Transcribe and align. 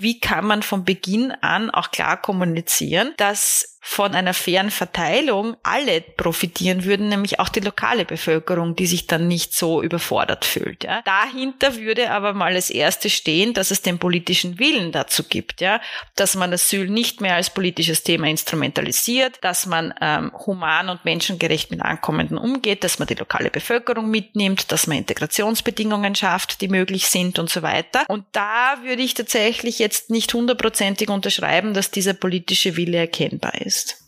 wie 0.00 0.20
kann 0.20 0.46
man 0.46 0.62
von 0.62 0.84
Beginn 0.84 1.32
an 1.32 1.70
auch 1.70 1.90
klar 1.90 2.20
kommunizieren, 2.20 3.14
dass 3.16 3.78
von 3.82 4.14
einer 4.14 4.34
fairen 4.34 4.70
Verteilung 4.70 5.56
alle 5.62 6.02
profitieren 6.02 6.84
würden, 6.84 7.08
nämlich 7.08 7.40
auch 7.40 7.48
die 7.48 7.60
lokale 7.60 8.04
Bevölkerung, 8.04 8.76
die 8.76 8.86
sich 8.86 9.06
dann 9.06 9.26
nicht 9.26 9.54
so 9.54 9.82
überfordert 9.82 10.44
fühlt. 10.44 10.84
Ja. 10.84 11.00
Dahinter 11.02 11.76
würde 11.76 12.10
aber 12.10 12.34
mal 12.34 12.54
als 12.54 12.68
erste 12.68 13.08
stehen, 13.08 13.54
dass 13.54 13.70
es 13.70 13.80
den 13.80 13.98
politischen 13.98 14.58
Willen 14.58 14.92
dazu 14.92 15.24
gibt, 15.24 15.62
ja, 15.62 15.80
dass 16.14 16.36
man 16.36 16.52
Asyl 16.52 16.90
nicht 16.90 17.22
mehr 17.22 17.36
als 17.36 17.50
politisches 17.50 18.02
Thema 18.02 18.28
instrumentalisiert, 18.28 19.38
dass 19.40 19.64
man 19.64 19.94
ähm, 20.00 20.30
human 20.46 20.90
und 20.90 21.06
menschengerecht 21.06 21.70
mit 21.70 21.80
Ankommenden 21.80 22.36
umgeht, 22.36 22.84
dass 22.84 22.98
man 22.98 23.08
die 23.08 23.14
lokale 23.14 23.48
Bevölkerung 23.48 24.10
mitnimmt, 24.10 24.70
dass 24.72 24.88
man 24.88 24.98
Integrationsbedingungen 24.98 26.14
schafft, 26.14 26.60
die 26.60 26.68
möglich 26.68 27.06
sind 27.06 27.38
und 27.38 27.48
so 27.48 27.62
weiter. 27.62 28.04
Und 28.08 28.26
da 28.32 28.76
würde 28.82 29.02
ich 29.02 29.14
tatsächlich 29.14 29.78
jetzt 29.78 30.10
nicht 30.10 30.34
hundertprozentig 30.34 31.08
unterschreiben, 31.08 31.72
dass 31.72 31.90
dieser 31.90 32.12
politische 32.12 32.76
Wille 32.76 32.98
erkennbar 32.98 33.54
ist 33.54 33.69
ist. 33.70 33.99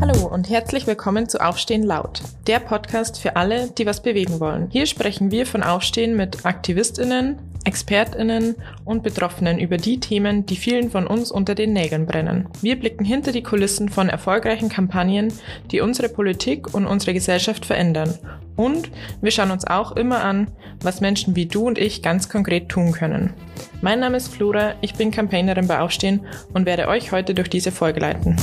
Hallo 0.00 0.26
und 0.28 0.48
herzlich 0.48 0.86
willkommen 0.86 1.28
zu 1.28 1.42
Aufstehen 1.42 1.82
laut, 1.82 2.22
der 2.46 2.58
Podcast 2.58 3.20
für 3.20 3.36
alle, 3.36 3.68
die 3.68 3.84
was 3.84 4.02
bewegen 4.02 4.40
wollen. 4.40 4.68
Hier 4.70 4.86
sprechen 4.86 5.30
wir 5.30 5.44
von 5.44 5.62
Aufstehen 5.62 6.16
mit 6.16 6.46
Aktivistinnen, 6.46 7.38
Expertinnen 7.64 8.54
und 8.86 9.02
Betroffenen 9.02 9.58
über 9.58 9.76
die 9.76 10.00
Themen, 10.00 10.46
die 10.46 10.56
vielen 10.56 10.90
von 10.90 11.06
uns 11.06 11.30
unter 11.30 11.54
den 11.54 11.74
Nägeln 11.74 12.06
brennen. 12.06 12.48
Wir 12.62 12.80
blicken 12.80 13.04
hinter 13.04 13.32
die 13.32 13.42
Kulissen 13.42 13.90
von 13.90 14.08
erfolgreichen 14.08 14.70
Kampagnen, 14.70 15.34
die 15.70 15.82
unsere 15.82 16.08
Politik 16.08 16.72
und 16.72 16.86
unsere 16.86 17.12
Gesellschaft 17.12 17.66
verändern. 17.66 18.18
Und 18.56 18.90
wir 19.20 19.30
schauen 19.30 19.50
uns 19.50 19.66
auch 19.66 19.92
immer 19.92 20.24
an, 20.24 20.48
was 20.80 21.02
Menschen 21.02 21.36
wie 21.36 21.44
du 21.44 21.66
und 21.66 21.76
ich 21.76 22.02
ganz 22.02 22.30
konkret 22.30 22.70
tun 22.70 22.92
können. 22.92 23.34
Mein 23.82 24.00
Name 24.00 24.16
ist 24.16 24.28
Flora, 24.28 24.76
ich 24.80 24.94
bin 24.94 25.10
Campaignerin 25.10 25.66
bei 25.66 25.80
Aufstehen 25.80 26.24
und 26.54 26.64
werde 26.64 26.88
euch 26.88 27.12
heute 27.12 27.34
durch 27.34 27.50
diese 27.50 27.70
Folge 27.70 28.00
leiten. 28.00 28.36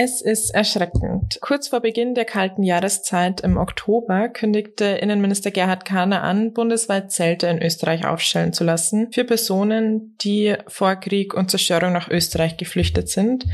Es 0.00 0.20
ist 0.20 0.50
erschreckend. 0.54 1.40
Kurz 1.40 1.66
vor 1.66 1.80
Beginn 1.80 2.14
der 2.14 2.24
kalten 2.24 2.62
Jahreszeit 2.62 3.40
im 3.40 3.56
Oktober 3.56 4.28
kündigte 4.28 4.84
Innenminister 4.84 5.50
Gerhard 5.50 5.84
Kahner 5.84 6.22
an, 6.22 6.52
bundesweit 6.52 7.10
Zelte 7.10 7.48
in 7.48 7.60
Österreich 7.60 8.06
aufstellen 8.06 8.52
zu 8.52 8.62
lassen 8.62 9.10
für 9.10 9.24
Personen, 9.24 10.14
die 10.20 10.54
vor 10.68 10.94
Krieg 10.94 11.34
und 11.34 11.50
Zerstörung 11.50 11.92
nach 11.92 12.08
Österreich 12.08 12.56
geflüchtet 12.56 13.08
sind, 13.08 13.44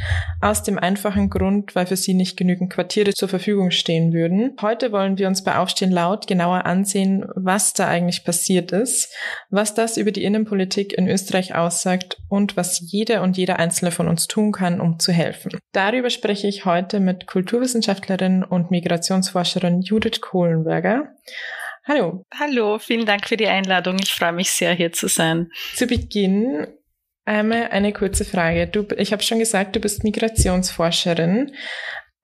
aus 0.43 0.63
dem 0.63 0.79
einfachen 0.79 1.31
Grund, 1.31 1.75
weil 1.75 1.87
für 1.87 1.97
sie 1.97 2.13
nicht 2.13 2.37
genügend 2.37 2.71
Quartiere 2.71 3.15
zur 3.15 3.31
Verfügung 3.31 3.71
stehen 3.71 4.13
würden. 4.13 4.55
Heute 4.61 4.93
wollen 4.93 5.17
wir 5.17 5.29
uns 5.29 5.45
bei 5.45 5.57
Aufstehen 5.57 5.93
laut 5.93 6.27
genauer 6.27 6.67
ansehen, 6.67 7.25
was 7.37 7.73
da 7.73 7.89
eigentlich 7.89 8.23
passiert 8.23 8.71
ist, 8.71 9.11
was 9.49 9.73
das 9.73 9.97
über 9.97 10.13
die 10.13 10.25
Innenpolitik 10.25 10.93
in 10.93 11.09
Österreich 11.09 11.55
aussagt 11.55 12.19
und 12.29 12.55
was 12.55 12.83
jede 12.83 13.23
und 13.23 13.39
jeder 13.39 13.59
einzelne 13.59 13.93
von 13.93 14.09
uns 14.09 14.27
tun 14.27 14.53
kann, 14.53 14.79
um 14.79 14.99
zu 14.99 15.11
helfen. 15.11 15.53
Darüber 15.73 16.11
spreche 16.35 16.49
ich 16.49 16.65
heute 16.65 16.99
mit 16.99 17.29
Kulturwissenschaftlerin 17.29 18.43
und 18.43 18.73
Migrationsforscherin 18.73 19.83
Judith 19.83 20.21
Kohlenberger. 20.21 21.15
Hallo. 21.87 22.25
Hallo, 22.37 22.81
vielen 22.81 23.07
Dank 23.07 23.29
für 23.29 23.37
die 23.37 23.47
Einladung. 23.47 23.99
Ich 24.03 24.13
freue 24.13 24.33
mich 24.33 24.51
sehr, 24.51 24.75
hier 24.75 24.91
zu 24.91 25.07
sein. 25.07 25.49
Zu 25.77 25.87
Beginn 25.87 26.67
einmal 27.25 27.69
eine 27.69 27.93
kurze 27.93 28.25
Frage. 28.25 28.67
Du, 28.67 28.85
ich 28.97 29.13
habe 29.13 29.23
schon 29.23 29.39
gesagt, 29.39 29.77
du 29.77 29.81
bist 29.81 30.03
Migrationsforscherin. 30.03 31.53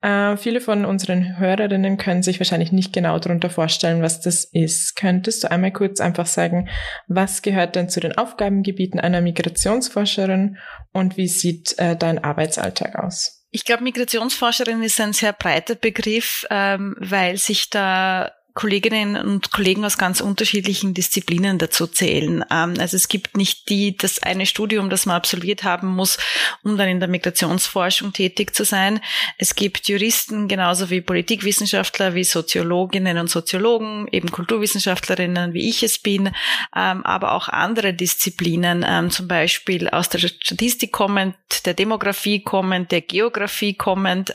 Äh, 0.01 0.35
viele 0.35 0.59
von 0.59 0.83
unseren 0.83 1.39
Hörerinnen 1.39 1.95
können 1.95 2.21
sich 2.21 2.41
wahrscheinlich 2.41 2.73
nicht 2.73 2.91
genau 2.91 3.17
darunter 3.17 3.49
vorstellen, 3.49 4.01
was 4.01 4.19
das 4.19 4.43
ist. 4.43 4.97
Könntest 4.97 5.45
du 5.45 5.51
einmal 5.51 5.71
kurz 5.71 6.01
einfach 6.01 6.25
sagen, 6.25 6.67
was 7.07 7.41
gehört 7.41 7.77
denn 7.77 7.87
zu 7.87 8.01
den 8.01 8.17
Aufgabengebieten 8.17 8.99
einer 8.99 9.21
Migrationsforscherin 9.21 10.57
und 10.91 11.15
wie 11.15 11.29
sieht 11.29 11.79
äh, 11.79 11.95
dein 11.95 12.21
Arbeitsalltag 12.21 12.95
aus? 12.95 13.40
Ich 13.51 13.65
glaube, 13.65 13.83
Migrationsforscherin 13.83 14.81
ist 14.81 14.99
ein 15.01 15.13
sehr 15.13 15.33
breiter 15.33 15.75
Begriff, 15.75 16.45
ähm, 16.49 16.95
weil 16.97 17.37
sich 17.37 17.69
da 17.69 18.31
Kolleginnen 18.53 19.15
und 19.15 19.51
Kollegen 19.51 19.85
aus 19.85 19.97
ganz 19.97 20.19
unterschiedlichen 20.19 20.93
Disziplinen 20.93 21.57
dazu 21.57 21.87
zählen. 21.87 22.43
Ähm, 22.51 22.73
also 22.79 22.97
es 22.97 23.07
gibt 23.07 23.37
nicht 23.37 23.69
die, 23.69 23.95
das 23.95 24.21
eine 24.21 24.45
Studium, 24.45 24.89
das 24.89 25.05
man 25.05 25.15
absolviert 25.15 25.63
haben 25.63 25.87
muss, 25.87 26.17
um 26.61 26.77
dann 26.77 26.89
in 26.89 26.99
der 26.99 27.07
Migrationsforschung 27.07 28.11
tätig 28.11 28.53
zu 28.53 28.65
sein. 28.65 28.99
Es 29.37 29.55
gibt 29.55 29.87
Juristen 29.87 30.49
genauso 30.49 30.89
wie 30.89 31.01
Politikwissenschaftler, 31.01 32.13
wie 32.13 32.25
Soziologinnen 32.25 33.17
und 33.17 33.29
Soziologen, 33.29 34.07
eben 34.11 34.31
Kulturwissenschaftlerinnen, 34.31 35.53
wie 35.53 35.69
ich 35.69 35.83
es 35.83 35.99
bin, 35.99 36.27
ähm, 36.75 37.05
aber 37.05 37.31
auch 37.31 37.47
andere 37.47 37.93
Disziplinen, 37.93 38.85
ähm, 38.87 39.11
zum 39.11 39.29
Beispiel 39.29 39.87
aus 39.87 40.09
der 40.09 40.19
Statistik 40.19 40.91
kommend, 40.91 41.35
der 41.65 41.73
Demografie 41.73 42.43
kommend, 42.43 42.91
der 42.91 43.01
Geografie 43.01 43.73
kommend, 43.73 44.33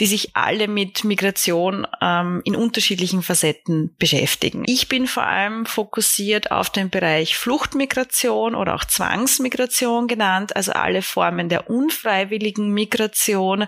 die 0.00 0.06
sich 0.06 0.36
alle 0.36 0.68
mit 0.68 1.04
Migration 1.04 1.86
in 2.44 2.56
unterschiedlichen 2.56 3.22
Facetten 3.22 3.47
Facetten 3.48 3.94
beschäftigen. 3.98 4.64
Ich 4.66 4.88
bin 4.88 5.06
vor 5.06 5.24
allem 5.24 5.66
fokussiert 5.66 6.50
auf 6.50 6.70
den 6.70 6.90
Bereich 6.90 7.36
Fluchtmigration 7.36 8.54
oder 8.54 8.74
auch 8.74 8.84
Zwangsmigration 8.84 10.06
genannt, 10.06 10.54
also 10.56 10.72
alle 10.72 11.02
Formen 11.02 11.48
der 11.48 11.70
unfreiwilligen 11.70 12.72
Migration, 12.72 13.66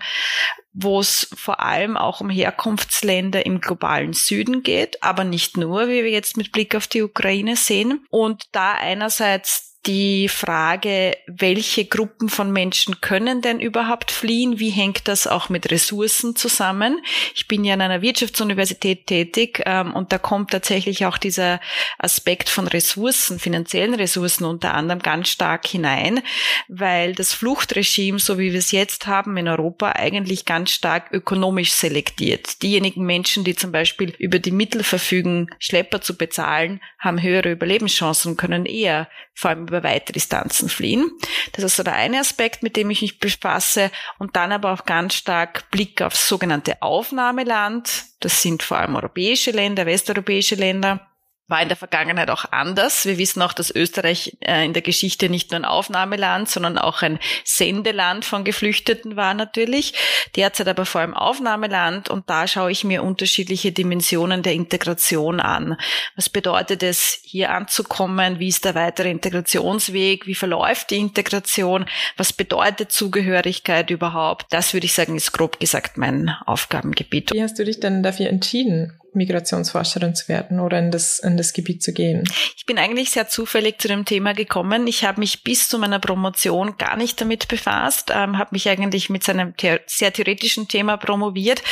wo 0.73 1.01
es 1.01 1.29
vor 1.35 1.61
allem 1.61 1.97
auch 1.97 2.21
um 2.21 2.31
Herkunftsländer 2.31 3.45
im 3.45 3.61
globalen 3.61 4.13
Süden 4.13 4.63
geht, 4.63 5.03
aber 5.03 5.25
nicht 5.25 5.57
nur, 5.57 5.89
wie 5.89 6.05
wir 6.05 6.11
jetzt 6.11 6.37
mit 6.37 6.53
Blick 6.53 6.75
auf 6.75 6.87
die 6.87 7.03
Ukraine 7.03 7.57
sehen. 7.57 8.07
Und 8.11 8.45
da 8.53 8.73
einerseits 8.73 9.70
die 9.87 10.29
Frage, 10.29 11.17
welche 11.27 11.87
Gruppen 11.87 12.29
von 12.29 12.53
Menschen 12.53 13.01
können 13.01 13.41
denn 13.41 13.61
überhaupt 13.61 14.11
fliehen? 14.11 14.59
Wie 14.59 14.69
hängt 14.69 15.09
das 15.09 15.27
auch 15.27 15.49
mit 15.49 15.71
Ressourcen 15.71 16.37
zusammen? 16.37 17.01
Ich 17.35 17.49
bin 17.49 17.65
ja 17.65 17.75
an 17.75 17.81
einer 17.81 18.03
Wirtschaftsuniversität 18.03 19.07
tätig 19.07 19.63
ähm, 19.65 19.95
und 19.95 20.13
da 20.13 20.19
kommt 20.19 20.51
tatsächlich 20.51 21.07
auch 21.07 21.17
dieser 21.17 21.61
Aspekt 21.99 22.51
von 22.51 22.67
Ressourcen, 22.69 23.39
finanziellen 23.39 23.95
Ressourcen 23.95 24.45
unter 24.45 24.75
anderem 24.75 25.01
ganz 25.01 25.31
stark 25.31 25.67
hinein, 25.67 26.21
weil 26.69 27.15
das 27.15 27.33
Fluchtregime, 27.33 28.19
so 28.19 28.39
wie 28.39 28.53
wir 28.53 28.59
es 28.59 28.73
jetzt 28.73 29.07
haben 29.07 29.37
in 29.39 29.49
Europa, 29.49 29.93
eigentlich 29.93 30.45
ganz 30.45 30.73
stark 30.73 31.11
ökonomisch 31.11 31.73
selektiert. 31.73 32.63
Diejenigen 32.63 33.07
Menschen, 33.07 33.45
die 33.45 33.55
zum 33.57 33.73
Beispiel 33.73 34.15
über 34.19 34.39
die 34.39 34.51
Mittel 34.51 34.83
verfügen, 34.83 35.49
Schlepper 35.59 36.03
zu 36.03 36.19
bezahlen, 36.19 36.83
haben 36.99 37.23
höhere 37.23 37.51
Überlebenschancen 37.51 38.37
können 38.37 38.67
eher 38.67 39.09
vor 39.35 39.51
allem 39.51 39.70
über 39.71 39.83
weite 39.83 40.13
Distanzen 40.13 40.69
fliehen. 40.69 41.11
Das 41.53 41.65
ist 41.65 41.77
so 41.77 41.83
der 41.83 41.95
eine 41.95 42.21
Aspekt, 42.21 42.63
mit 42.63 42.77
dem 42.77 42.91
ich 42.91 43.03
mich 43.03 43.19
befasse 43.19 43.91
und 44.19 44.37
dann 44.37 44.53
aber 44.53 44.73
auch 44.73 44.85
ganz 44.85 45.15
stark 45.15 45.71
Blick 45.71 46.03
aufs 46.03 46.29
sogenannte 46.29 46.83
Aufnahmeland. 46.83 48.05
Das 48.21 48.43
sind 48.43 48.63
vor 48.63 48.79
allem 48.79 48.97
europäische 48.97 49.51
Länder, 49.51 49.87
westeuropäische 49.87 50.55
Länder 50.55 51.10
war 51.51 51.61
in 51.61 51.69
der 51.69 51.77
Vergangenheit 51.77 52.31
auch 52.31 52.45
anders. 52.51 53.05
Wir 53.05 53.19
wissen 53.19 53.43
auch, 53.43 53.53
dass 53.53 53.75
Österreich 53.75 54.37
äh, 54.41 54.65
in 54.65 54.73
der 54.73 54.83
Geschichte 54.83 55.29
nicht 55.29 55.51
nur 55.51 55.61
ein 55.61 55.65
Aufnahmeland, 55.65 56.49
sondern 56.49 56.79
auch 56.79 57.03
ein 57.03 57.19
Sendeland 57.45 58.25
von 58.25 58.45
Geflüchteten 58.45 59.17
war 59.17 59.35
natürlich. 59.35 59.95
Derzeit 60.37 60.69
aber 60.69 60.87
vor 60.87 61.01
allem 61.01 61.15
Aufnahmeland 61.15 62.09
und 62.09 62.31
da 62.31 62.47
schaue 62.47 62.71
ich 62.71 62.85
mir 62.85 63.03
unterschiedliche 63.03 63.73
Dimensionen 63.73 64.43
der 64.43 64.55
Integration 64.55 65.41
an. 65.41 65.77
Was 66.17 66.29
bedeutet 66.29 66.83
es, 66.83 67.21
hier 67.23 67.51
anzukommen? 67.51 68.39
Wie 68.39 68.49
ist 68.49 68.65
der 68.65 68.75
weitere 68.75 69.11
Integrationsweg? 69.11 70.27
Wie 70.27 70.35
verläuft 70.35 70.91
die 70.91 70.99
Integration? 70.99 71.87
Was 72.17 72.33
bedeutet 72.33 72.93
Zugehörigkeit 72.93 73.91
überhaupt? 73.91 74.47
Das 74.51 74.73
würde 74.73 74.87
ich 74.87 74.95
sagen, 74.95 75.17
ist 75.17 75.33
grob 75.33 75.59
gesagt 75.59 75.99
mein 75.99 76.31
Aufgabengebiet. 76.47 77.33
Wie 77.33 77.43
hast 77.43 77.59
du 77.59 77.65
dich 77.65 77.81
denn 77.81 78.03
dafür 78.03 78.29
entschieden? 78.29 79.01
Migrationsforscherin 79.13 80.15
zu 80.15 80.29
werden 80.29 80.61
oder 80.61 80.79
in 80.79 80.91
das, 80.91 81.19
in 81.19 81.37
das 81.37 81.53
Gebiet 81.53 81.83
zu 81.83 81.93
gehen? 81.93 82.25
Ich 82.57 82.67
bin 82.67 82.79
eigentlich 82.79 83.11
sehr 83.11 83.29
zufällig 83.29 83.81
zu 83.81 83.89
dem 83.89 84.05
Thema 84.05 84.35
gekommen. 84.35 84.87
Ich 84.87 85.05
habe 85.05 85.21
mich 85.21 85.43
bis 85.43 85.69
zu 85.69 85.79
meiner 85.79 85.99
Promotion 85.99 86.77
gar 86.79 86.97
nicht 86.97 87.21
damit 87.21 87.49
befasst, 87.49 88.11
ähm, 88.15 88.39
habe 88.39 88.51
mich 88.53 88.69
eigentlich 88.69 89.11
mit 89.11 89.25
seinem 89.25 89.55
the 89.61 89.77
sehr 89.87 90.13
theoretischen 90.13 90.69
Thema 90.69 90.97
promoviert, 90.97 91.63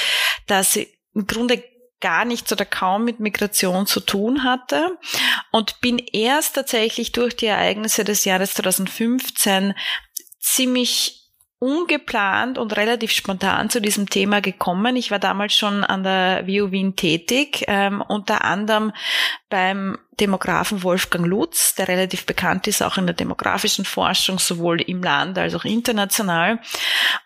das 0.46 0.76
im 0.76 1.26
Grunde 1.26 1.62
gar 2.00 2.24
nichts 2.24 2.52
oder 2.52 2.64
kaum 2.64 3.04
mit 3.04 3.20
Migration 3.20 3.86
zu 3.86 4.00
tun 4.00 4.44
hatte 4.44 4.98
und 5.50 5.80
bin 5.80 5.98
erst 5.98 6.54
tatsächlich 6.54 7.12
durch 7.12 7.34
die 7.34 7.46
Ereignisse 7.46 8.04
des 8.04 8.24
Jahres 8.24 8.54
2015 8.54 9.74
ziemlich 10.38 11.27
ungeplant 11.60 12.56
und 12.56 12.76
relativ 12.76 13.10
spontan 13.10 13.68
zu 13.68 13.80
diesem 13.80 14.08
Thema 14.08 14.40
gekommen. 14.40 14.94
Ich 14.94 15.10
war 15.10 15.18
damals 15.18 15.54
schon 15.54 15.82
an 15.82 16.04
der 16.04 16.46
WU 16.46 16.70
Wien 16.70 16.94
tätig, 16.94 17.64
ähm, 17.66 18.00
unter 18.06 18.44
anderem 18.44 18.92
beim 19.48 19.98
Demografen 20.20 20.82
Wolfgang 20.82 21.26
Lutz, 21.26 21.74
der 21.76 21.88
relativ 21.88 22.26
bekannt 22.26 22.66
ist 22.66 22.82
auch 22.82 22.96
in 22.96 23.06
der 23.06 23.14
demografischen 23.14 23.84
Forschung, 23.84 24.38
sowohl 24.38 24.80
im 24.80 25.02
Land 25.02 25.38
als 25.38 25.54
auch 25.54 25.64
international. 25.64 26.58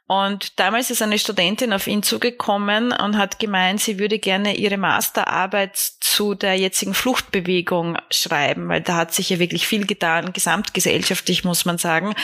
Und 0.07 0.61
damals 0.61 0.91
ist 0.91 1.01
eine 1.01 1.19
Studentin 1.19 1.73
auf 1.73 1.87
ihn 1.87 2.03
zugekommen 2.03 2.93
und 2.93 3.17
hat 3.17 3.39
gemeint, 3.39 3.81
sie 3.81 3.99
würde 3.99 4.19
gerne 4.19 4.57
ihre 4.57 4.77
Masterarbeit 4.77 5.75
zu 6.01 6.35
der 6.35 6.55
jetzigen 6.55 6.93
Fluchtbewegung 6.93 7.97
schreiben, 8.11 8.69
weil 8.69 8.83
da 8.83 8.97
hat 8.97 9.15
sich 9.15 9.31
ja 9.31 9.39
wirklich 9.39 9.67
viel 9.67 9.87
getan, 9.87 10.35
gesamtgesellschaftlich 10.35 11.45
muss 11.45 11.65
man 11.65 11.79
sagen. 11.79 12.15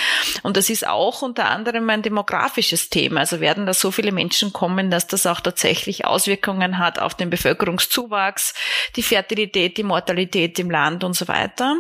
Und 0.42 0.58
das 0.58 0.68
ist 0.68 0.86
auch 0.86 1.22
unter 1.22 1.48
anderem 1.48 1.88
ein 1.88 2.02
demografisches 2.02 2.90
Thema. 2.90 3.20
Also 3.20 3.40
werden 3.40 3.64
da 3.64 3.72
so 3.72 3.90
viele 3.90 4.12
Menschen 4.12 4.52
kommen, 4.52 4.90
dass 4.90 5.06
das 5.06 5.24
auch 5.24 5.40
tatsächlich 5.40 6.04
Auswirkungen 6.04 6.76
hat 6.76 6.98
auf 6.98 7.14
den 7.14 7.30
Bevölkerungszuwachs, 7.30 8.52
die 8.96 9.02
Fertilität, 9.02 9.78
die 9.78 9.82
Mortalität 9.88 10.58
im 10.58 10.70
Land 10.70 11.02
und 11.02 11.14
so 11.14 11.26
weiter. 11.29 11.76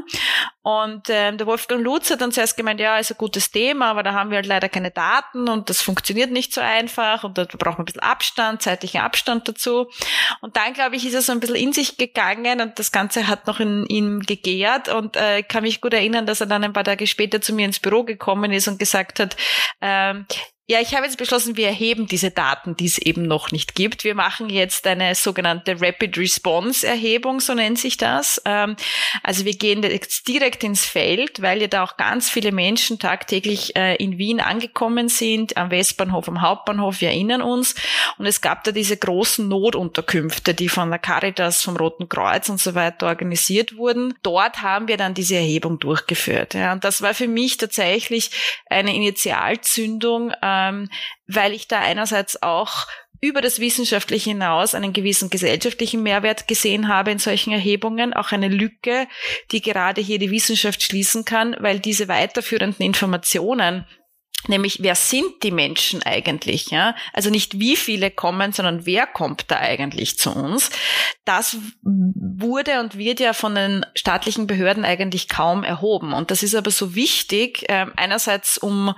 Und 0.62 1.08
ähm, 1.08 1.38
der 1.38 1.46
Wolfgang 1.46 1.82
Lutz 1.82 2.10
hat 2.10 2.20
dann 2.20 2.32
zuerst 2.32 2.56
gemeint, 2.56 2.78
ja, 2.80 2.98
ist 2.98 3.10
ein 3.10 3.16
gutes 3.16 3.50
Thema, 3.50 3.90
aber 3.90 4.02
da 4.02 4.12
haben 4.12 4.30
wir 4.30 4.36
halt 4.36 4.46
leider 4.46 4.68
keine 4.68 4.90
Daten 4.90 5.48
und 5.48 5.70
das 5.70 5.80
funktioniert 5.80 6.30
nicht 6.30 6.52
so 6.52 6.60
einfach 6.60 7.24
und 7.24 7.38
da 7.38 7.44
braucht 7.44 7.78
man 7.78 7.82
ein 7.82 7.84
bisschen 7.86 8.02
Abstand, 8.02 8.60
zeitlichen 8.60 9.00
Abstand 9.00 9.48
dazu. 9.48 9.88
Und 10.42 10.56
dann, 10.56 10.74
glaube 10.74 10.96
ich, 10.96 11.06
ist 11.06 11.14
er 11.14 11.22
so 11.22 11.32
ein 11.32 11.40
bisschen 11.40 11.56
in 11.56 11.72
sich 11.72 11.96
gegangen 11.96 12.60
und 12.60 12.78
das 12.78 12.92
Ganze 12.92 13.28
hat 13.28 13.46
noch 13.46 13.60
in 13.60 13.86
ihm 13.86 14.20
gegärt 14.20 14.88
und 14.88 15.16
äh, 15.16 15.42
kann 15.42 15.62
mich 15.62 15.80
gut 15.80 15.94
erinnern, 15.94 16.26
dass 16.26 16.40
er 16.40 16.46
dann 16.46 16.64
ein 16.64 16.72
paar 16.72 16.84
Tage 16.84 17.06
später 17.06 17.40
zu 17.40 17.54
mir 17.54 17.64
ins 17.64 17.80
Büro 17.80 18.04
gekommen 18.04 18.52
ist 18.52 18.68
und 18.68 18.78
gesagt 18.78 19.20
hat, 19.20 19.36
ähm, 19.80 20.26
ja, 20.70 20.82
ich 20.82 20.94
habe 20.94 21.06
jetzt 21.06 21.16
beschlossen, 21.16 21.56
wir 21.56 21.66
erheben 21.66 22.06
diese 22.06 22.30
Daten, 22.30 22.76
die 22.76 22.84
es 22.84 22.98
eben 22.98 23.22
noch 23.22 23.52
nicht 23.52 23.74
gibt. 23.74 24.04
Wir 24.04 24.14
machen 24.14 24.50
jetzt 24.50 24.86
eine 24.86 25.14
sogenannte 25.14 25.80
Rapid 25.80 26.18
Response 26.18 26.86
Erhebung, 26.86 27.40
so 27.40 27.54
nennt 27.54 27.78
sich 27.78 27.96
das. 27.96 28.42
Ähm, 28.44 28.76
also 29.22 29.46
wir 29.46 29.56
gehen 29.56 29.82
jetzt 29.82 30.28
direkt 30.28 30.62
ins 30.64 30.84
Feld, 30.84 31.40
weil 31.40 31.62
ja 31.62 31.68
da 31.68 31.84
auch 31.84 31.96
ganz 31.96 32.28
viele 32.28 32.52
Menschen 32.52 32.98
tagtäglich 32.98 33.76
äh, 33.76 33.96
in 33.96 34.18
Wien 34.18 34.40
angekommen 34.40 35.08
sind, 35.08 35.56
am 35.56 35.70
Westbahnhof, 35.70 36.28
am 36.28 36.42
Hauptbahnhof, 36.42 37.00
wir 37.00 37.08
erinnern 37.08 37.40
uns. 37.40 37.74
Und 38.18 38.26
es 38.26 38.42
gab 38.42 38.62
da 38.64 38.70
diese 38.70 38.98
großen 38.98 39.48
Notunterkünfte, 39.48 40.52
die 40.52 40.68
von 40.68 40.90
der 40.90 40.98
Caritas, 40.98 41.62
vom 41.62 41.78
Roten 41.78 42.10
Kreuz 42.10 42.50
und 42.50 42.60
so 42.60 42.74
weiter 42.74 43.06
organisiert 43.06 43.78
wurden. 43.78 44.12
Dort 44.22 44.60
haben 44.60 44.86
wir 44.86 44.98
dann 44.98 45.14
diese 45.14 45.36
Erhebung 45.36 45.78
durchgeführt. 45.78 46.52
Ja, 46.52 46.74
und 46.74 46.84
das 46.84 47.00
war 47.00 47.14
für 47.14 47.26
mich 47.26 47.56
tatsächlich 47.56 48.32
eine 48.68 48.94
Initialzündung, 48.94 50.30
äh, 50.42 50.57
ähm, 50.58 50.90
weil 51.26 51.52
ich 51.52 51.68
da 51.68 51.80
einerseits 51.80 52.42
auch 52.42 52.86
über 53.20 53.40
das 53.40 53.58
Wissenschaftliche 53.58 54.30
hinaus 54.30 54.74
einen 54.74 54.92
gewissen 54.92 55.28
gesellschaftlichen 55.28 56.02
Mehrwert 56.02 56.46
gesehen 56.46 56.88
habe 56.88 57.10
in 57.10 57.18
solchen 57.18 57.52
Erhebungen, 57.52 58.14
auch 58.14 58.30
eine 58.30 58.48
Lücke, 58.48 59.08
die 59.50 59.60
gerade 59.60 60.00
hier 60.00 60.18
die 60.18 60.30
Wissenschaft 60.30 60.82
schließen 60.82 61.24
kann, 61.24 61.56
weil 61.58 61.80
diese 61.80 62.08
weiterführenden 62.08 62.84
Informationen 62.84 63.86
Nämlich, 64.46 64.82
wer 64.82 64.94
sind 64.94 65.42
die 65.42 65.50
Menschen 65.50 66.02
eigentlich? 66.04 66.70
Ja? 66.70 66.94
Also 67.12 67.28
nicht 67.28 67.58
wie 67.58 67.74
viele 67.74 68.10
kommen, 68.10 68.52
sondern 68.52 68.86
wer 68.86 69.06
kommt 69.06 69.50
da 69.50 69.56
eigentlich 69.56 70.16
zu 70.16 70.30
uns? 70.30 70.70
Das 71.24 71.56
wurde 71.82 72.78
und 72.80 72.96
wird 72.96 73.18
ja 73.18 73.32
von 73.32 73.56
den 73.56 73.84
staatlichen 73.96 74.46
Behörden 74.46 74.84
eigentlich 74.84 75.28
kaum 75.28 75.64
erhoben. 75.64 76.12
Und 76.12 76.30
das 76.30 76.44
ist 76.44 76.54
aber 76.54 76.70
so 76.70 76.94
wichtig, 76.94 77.68
äh, 77.68 77.86
einerseits 77.96 78.58
um 78.58 78.94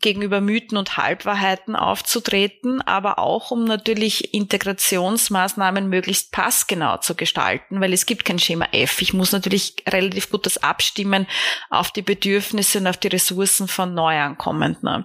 gegenüber 0.00 0.40
Mythen 0.40 0.76
und 0.76 0.96
Halbwahrheiten 0.96 1.76
aufzutreten, 1.76 2.82
aber 2.82 3.18
auch 3.18 3.50
um 3.50 3.64
natürlich 3.64 4.34
Integrationsmaßnahmen 4.34 5.88
möglichst 5.88 6.32
passgenau 6.32 6.98
zu 6.98 7.14
gestalten, 7.14 7.80
weil 7.80 7.92
es 7.92 8.06
gibt 8.06 8.24
kein 8.24 8.38
Schema 8.38 8.66
F. 8.72 9.00
Ich 9.02 9.14
muss 9.14 9.32
natürlich 9.32 9.76
relativ 9.88 10.30
gut 10.30 10.46
das 10.46 10.58
abstimmen 10.58 11.26
auf 11.70 11.90
die 11.90 12.02
Bedürfnisse 12.02 12.78
und 12.78 12.86
auf 12.86 12.96
die 12.96 13.08
Ressourcen 13.08 13.68
von 13.68 13.94
Neuankommenden. 13.94 15.04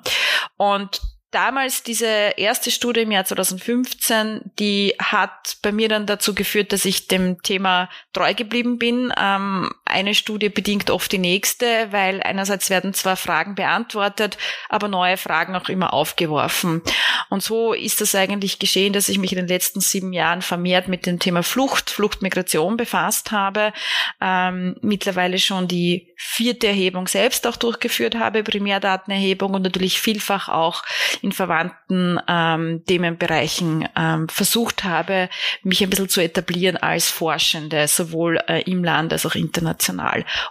Und 0.57 1.01
damals 1.31 1.83
diese 1.83 2.07
erste 2.37 2.71
Studie 2.71 3.01
im 3.01 3.11
Jahr 3.11 3.25
2015, 3.25 4.51
die 4.57 4.95
hat 4.99 5.57
bei 5.61 5.71
mir 5.71 5.89
dann 5.89 6.05
dazu 6.05 6.33
geführt, 6.33 6.73
dass 6.73 6.85
ich 6.85 7.07
dem 7.07 7.41
Thema 7.41 7.89
treu 8.13 8.33
geblieben 8.33 8.79
bin. 8.79 9.13
Ähm, 9.17 9.71
eine 9.89 10.13
Studie 10.13 10.49
bedingt 10.49 10.89
oft 10.89 11.11
die 11.11 11.17
nächste, 11.17 11.91
weil 11.91 12.21
einerseits 12.21 12.69
werden 12.69 12.93
zwar 12.93 13.15
Fragen 13.15 13.55
beantwortet, 13.55 14.37
aber 14.69 14.87
neue 14.87 15.17
Fragen 15.17 15.55
auch 15.55 15.69
immer 15.69 15.93
aufgeworfen. 15.93 16.81
Und 17.29 17.43
so 17.43 17.73
ist 17.73 18.01
das 18.01 18.15
eigentlich 18.15 18.59
geschehen, 18.59 18.93
dass 18.93 19.09
ich 19.09 19.17
mich 19.17 19.31
in 19.31 19.37
den 19.37 19.47
letzten 19.47 19.81
sieben 19.81 20.13
Jahren 20.13 20.41
vermehrt 20.41 20.87
mit 20.87 21.05
dem 21.05 21.19
Thema 21.19 21.43
Flucht, 21.43 21.89
Fluchtmigration 21.89 22.77
befasst 22.77 23.31
habe, 23.31 23.73
ähm, 24.21 24.75
mittlerweile 24.81 25.39
schon 25.39 25.67
die 25.67 26.07
vierte 26.15 26.67
Erhebung 26.67 27.07
selbst 27.07 27.47
auch 27.47 27.55
durchgeführt 27.55 28.15
habe, 28.15 28.43
Primärdatenerhebung 28.43 29.53
und 29.53 29.61
natürlich 29.61 29.99
vielfach 29.99 30.49
auch 30.49 30.83
in 31.21 31.31
verwandten 31.31 32.19
ähm, 32.27 32.83
Themenbereichen 32.85 33.87
ähm, 33.95 34.29
versucht 34.29 34.83
habe, 34.83 35.29
mich 35.63 35.81
ein 35.81 35.89
bisschen 35.89 36.09
zu 36.09 36.21
etablieren 36.21 36.77
als 36.77 37.09
Forschende, 37.09 37.87
sowohl 37.87 38.39
äh, 38.47 38.61
im 38.69 38.83
Land 38.83 39.13
als 39.13 39.25
auch 39.25 39.35
international. 39.35 39.78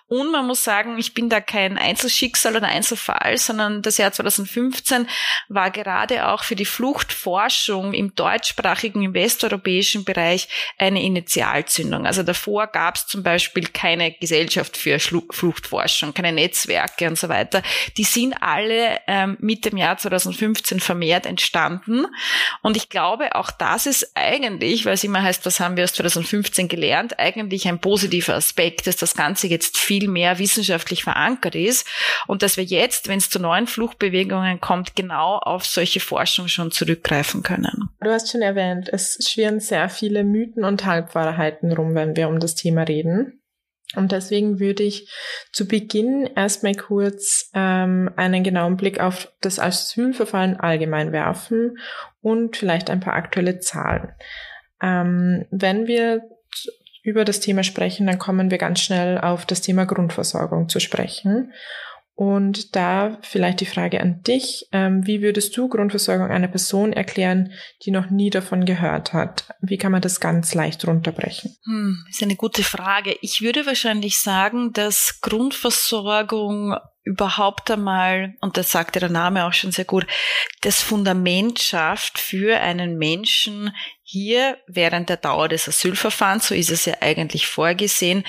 Und 0.08 0.32
man 0.32 0.46
muss 0.46 0.64
sagen, 0.64 0.98
ich 0.98 1.14
bin 1.14 1.28
da 1.28 1.40
kein 1.40 1.78
Einzelschicksal 1.78 2.56
oder 2.56 2.66
Einzelfall, 2.66 3.36
sondern 3.38 3.82
das 3.82 3.98
Jahr 3.98 4.12
2015 4.12 5.08
war 5.48 5.70
gerade 5.70 6.28
auch 6.28 6.44
für 6.44 6.56
die 6.56 6.64
Fluchtforschung 6.64 7.92
im 7.92 8.14
deutschsprachigen, 8.14 9.02
im 9.02 9.14
westeuropäischen 9.14 10.04
Bereich 10.04 10.48
eine 10.78 11.02
Initialzündung. 11.02 12.06
Also 12.06 12.22
davor 12.22 12.66
gab 12.66 12.96
es 12.96 13.06
zum 13.06 13.22
Beispiel 13.22 13.66
keine 13.68 14.12
Gesellschaft 14.12 14.76
für 14.76 14.98
Fluchtforschung, 14.98 16.14
keine 16.14 16.32
Netzwerke 16.32 17.08
und 17.08 17.18
so 17.18 17.28
weiter. 17.28 17.62
Die 17.96 18.04
sind 18.04 18.34
alle 18.40 18.98
ähm, 19.06 19.36
mit 19.40 19.64
dem 19.64 19.76
Jahr 19.76 19.96
2015 19.96 20.38
2015 20.38 20.80
vermehrt 20.80 21.26
entstanden. 21.26 22.06
Und 22.62 22.76
ich 22.76 22.88
glaube, 22.88 23.34
auch 23.34 23.50
das 23.50 23.86
ist 23.86 24.12
eigentlich, 24.14 24.84
weil 24.84 24.94
es 24.94 25.04
immer 25.04 25.22
heißt, 25.22 25.44
was 25.46 25.60
haben 25.60 25.76
wir 25.76 25.84
aus 25.84 25.92
2015 25.94 26.68
gelernt, 26.68 27.18
eigentlich 27.18 27.68
ein 27.68 27.80
positiver 27.80 28.34
Aspekt, 28.34 28.86
dass 28.86 28.96
das 28.96 29.16
Ganze 29.18 29.48
jetzt 29.48 29.76
viel 29.76 30.08
mehr 30.08 30.38
wissenschaftlich 30.38 31.02
verankert 31.02 31.56
ist 31.56 31.86
und 32.28 32.42
dass 32.42 32.56
wir 32.56 32.64
jetzt, 32.64 33.08
wenn 33.08 33.18
es 33.18 33.28
zu 33.28 33.40
neuen 33.40 33.66
Fluchtbewegungen 33.66 34.60
kommt, 34.60 34.94
genau 34.94 35.38
auf 35.38 35.66
solche 35.66 35.98
Forschung 35.98 36.46
schon 36.46 36.70
zurückgreifen 36.70 37.42
können. 37.42 37.90
Du 38.00 38.10
hast 38.10 38.30
schon 38.30 38.42
erwähnt, 38.42 38.88
es 38.92 39.18
schwirren 39.28 39.58
sehr 39.58 39.88
viele 39.88 40.22
Mythen 40.22 40.64
und 40.64 40.84
Halbwahrheiten 40.84 41.72
rum, 41.72 41.96
wenn 41.96 42.14
wir 42.14 42.28
um 42.28 42.38
das 42.38 42.54
Thema 42.54 42.82
reden. 42.82 43.42
Und 43.96 44.12
deswegen 44.12 44.60
würde 44.60 44.82
ich 44.82 45.10
zu 45.50 45.66
Beginn 45.66 46.28
erstmal 46.36 46.74
kurz 46.74 47.50
ähm, 47.54 48.10
einen 48.16 48.44
genauen 48.44 48.76
Blick 48.76 49.00
auf 49.00 49.32
das 49.40 49.58
Asylverfahren 49.58 50.60
allgemein 50.60 51.10
werfen 51.10 51.78
und 52.20 52.56
vielleicht 52.56 52.90
ein 52.90 53.00
paar 53.00 53.14
aktuelle 53.14 53.58
Zahlen. 53.58 54.12
Ähm, 54.80 55.46
wenn 55.50 55.86
wir 55.86 56.22
über 57.08 57.24
das 57.24 57.40
Thema 57.40 57.62
sprechen, 57.62 58.06
dann 58.06 58.18
kommen 58.18 58.50
wir 58.50 58.58
ganz 58.58 58.80
schnell 58.80 59.18
auf 59.18 59.46
das 59.46 59.62
Thema 59.62 59.86
Grundversorgung 59.86 60.68
zu 60.68 60.78
sprechen. 60.78 61.52
Und 62.14 62.74
da 62.74 63.18
vielleicht 63.22 63.60
die 63.60 63.66
Frage 63.66 64.00
an 64.00 64.24
dich, 64.24 64.66
ähm, 64.72 65.06
wie 65.06 65.22
würdest 65.22 65.56
du 65.56 65.68
Grundversorgung 65.68 66.30
einer 66.30 66.48
Person 66.48 66.92
erklären, 66.92 67.52
die 67.84 67.92
noch 67.92 68.10
nie 68.10 68.28
davon 68.28 68.64
gehört 68.64 69.12
hat? 69.12 69.48
Wie 69.60 69.78
kann 69.78 69.92
man 69.92 70.02
das 70.02 70.18
ganz 70.18 70.52
leicht 70.52 70.84
runterbrechen? 70.84 71.54
Hm, 71.64 72.04
ist 72.10 72.20
eine 72.20 72.34
gute 72.34 72.64
Frage. 72.64 73.16
Ich 73.22 73.40
würde 73.40 73.66
wahrscheinlich 73.66 74.18
sagen, 74.18 74.72
dass 74.72 75.20
Grundversorgung 75.20 76.74
überhaupt 77.04 77.70
einmal, 77.70 78.34
und 78.40 78.56
das 78.56 78.72
sagte 78.72 78.98
der 78.98 79.08
Name 79.08 79.46
auch 79.46 79.52
schon 79.52 79.70
sehr 79.70 79.84
gut, 79.84 80.04
das 80.62 80.82
Fundament 80.82 81.60
schafft 81.60 82.18
für 82.18 82.58
einen 82.58 82.98
Menschen, 82.98 83.72
hier 84.10 84.56
während 84.66 85.10
der 85.10 85.18
Dauer 85.18 85.50
des 85.50 85.68
Asylverfahrens, 85.68 86.48
so 86.48 86.54
ist 86.54 86.70
es 86.70 86.86
ja 86.86 86.94
eigentlich 87.00 87.46
vorgesehen, 87.46 88.24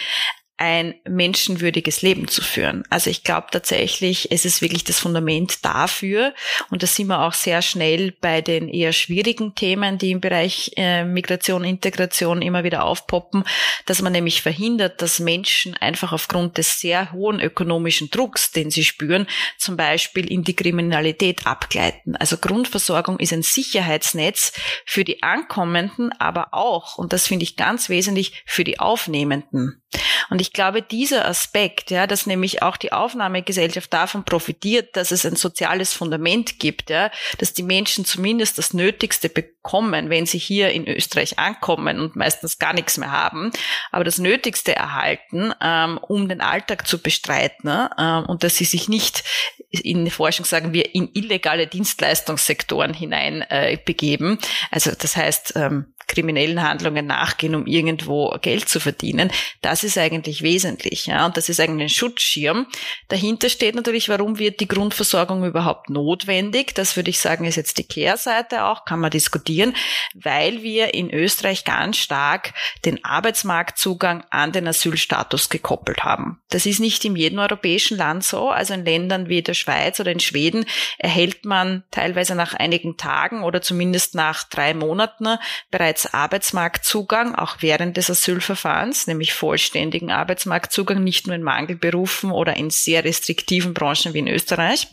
ein 0.59 0.95
menschenwürdiges 1.07 2.01
Leben 2.01 2.27
zu 2.27 2.41
führen. 2.41 2.83
Also 2.89 3.09
ich 3.09 3.23
glaube 3.23 3.47
tatsächlich, 3.49 4.29
es 4.31 4.43
ist 4.43 4.61
wirklich 4.61 4.83
das 4.83 4.99
Fundament 4.99 5.63
dafür. 5.63 6.33
Und 6.69 6.83
da 6.83 6.87
sind 6.87 7.07
wir 7.07 7.21
auch 7.21 7.31
sehr 7.31 7.61
schnell 7.61 8.11
bei 8.19 8.41
den 8.41 8.67
eher 8.67 8.91
schwierigen 8.91 9.55
Themen, 9.55 9.97
die 9.97 10.11
im 10.11 10.19
Bereich 10.19 10.73
äh, 10.75 11.05
Migration, 11.05 11.63
Integration 11.63 12.41
immer 12.41 12.65
wieder 12.65 12.83
aufpoppen, 12.83 13.45
dass 13.85 14.01
man 14.01 14.11
nämlich 14.11 14.41
verhindert, 14.41 15.01
dass 15.01 15.19
Menschen 15.19 15.77
einfach 15.77 16.11
aufgrund 16.11 16.57
des 16.57 16.81
sehr 16.81 17.13
hohen 17.13 17.39
ökonomischen 17.39 18.09
Drucks, 18.09 18.51
den 18.51 18.69
sie 18.69 18.83
spüren, 18.83 19.27
zum 19.57 19.77
Beispiel 19.77 20.29
in 20.29 20.43
die 20.43 20.57
Kriminalität 20.57 21.47
abgleiten. 21.47 22.17
Also 22.17 22.35
Grundversorgung 22.37 23.17
ist 23.19 23.31
ein 23.31 23.43
Sicherheitsnetz 23.43 24.51
für 24.85 25.05
die 25.05 25.23
Ankommenden, 25.23 26.11
aber 26.19 26.49
auch, 26.53 26.97
und 26.97 27.13
das 27.13 27.27
finde 27.27 27.43
ich 27.43 27.55
ganz 27.55 27.87
wesentlich, 27.87 28.43
für 28.45 28.65
die 28.65 28.79
Aufnehmenden. 28.81 29.81
Und 30.29 30.41
ich 30.41 30.48
ich 30.49 30.53
glaube, 30.53 30.81
dieser 30.81 31.25
Aspekt, 31.27 31.91
ja, 31.91 32.07
dass 32.07 32.25
nämlich 32.25 32.63
auch 32.63 32.75
die 32.75 32.91
Aufnahmegesellschaft 32.91 33.93
davon 33.93 34.23
profitiert, 34.23 34.95
dass 34.95 35.11
es 35.11 35.23
ein 35.23 35.35
soziales 35.35 35.93
Fundament 35.93 36.57
gibt, 36.57 36.89
ja, 36.89 37.11
dass 37.37 37.53
die 37.53 37.61
Menschen 37.61 38.03
zumindest 38.03 38.57
das 38.57 38.73
Nötigste 38.73 39.29
bekommen, 39.29 40.09
wenn 40.09 40.25
sie 40.25 40.39
hier 40.39 40.71
in 40.71 40.87
Österreich 40.87 41.37
ankommen 41.37 41.99
und 41.99 42.15
meistens 42.15 42.57
gar 42.57 42.73
nichts 42.73 42.97
mehr 42.97 43.11
haben, 43.11 43.51
aber 43.91 44.03
das 44.03 44.17
Nötigste 44.17 44.75
erhalten, 44.75 45.53
ähm, 45.61 45.99
um 45.99 46.27
den 46.27 46.41
Alltag 46.41 46.87
zu 46.87 46.99
bestreiten 46.99 47.69
ne, 47.69 47.91
ähm, 47.99 48.25
und 48.25 48.43
dass 48.43 48.55
sie 48.55 48.65
sich 48.65 48.89
nicht 48.89 49.23
in 49.69 50.09
Forschung 50.09 50.45
sagen 50.45 50.73
wir 50.73 50.95
in 50.95 51.11
illegale 51.13 51.67
Dienstleistungssektoren 51.67 52.95
hinein 52.95 53.43
äh, 53.49 53.77
begeben. 53.85 54.39
Also 54.71 54.93
das 54.99 55.15
heißt 55.15 55.53
ähm, 55.57 55.93
kriminellen 56.09 56.61
Handlungen 56.61 57.05
nachgehen, 57.05 57.55
um 57.55 57.65
irgendwo 57.65 58.35
Geld 58.41 58.67
zu 58.67 58.81
verdienen. 58.81 59.31
Das 59.61 59.85
ist 59.85 59.97
eigentlich 59.97 60.41
wesentlich, 60.41 61.05
ja, 61.05 61.25
und 61.25 61.37
das 61.37 61.47
ist 61.47 61.61
eigentlich 61.61 61.85
ein 61.85 61.89
Schutzschirm. 61.89 62.67
Dahinter 63.07 63.47
steht 63.47 63.75
natürlich, 63.75 64.09
warum 64.09 64.39
wird 64.39 64.59
die 64.59 64.67
Grundversorgung 64.67 65.45
überhaupt 65.45 65.89
notwendig? 65.89 66.75
Das 66.75 66.97
würde 66.97 67.11
ich 67.11 67.19
sagen, 67.19 67.45
ist 67.45 67.55
jetzt 67.55 67.77
die 67.77 67.83
Kehrseite 67.83 68.65
auch, 68.65 68.83
kann 68.83 68.99
man 68.99 69.11
diskutieren, 69.11 69.75
weil 70.13 70.63
wir 70.63 70.93
in 70.93 71.13
Österreich 71.13 71.63
ganz 71.63 71.97
stark 71.97 72.53
den 72.85 73.05
Arbeitsmarktzugang 73.05 74.23
an 74.31 74.51
den 74.51 74.67
Asylstatus 74.67 75.49
gekoppelt 75.49 76.03
haben. 76.03 76.41
Das 76.49 76.65
ist 76.65 76.79
nicht 76.79 77.05
in 77.05 77.15
jedem 77.15 77.39
europäischen 77.39 77.97
Land 77.97 78.23
so. 78.23 78.49
Also 78.49 78.73
in 78.73 78.83
Ländern 78.83 79.29
wie 79.29 79.43
der 79.43 79.53
Schweiz 79.53 79.99
oder 79.99 80.11
in 80.11 80.19
Schweden 80.19 80.65
erhält 80.97 81.45
man 81.45 81.83
teilweise 81.91 82.33
nach 82.33 82.55
einigen 82.55 82.97
Tagen 82.97 83.43
oder 83.43 83.61
zumindest 83.61 84.15
nach 84.15 84.43
drei 84.49 84.73
Monaten 84.73 85.37
bereits 85.69 85.98
bereits 85.99 86.13
Arbeitsmarktzugang, 86.13 87.35
auch 87.35 87.57
während 87.59 87.97
des 87.97 88.09
Asylverfahrens, 88.09 89.07
nämlich 89.07 89.33
vollständigen 89.33 90.11
Arbeitsmarktzugang, 90.11 91.03
nicht 91.03 91.27
nur 91.27 91.35
in 91.35 91.43
Mangelberufen 91.43 92.31
oder 92.31 92.55
in 92.55 92.69
sehr 92.69 93.03
restriktiven 93.03 93.73
Branchen 93.73 94.13
wie 94.13 94.19
in 94.19 94.27
Österreich 94.27 94.87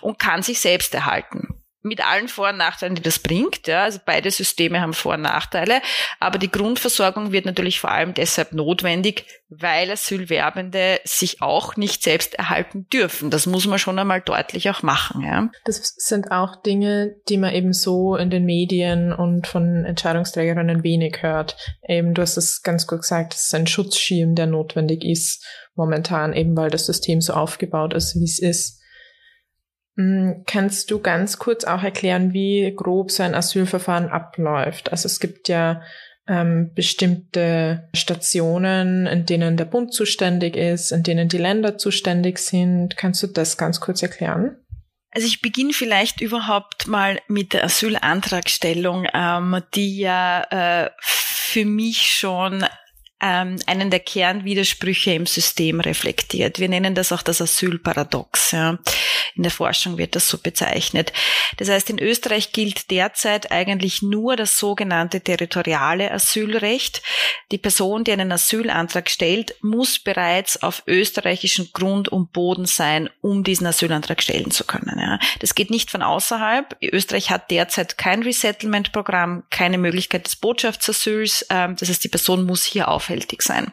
und 0.00 0.18
kann 0.18 0.42
sich 0.42 0.60
selbst 0.60 0.94
erhalten 0.94 1.57
mit 1.82 2.04
allen 2.04 2.28
Vor- 2.28 2.50
und 2.50 2.56
Nachteilen, 2.56 2.94
die 2.94 3.02
das 3.02 3.18
bringt. 3.18 3.66
Ja, 3.66 3.84
also 3.84 4.00
beide 4.04 4.30
Systeme 4.30 4.80
haben 4.80 4.92
Vor- 4.92 5.14
und 5.14 5.22
Nachteile, 5.22 5.80
aber 6.18 6.38
die 6.38 6.50
Grundversorgung 6.50 7.32
wird 7.32 7.46
natürlich 7.46 7.80
vor 7.80 7.90
allem 7.90 8.14
deshalb 8.14 8.52
notwendig, 8.52 9.26
weil 9.48 9.90
Asylwerbende 9.90 11.00
sich 11.04 11.40
auch 11.40 11.76
nicht 11.76 12.02
selbst 12.02 12.34
erhalten 12.34 12.86
dürfen. 12.92 13.30
Das 13.30 13.46
muss 13.46 13.66
man 13.66 13.78
schon 13.78 13.98
einmal 13.98 14.20
deutlich 14.20 14.68
auch 14.70 14.82
machen. 14.82 15.22
Ja. 15.24 15.48
Das 15.64 15.94
sind 15.96 16.30
auch 16.30 16.60
Dinge, 16.62 17.14
die 17.28 17.38
man 17.38 17.54
eben 17.54 17.72
so 17.72 18.16
in 18.16 18.30
den 18.30 18.44
Medien 18.44 19.12
und 19.12 19.46
von 19.46 19.84
Entscheidungsträgerinnen 19.84 20.82
wenig 20.82 21.22
hört. 21.22 21.56
Eben, 21.86 22.14
du 22.14 22.22
hast 22.22 22.36
es 22.36 22.62
ganz 22.62 22.86
gut 22.86 23.00
gesagt, 23.02 23.34
es 23.34 23.46
ist 23.46 23.54
ein 23.54 23.66
Schutzschirm, 23.66 24.34
der 24.34 24.46
notwendig 24.46 25.04
ist 25.04 25.44
momentan, 25.74 26.34
eben 26.34 26.56
weil 26.56 26.70
das 26.70 26.86
System 26.86 27.20
so 27.20 27.32
aufgebaut 27.32 27.94
ist, 27.94 28.16
wie 28.16 28.24
es 28.24 28.38
ist. 28.38 28.77
Mm, 29.98 30.44
kannst 30.46 30.92
du 30.92 31.00
ganz 31.00 31.38
kurz 31.38 31.64
auch 31.64 31.82
erklären, 31.82 32.32
wie 32.32 32.72
grob 32.74 33.10
so 33.10 33.24
ein 33.24 33.34
Asylverfahren 33.34 34.08
abläuft? 34.08 34.92
Also 34.92 35.06
es 35.06 35.18
gibt 35.18 35.48
ja 35.48 35.82
ähm, 36.28 36.70
bestimmte 36.72 37.88
Stationen, 37.92 39.08
in 39.08 39.26
denen 39.26 39.56
der 39.56 39.64
Bund 39.64 39.92
zuständig 39.92 40.54
ist, 40.54 40.92
in 40.92 41.02
denen 41.02 41.28
die 41.28 41.38
Länder 41.38 41.78
zuständig 41.78 42.38
sind. 42.38 42.96
Kannst 42.96 43.24
du 43.24 43.26
das 43.26 43.56
ganz 43.56 43.80
kurz 43.80 44.00
erklären? 44.00 44.56
Also 45.10 45.26
ich 45.26 45.42
beginne 45.42 45.72
vielleicht 45.72 46.20
überhaupt 46.20 46.86
mal 46.86 47.18
mit 47.26 47.52
der 47.52 47.64
Asylantragstellung, 47.64 49.08
ähm, 49.12 49.62
die 49.74 49.98
ja 49.98 50.84
äh, 50.84 50.90
für 51.00 51.64
mich 51.64 52.14
schon 52.14 52.64
ähm, 53.20 53.56
einen 53.66 53.90
der 53.90 54.00
Kernwidersprüche 54.00 55.12
im 55.12 55.26
System 55.26 55.80
reflektiert. 55.80 56.60
Wir 56.60 56.68
nennen 56.68 56.94
das 56.94 57.10
auch 57.10 57.22
das 57.22 57.40
Asylparadox. 57.40 58.52
Ja. 58.52 58.78
In 59.38 59.44
der 59.44 59.52
Forschung 59.52 59.98
wird 59.98 60.16
das 60.16 60.28
so 60.28 60.38
bezeichnet. 60.38 61.12
Das 61.58 61.68
heißt, 61.68 61.90
in 61.90 62.00
Österreich 62.00 62.50
gilt 62.52 62.90
derzeit 62.90 63.52
eigentlich 63.52 64.02
nur 64.02 64.34
das 64.34 64.58
sogenannte 64.58 65.20
territoriale 65.20 66.10
Asylrecht. 66.10 67.02
Die 67.52 67.58
Person, 67.58 68.02
die 68.02 68.10
einen 68.10 68.32
Asylantrag 68.32 69.08
stellt, 69.08 69.54
muss 69.62 70.00
bereits 70.00 70.60
auf 70.60 70.82
österreichischen 70.88 71.70
Grund 71.72 72.08
und 72.08 72.32
Boden 72.32 72.66
sein, 72.66 73.08
um 73.20 73.44
diesen 73.44 73.68
Asylantrag 73.68 74.20
stellen 74.24 74.50
zu 74.50 74.64
können. 74.64 74.98
Ja. 74.98 75.20
Das 75.38 75.54
geht 75.54 75.70
nicht 75.70 75.92
von 75.92 76.02
außerhalb. 76.02 76.76
Österreich 76.82 77.30
hat 77.30 77.52
derzeit 77.52 77.96
kein 77.96 78.24
Resettlement-Programm, 78.24 79.44
keine 79.50 79.78
Möglichkeit 79.78 80.26
des 80.26 80.34
Botschaftsasyls. 80.34 81.46
Ähm, 81.50 81.76
das 81.78 81.88
heißt, 81.88 82.02
die 82.02 82.08
Person 82.08 82.44
muss 82.44 82.64
hier 82.64 82.88
aufhältig 82.88 83.42
sein. 83.42 83.70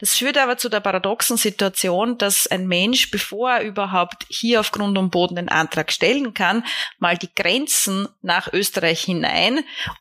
Das 0.00 0.16
führt 0.16 0.36
aber 0.36 0.58
zu 0.58 0.68
der 0.68 0.80
paradoxen 0.80 1.38
Situation, 1.38 2.18
dass 2.18 2.46
ein 2.46 2.68
Mensch, 2.68 3.10
bevor 3.10 3.52
er 3.52 3.62
überhaupt 3.62 4.26
hier 4.28 4.60
aufgrund 4.60 4.97
Grund 4.98 5.04
und 5.04 5.10
Boden 5.10 5.36
den 5.36 5.48
Antrag 5.48 5.92
stellen 5.92 6.34
kann, 6.34 6.64
mal 6.98 7.16
die 7.16 7.32
Grenzen 7.34 8.08
nach 8.22 8.52
Österreich 8.52 9.02
hinein 9.02 9.60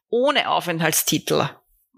ohne 0.09 0.49
Aufenthaltstitel 0.49 1.49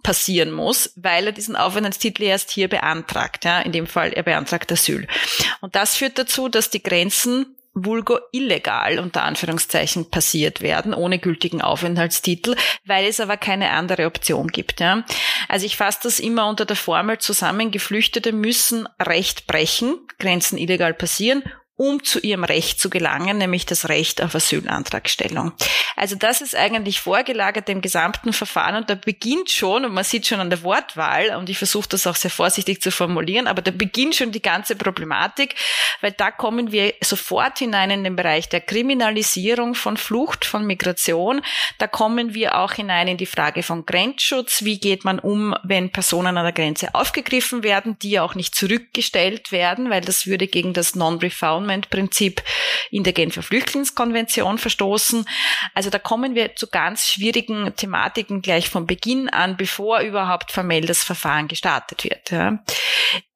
passieren 0.03 0.51
muss, 0.51 0.93
weil 0.95 1.27
er 1.27 1.31
diesen 1.31 1.55
Aufenthaltstitel 1.55 2.23
erst 2.23 2.51
hier 2.51 2.67
beantragt. 2.67 3.45
Ja, 3.45 3.59
in 3.59 3.71
dem 3.71 3.87
Fall, 3.87 4.13
er 4.13 4.23
beantragt 4.23 4.71
Asyl. 4.71 5.07
Und 5.61 5.75
das 5.75 5.95
führt 5.95 6.17
dazu, 6.17 6.49
dass 6.49 6.69
die 6.69 6.83
Grenzen 6.83 7.55
vulgo 7.73 8.17
illegal 8.31 8.99
unter 8.99 9.23
Anführungszeichen 9.23 10.09
passiert 10.09 10.61
werden, 10.61 10.93
ohne 10.93 11.19
gültigen 11.19 11.61
Aufenthaltstitel, 11.61 12.55
weil 12.85 13.05
es 13.05 13.19
aber 13.19 13.37
keine 13.37 13.69
andere 13.71 14.07
Option 14.07 14.47
gibt. 14.47 14.79
Ja. 14.79 15.05
Also 15.47 15.65
ich 15.65 15.77
fasse 15.77 15.99
das 16.03 16.19
immer 16.19 16.49
unter 16.49 16.65
der 16.65 16.75
Formel 16.75 17.19
zusammen, 17.19 17.71
Geflüchtete 17.71 18.31
müssen 18.31 18.87
Recht 18.99 19.47
brechen, 19.47 19.99
Grenzen 20.17 20.57
illegal 20.57 20.93
passieren 20.93 21.43
um 21.79 22.03
zu 22.03 22.19
ihrem 22.19 22.43
Recht 22.43 22.81
zu 22.81 22.89
gelangen, 22.89 23.37
nämlich 23.37 23.65
das 23.65 23.87
Recht 23.87 24.21
auf 24.21 24.35
Asylantragstellung. 24.35 25.53
Also 25.95 26.17
das 26.17 26.41
ist 26.41 26.53
eigentlich 26.53 26.99
vorgelagert 26.99 27.69
dem 27.69 27.79
gesamten 27.79 28.33
Verfahren 28.33 28.75
und 28.75 28.89
da 28.89 28.95
beginnt 28.95 29.49
schon, 29.49 29.85
und 29.85 29.93
man 29.93 30.03
sieht 30.03 30.27
schon 30.27 30.41
an 30.41 30.49
der 30.49 30.61
Wortwahl, 30.63 31.37
und 31.37 31.47
ich 31.49 31.57
versuche 31.57 31.87
das 31.87 32.05
auch 32.05 32.17
sehr 32.17 32.31
vorsichtig 32.31 32.81
zu 32.81 32.91
formulieren, 32.91 33.47
aber 33.47 33.61
da 33.61 33.71
beginnt 33.71 34.15
schon 34.15 34.33
die 34.33 34.41
ganze 34.41 34.75
Problematik, 34.75 35.55
weil 36.01 36.11
da 36.11 36.31
kommen 36.31 36.73
wir 36.73 36.95
sofort 36.99 37.59
hinein 37.59 37.91
in 37.91 38.03
den 38.03 38.17
Bereich 38.17 38.49
der 38.49 38.59
Kriminalisierung 38.59 39.73
von 39.73 39.95
Flucht, 39.95 40.43
von 40.43 40.65
Migration. 40.65 41.41
Da 41.77 41.87
kommen 41.87 42.33
wir 42.33 42.57
auch 42.57 42.73
hinein 42.73 43.07
in 43.07 43.17
die 43.17 43.25
Frage 43.25 43.63
von 43.63 43.85
Grenzschutz. 43.85 44.65
Wie 44.65 44.79
geht 44.79 45.05
man 45.05 45.17
um, 45.17 45.55
wenn 45.63 45.93
Personen 45.93 46.37
an 46.37 46.43
der 46.43 46.51
Grenze 46.51 46.93
aufgegriffen 46.93 47.63
werden, 47.63 47.97
die 47.99 48.19
auch 48.19 48.35
nicht 48.35 48.53
zurückgestellt 48.53 49.53
werden, 49.53 49.89
weil 49.89 50.01
das 50.01 50.27
würde 50.27 50.47
gegen 50.47 50.73
das 50.73 50.95
Non-Refoulement 50.95 51.68
Atonement-Prinzip 51.69 52.41
in 52.91 53.03
der 53.03 53.13
Genfer 53.13 53.43
Flüchtlingskonvention 53.43 54.57
verstoßen. 54.57 55.25
Also 55.73 55.89
da 55.89 55.99
kommen 55.99 56.35
wir 56.35 56.55
zu 56.55 56.67
ganz 56.67 57.07
schwierigen 57.07 57.73
Thematiken 57.75 58.41
gleich 58.41 58.69
von 58.69 58.85
Beginn 58.85 59.29
an, 59.29 59.57
bevor 59.57 59.99
überhaupt 59.99 60.51
formell 60.51 60.85
das 60.85 61.03
Verfahren 61.03 61.47
gestartet 61.47 62.03
wird. 62.03 62.31
Ja. 62.31 62.59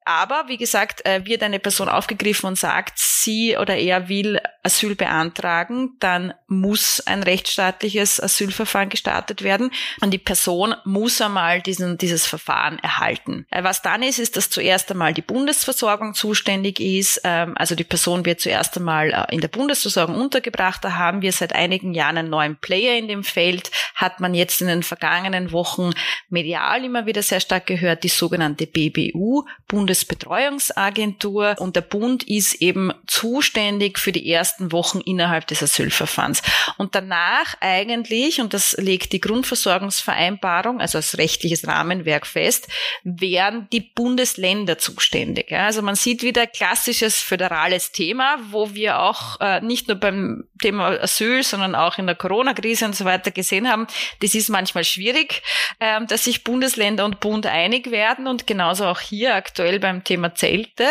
Aber 0.04 0.44
wie 0.48 0.58
gesagt, 0.58 1.04
äh, 1.06 1.24
wird 1.24 1.42
eine 1.42 1.58
Person 1.58 1.88
aufgegriffen 1.88 2.46
und 2.46 2.58
sagt, 2.58 2.98
sie 2.98 3.56
oder 3.56 3.76
er 3.76 4.08
will 4.08 4.38
Asyl 4.62 4.94
beantragen, 4.94 5.96
dann 5.98 6.34
muss 6.46 7.00
ein 7.06 7.22
rechtsstaatliches 7.22 8.20
Asylverfahren 8.22 8.90
gestartet 8.90 9.42
werden 9.42 9.70
und 10.02 10.10
die 10.10 10.18
Person 10.18 10.74
muss 10.84 11.20
einmal 11.22 11.62
diesen, 11.62 11.96
dieses 11.96 12.26
Verfahren 12.26 12.78
erhalten. 12.80 13.46
Äh, 13.50 13.64
was 13.64 13.80
dann 13.80 14.02
ist, 14.02 14.18
ist, 14.18 14.36
dass 14.36 14.50
zuerst 14.50 14.90
einmal 14.90 15.14
die 15.14 15.22
Bundesversorgung 15.22 16.12
zuständig 16.14 16.80
ist. 16.80 17.22
Ähm, 17.24 17.54
also 17.56 17.74
die 17.74 17.84
Person 17.84 18.26
wird 18.26 18.40
zuerst 18.40 18.76
einmal 18.76 19.10
äh, 19.10 19.34
in 19.34 19.40
der 19.40 19.48
Bundesversorgung 19.48 20.16
untergebracht. 20.16 20.84
Da 20.84 20.96
haben 20.96 21.22
wir 21.22 21.32
seit 21.32 21.54
einigen 21.54 21.94
Jahren 21.94 22.18
einen 22.18 22.30
neuen 22.30 22.56
Player 22.56 22.98
in 22.98 23.08
dem 23.08 23.24
Feld. 23.24 23.70
Hat 23.94 24.20
man 24.20 24.34
jetzt 24.34 24.60
in 24.60 24.66
den 24.66 24.82
vergangenen 24.82 25.50
Wochen 25.52 25.90
medial 26.28 26.84
immer 26.84 27.06
wieder 27.06 27.22
sehr 27.22 27.40
stark 27.40 27.66
gehört, 27.66 28.04
die 28.04 28.08
sogenannte 28.08 28.66
BBU, 28.66 29.44
Bundes 29.66 29.93
Bundesbetreuungsagentur 29.94 31.54
und 31.58 31.76
der 31.76 31.80
Bund 31.82 32.24
ist 32.24 32.54
eben 32.54 32.92
zuständig 33.06 33.98
für 33.98 34.10
die 34.10 34.30
ersten 34.30 34.72
Wochen 34.72 35.00
innerhalb 35.00 35.46
des 35.46 35.62
Asylverfahrens. 35.62 36.42
Und 36.78 36.94
danach 36.94 37.54
eigentlich, 37.60 38.40
und 38.40 38.54
das 38.54 38.72
legt 38.72 39.12
die 39.12 39.20
Grundversorgungsvereinbarung, 39.20 40.80
also 40.80 40.98
als 40.98 41.16
rechtliches 41.16 41.66
Rahmenwerk 41.66 42.26
fest, 42.26 42.68
wären 43.04 43.68
die 43.72 43.80
Bundesländer 43.80 44.78
zuständig. 44.78 45.52
Also 45.52 45.82
man 45.82 45.94
sieht 45.94 46.22
wieder 46.22 46.46
klassisches 46.46 47.20
föderales 47.20 47.92
Thema, 47.92 48.38
wo 48.50 48.74
wir 48.74 48.98
auch 48.98 49.40
äh, 49.40 49.60
nicht 49.60 49.86
nur 49.88 49.96
beim 49.96 50.44
Thema 50.60 51.00
Asyl, 51.00 51.42
sondern 51.42 51.74
auch 51.74 51.98
in 51.98 52.06
der 52.06 52.16
Corona-Krise 52.16 52.86
und 52.86 52.96
so 52.96 53.04
weiter 53.04 53.30
gesehen 53.30 53.70
haben, 53.70 53.86
das 54.20 54.34
ist 54.34 54.48
manchmal 54.48 54.84
schwierig, 54.84 55.42
äh, 55.78 56.04
dass 56.06 56.24
sich 56.24 56.42
Bundesländer 56.42 57.04
und 57.04 57.20
Bund 57.20 57.46
einig 57.46 57.90
werden 57.90 58.26
und 58.26 58.46
genauso 58.46 58.86
auch 58.86 59.00
hier 59.00 59.34
aktuell 59.34 59.78
beim 59.84 60.02
Thema 60.02 60.34
Zelte, 60.34 60.86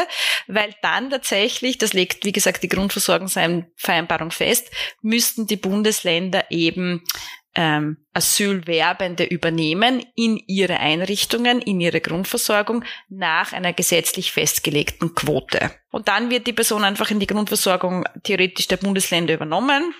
weil 0.45 0.75
dann 0.83 1.09
tatsächlich, 1.09 1.79
das 1.79 1.93
legt 1.93 2.25
wie 2.25 2.31
gesagt 2.31 2.61
die 2.61 2.67
Grundversorgungsvereinbarung 2.67 4.29
fest, 4.29 4.69
müssten 5.01 5.47
die 5.47 5.57
Bundesländer 5.57 6.45
eben 6.51 7.03
ähm, 7.55 7.97
Asylwerbende 8.13 9.23
übernehmen 9.23 10.05
in 10.15 10.37
ihre 10.45 10.79
Einrichtungen, 10.79 11.59
in 11.59 11.81
ihre 11.81 12.01
Grundversorgung 12.01 12.83
nach 13.09 13.51
einer 13.51 13.73
gesetzlich 13.73 14.31
festgelegten 14.31 15.15
Quote. 15.15 15.71
Und 15.89 16.07
dann 16.07 16.29
wird 16.29 16.45
die 16.45 16.53
Person 16.53 16.83
einfach 16.83 17.09
in 17.09 17.19
die 17.19 17.27
Grundversorgung 17.27 18.05
theoretisch 18.21 18.67
der 18.67 18.77
Bundesländer 18.77 19.33
übernommen 19.33 19.95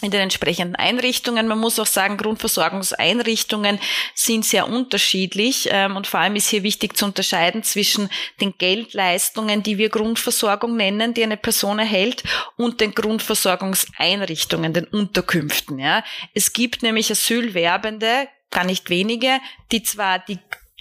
in 0.00 0.10
den 0.10 0.20
entsprechenden 0.20 0.74
Einrichtungen. 0.74 1.46
Man 1.46 1.58
muss 1.58 1.78
auch 1.78 1.86
sagen, 1.86 2.16
Grundversorgungseinrichtungen 2.16 3.78
sind 4.14 4.44
sehr 4.44 4.68
unterschiedlich 4.68 5.68
ähm, 5.70 5.96
und 5.96 6.06
vor 6.06 6.20
allem 6.20 6.36
ist 6.36 6.48
hier 6.48 6.62
wichtig 6.62 6.96
zu 6.96 7.04
unterscheiden 7.04 7.62
zwischen 7.62 8.08
den 8.40 8.54
Geldleistungen, 8.58 9.62
die 9.62 9.78
wir 9.78 9.90
Grundversorgung 9.90 10.76
nennen, 10.76 11.14
die 11.14 11.22
eine 11.22 11.36
Person 11.36 11.78
erhält, 11.78 12.24
und 12.56 12.80
den 12.80 12.94
Grundversorgungseinrichtungen, 12.94 14.72
den 14.72 14.84
Unterkünften. 14.84 15.78
Ja. 15.78 16.02
Es 16.34 16.52
gibt 16.52 16.82
nämlich 16.82 17.10
Asylwerbende, 17.10 18.28
gar 18.50 18.64
nicht 18.64 18.90
wenige, 18.90 19.38
die 19.70 19.82
zwar 19.82 20.18
die 20.18 20.38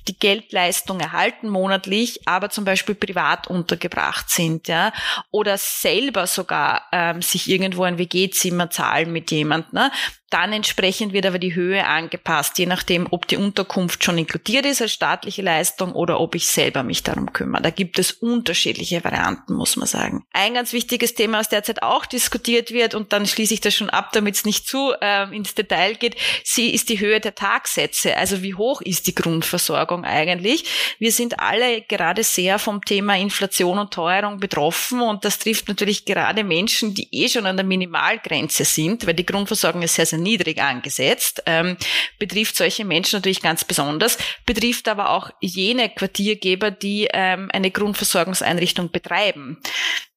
die 0.07 0.17
Geldleistung 0.17 0.99
erhalten 0.99 1.49
monatlich, 1.49 2.27
aber 2.27 2.49
zum 2.49 2.65
Beispiel 2.65 2.95
privat 2.95 3.47
untergebracht 3.47 4.29
sind, 4.29 4.67
ja, 4.67 4.91
oder 5.31 5.57
selber 5.57 6.27
sogar 6.27 6.87
ähm, 6.91 7.21
sich 7.21 7.49
irgendwo 7.49 7.83
ein 7.83 7.97
WG-Zimmer 7.97 8.69
zahlen 8.69 9.11
mit 9.11 9.31
jemand, 9.31 9.73
ne? 9.73 9.91
Dann 10.31 10.53
entsprechend 10.53 11.11
wird 11.11 11.25
aber 11.25 11.39
die 11.39 11.55
Höhe 11.55 11.85
angepasst, 11.85 12.57
je 12.57 12.65
nachdem, 12.65 13.05
ob 13.11 13.27
die 13.27 13.35
Unterkunft 13.35 14.05
schon 14.05 14.17
inkludiert 14.17 14.65
ist 14.65 14.81
als 14.81 14.93
staatliche 14.93 15.41
Leistung 15.41 15.91
oder 15.91 16.21
ob 16.21 16.35
ich 16.35 16.47
selber 16.47 16.83
mich 16.83 17.03
darum 17.03 17.33
kümmere. 17.33 17.61
Da 17.61 17.69
gibt 17.69 17.99
es 17.99 18.13
unterschiedliche 18.13 19.03
Varianten, 19.03 19.53
muss 19.53 19.75
man 19.75 19.87
sagen. 19.87 20.23
Ein 20.31 20.53
ganz 20.53 20.71
wichtiges 20.71 21.15
Thema, 21.15 21.39
was 21.39 21.49
derzeit 21.49 21.83
auch 21.83 22.05
diskutiert 22.05 22.71
wird, 22.71 22.95
und 22.95 23.11
dann 23.11 23.25
schließe 23.27 23.53
ich 23.53 23.59
das 23.59 23.75
schon 23.75 23.89
ab, 23.89 24.13
damit 24.13 24.35
es 24.35 24.45
nicht 24.45 24.65
zu 24.65 24.93
äh, 25.01 25.35
ins 25.35 25.53
Detail 25.53 25.95
geht, 25.95 26.15
sie 26.45 26.69
ist 26.69 26.87
die 26.87 27.01
Höhe 27.01 27.19
der 27.19 27.35
Tagsätze. 27.35 28.15
Also 28.15 28.41
wie 28.41 28.55
hoch 28.55 28.79
ist 28.79 29.07
die 29.07 29.15
Grundversorgung 29.15 30.05
eigentlich? 30.05 30.63
Wir 30.97 31.11
sind 31.11 31.41
alle 31.41 31.81
gerade 31.81 32.23
sehr 32.23 32.57
vom 32.57 32.85
Thema 32.85 33.17
Inflation 33.17 33.79
und 33.79 33.93
Teuerung 33.93 34.39
betroffen 34.39 35.01
und 35.01 35.25
das 35.25 35.39
trifft 35.39 35.67
natürlich 35.67 36.05
gerade 36.05 36.45
Menschen, 36.45 36.93
die 36.93 37.09
eh 37.11 37.27
schon 37.27 37.45
an 37.45 37.57
der 37.57 37.65
Minimalgrenze 37.65 38.63
sind, 38.63 39.05
weil 39.05 39.13
die 39.13 39.25
Grundversorgung 39.25 39.81
ist 39.81 39.95
sehr, 39.95 40.05
sehr 40.05 40.20
niedrig 40.21 40.61
angesetzt, 40.61 41.43
ähm, 41.45 41.77
betrifft 42.19 42.55
solche 42.55 42.85
Menschen 42.85 43.17
natürlich 43.17 43.41
ganz 43.41 43.63
besonders, 43.63 44.17
betrifft 44.45 44.87
aber 44.87 45.11
auch 45.11 45.31
jene 45.39 45.89
Quartiergeber, 45.89 46.71
die 46.71 47.07
ähm, 47.11 47.49
eine 47.51 47.71
Grundversorgungseinrichtung 47.71 48.91
betreiben 48.91 49.61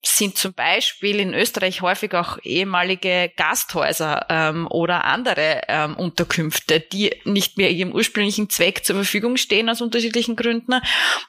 sind 0.07 0.37
zum 0.37 0.53
Beispiel 0.53 1.21
in 1.21 1.35
Österreich 1.35 1.81
häufig 1.81 2.15
auch 2.15 2.39
ehemalige 2.43 3.33
Gasthäuser 3.37 4.27
ähm, 4.29 4.67
oder 4.71 5.05
andere 5.05 5.63
ähm, 5.69 5.97
Unterkünfte, 5.97 6.81
die 6.81 7.15
nicht 7.25 7.57
mehr 7.57 7.71
ihrem 7.71 7.93
ursprünglichen 7.93 8.51
Zweck 8.51 8.85
zur 8.85 8.97
Verfügung 8.97 9.37
stehen 9.37 9.69
aus 9.69 9.81
unterschiedlichen 9.81 10.37
Gründen 10.37 10.81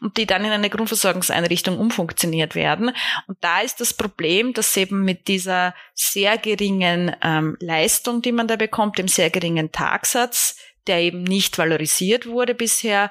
und 0.02 0.18
die 0.18 0.26
dann 0.26 0.46
in 0.46 0.52
eine 0.52 0.70
Grundversorgungseinrichtung 0.70 1.80
umfunktioniert 1.80 2.56
werden. 2.56 2.92
Und 3.28 3.38
da 3.42 3.62
ist 3.62 3.80
das 3.82 3.94
Problem, 3.94 4.54
dass 4.54 4.76
eben 4.78 5.04
mit 5.04 5.28
dieser 5.28 5.74
sehr 5.94 6.38
geringen 6.38 7.16
ähm, 7.22 7.58
Leistung, 7.60 8.22
die 8.22 8.32
man 8.32 8.48
da 8.48 8.56
bekommt, 8.56 8.98
dem 8.98 9.08
sehr 9.08 9.30
geringen 9.30 9.72
Tagsatz, 9.72 10.58
der 10.88 11.00
eben 11.00 11.24
nicht 11.24 11.58
valorisiert 11.58 12.28
wurde 12.28 12.54
bisher, 12.54 13.10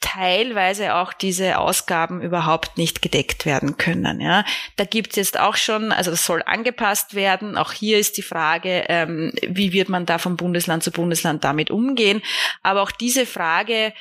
teilweise 0.00 0.94
auch 0.94 1.12
diese 1.12 1.58
Ausgaben 1.58 2.20
überhaupt 2.20 2.78
nicht 2.78 3.02
gedeckt 3.02 3.46
werden 3.46 3.76
können. 3.76 4.20
Ja. 4.20 4.44
Da 4.76 4.84
gibt 4.84 5.10
es 5.10 5.16
jetzt 5.16 5.40
auch 5.40 5.56
schon, 5.56 5.90
also 5.90 6.10
das 6.10 6.24
soll 6.24 6.42
angepasst 6.46 7.14
werden. 7.14 7.56
Auch 7.56 7.72
hier 7.72 7.98
ist 7.98 8.16
die 8.16 8.22
Frage, 8.22 8.84
ähm, 8.88 9.32
wie 9.42 9.72
wird 9.72 9.88
man 9.88 10.06
da 10.06 10.18
von 10.18 10.36
Bundesland 10.36 10.82
zu 10.84 10.92
Bundesland 10.92 11.42
damit 11.44 11.70
umgehen. 11.70 12.22
Aber 12.62 12.82
auch 12.82 12.92
diese 12.92 13.26
Frage 13.26 13.92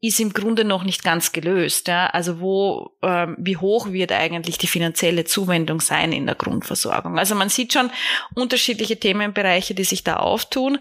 ist 0.00 0.20
im 0.20 0.34
Grunde 0.34 0.64
noch 0.64 0.84
nicht 0.84 1.02
ganz 1.02 1.32
gelöst. 1.32 1.88
Ja? 1.88 2.06
Also 2.08 2.38
wo, 2.40 2.90
ähm, 3.02 3.36
wie 3.38 3.56
hoch 3.56 3.90
wird 3.90 4.12
eigentlich 4.12 4.58
die 4.58 4.66
finanzielle 4.66 5.24
Zuwendung 5.24 5.80
sein 5.80 6.12
in 6.12 6.26
der 6.26 6.34
Grundversorgung? 6.34 7.18
Also 7.18 7.34
man 7.34 7.48
sieht 7.48 7.72
schon 7.72 7.90
unterschiedliche 8.34 9.00
Themenbereiche, 9.00 9.74
die 9.74 9.84
sich 9.84 10.04
da 10.04 10.16
auftun. 10.16 10.78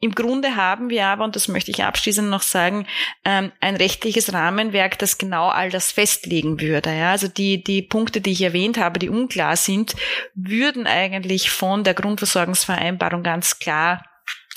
Im 0.00 0.12
Grunde 0.12 0.54
haben 0.54 0.90
wir 0.90 1.06
aber, 1.06 1.24
und 1.24 1.34
das 1.34 1.48
möchte 1.48 1.72
ich 1.72 1.82
abschließend 1.82 2.28
noch 2.28 2.42
sagen, 2.42 2.86
ähm, 3.24 3.50
ein 3.60 3.74
rechtliches 3.74 4.32
Rahmenwerk, 4.32 4.96
das 4.98 5.18
genau 5.18 5.48
all 5.48 5.70
das 5.70 5.90
festlegen 5.90 6.60
würde. 6.60 6.94
Ja? 6.94 7.10
Also 7.10 7.26
die, 7.26 7.64
die 7.64 7.82
Punkte, 7.82 8.20
die 8.20 8.30
ich 8.30 8.42
erwähnt 8.42 8.78
habe, 8.78 9.00
die 9.00 9.08
unklar 9.08 9.56
sind, 9.56 9.96
würden 10.34 10.86
eigentlich 10.86 11.50
von 11.50 11.82
der 11.82 11.94
Grundversorgungsvereinbarung 11.94 13.24
ganz 13.24 13.58
klar 13.58 14.04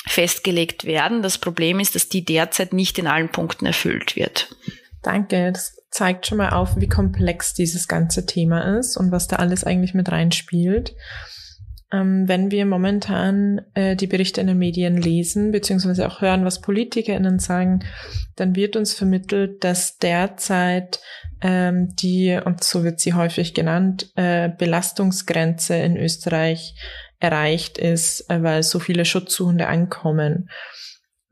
festgelegt 0.05 0.85
werden. 0.85 1.23
Das 1.23 1.39
Problem 1.39 1.79
ist, 1.79 1.95
dass 1.95 2.07
die 2.07 2.23
derzeit 2.23 2.73
nicht 2.73 2.99
in 2.99 3.07
allen 3.07 3.29
Punkten 3.29 3.65
erfüllt 3.65 4.15
wird. 4.15 4.55
Danke. 5.01 5.51
Das 5.51 5.75
zeigt 5.89 6.27
schon 6.27 6.37
mal 6.37 6.51
auf, 6.51 6.77
wie 6.77 6.87
komplex 6.87 7.53
dieses 7.53 7.87
ganze 7.87 8.25
Thema 8.25 8.77
ist 8.77 8.95
und 8.95 9.11
was 9.11 9.27
da 9.27 9.37
alles 9.37 9.63
eigentlich 9.63 9.93
mit 9.93 10.11
reinspielt. 10.11 10.95
Ähm, 11.93 12.27
wenn 12.27 12.51
wir 12.51 12.65
momentan 12.65 13.61
äh, 13.73 13.95
die 13.95 14.07
Berichte 14.07 14.39
in 14.39 14.47
den 14.47 14.57
Medien 14.57 14.97
lesen, 14.97 15.51
beziehungsweise 15.51 16.07
auch 16.07 16.21
hören, 16.21 16.45
was 16.45 16.61
PolitikerInnen 16.61 17.39
sagen, 17.39 17.83
dann 18.35 18.55
wird 18.55 18.75
uns 18.75 18.93
vermittelt, 18.93 19.63
dass 19.63 19.97
derzeit 19.97 21.01
ähm, 21.41 21.93
die, 21.95 22.39
und 22.43 22.63
so 22.63 22.83
wird 22.83 22.99
sie 22.99 23.13
häufig 23.13 23.53
genannt, 23.53 24.11
äh, 24.15 24.49
Belastungsgrenze 24.49 25.75
in 25.75 25.97
Österreich 25.97 26.75
erreicht 27.19 27.77
ist, 27.77 28.29
äh, 28.29 28.41
weil 28.41 28.63
so 28.63 28.79
viele 28.79 29.05
Schutzsuchende 29.05 29.67
ankommen. 29.67 30.49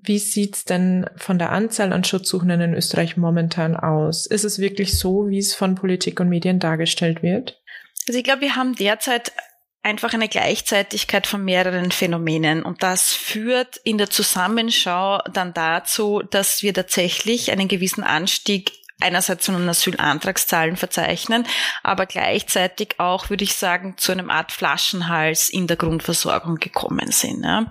Wie 0.02 0.20
sieht's 0.20 0.64
denn 0.66 1.06
von 1.18 1.40
der 1.40 1.52
Anzahl 1.52 1.94
an 1.94 2.04
Schutzsuchenden 2.04 2.62
in 2.62 2.74
Österreich 2.74 3.18
momentan 3.18 3.76
aus? 3.76 4.26
Ist 4.26 4.46
es 4.46 4.60
wirklich 4.60 4.98
so, 4.98 5.28
wie 5.30 5.40
es 5.40 5.54
von 5.54 5.76
Politik 5.76 6.20
und 6.20 6.30
Medien 6.30 6.60
dargestellt 6.60 7.22
wird? 7.22 7.62
Also 8.08 8.18
ich 8.18 8.24
glaube, 8.24 8.42
wir 8.42 8.56
haben 8.56 8.76
derzeit 8.76 9.34
einfach 9.82 10.14
eine 10.14 10.28
Gleichzeitigkeit 10.28 11.26
von 11.26 11.44
mehreren 11.44 11.92
Phänomenen. 11.92 12.64
Und 12.64 12.84
das 12.84 13.14
führt 13.14 13.78
in 13.78 13.98
der 13.98 14.10
Zusammenschau 14.10 15.20
dann 15.32 15.54
dazu, 15.54 16.22
dass 16.30 16.64
wir 16.64 16.74
tatsächlich 16.74 17.52
einen 17.52 17.68
gewissen 17.68 18.04
Anstieg 18.04 18.79
einerseits 19.00 19.46
zu 19.46 19.52
den 19.52 19.68
Asylantragszahlen 19.70 20.76
verzeichnen, 20.76 21.46
aber 21.84 22.06
gleichzeitig 22.06 22.96
auch, 22.98 23.30
würde 23.30 23.44
ich 23.44 23.56
sagen, 23.56 23.96
zu 23.98 24.12
einem 24.12 24.30
Art 24.30 24.52
Flaschenhals 24.52 25.50
in 25.50 25.68
der 25.68 25.78
Grundversorgung 25.78 26.56
gekommen 26.56 27.12
sind. 27.12 27.44
Ja. 27.44 27.66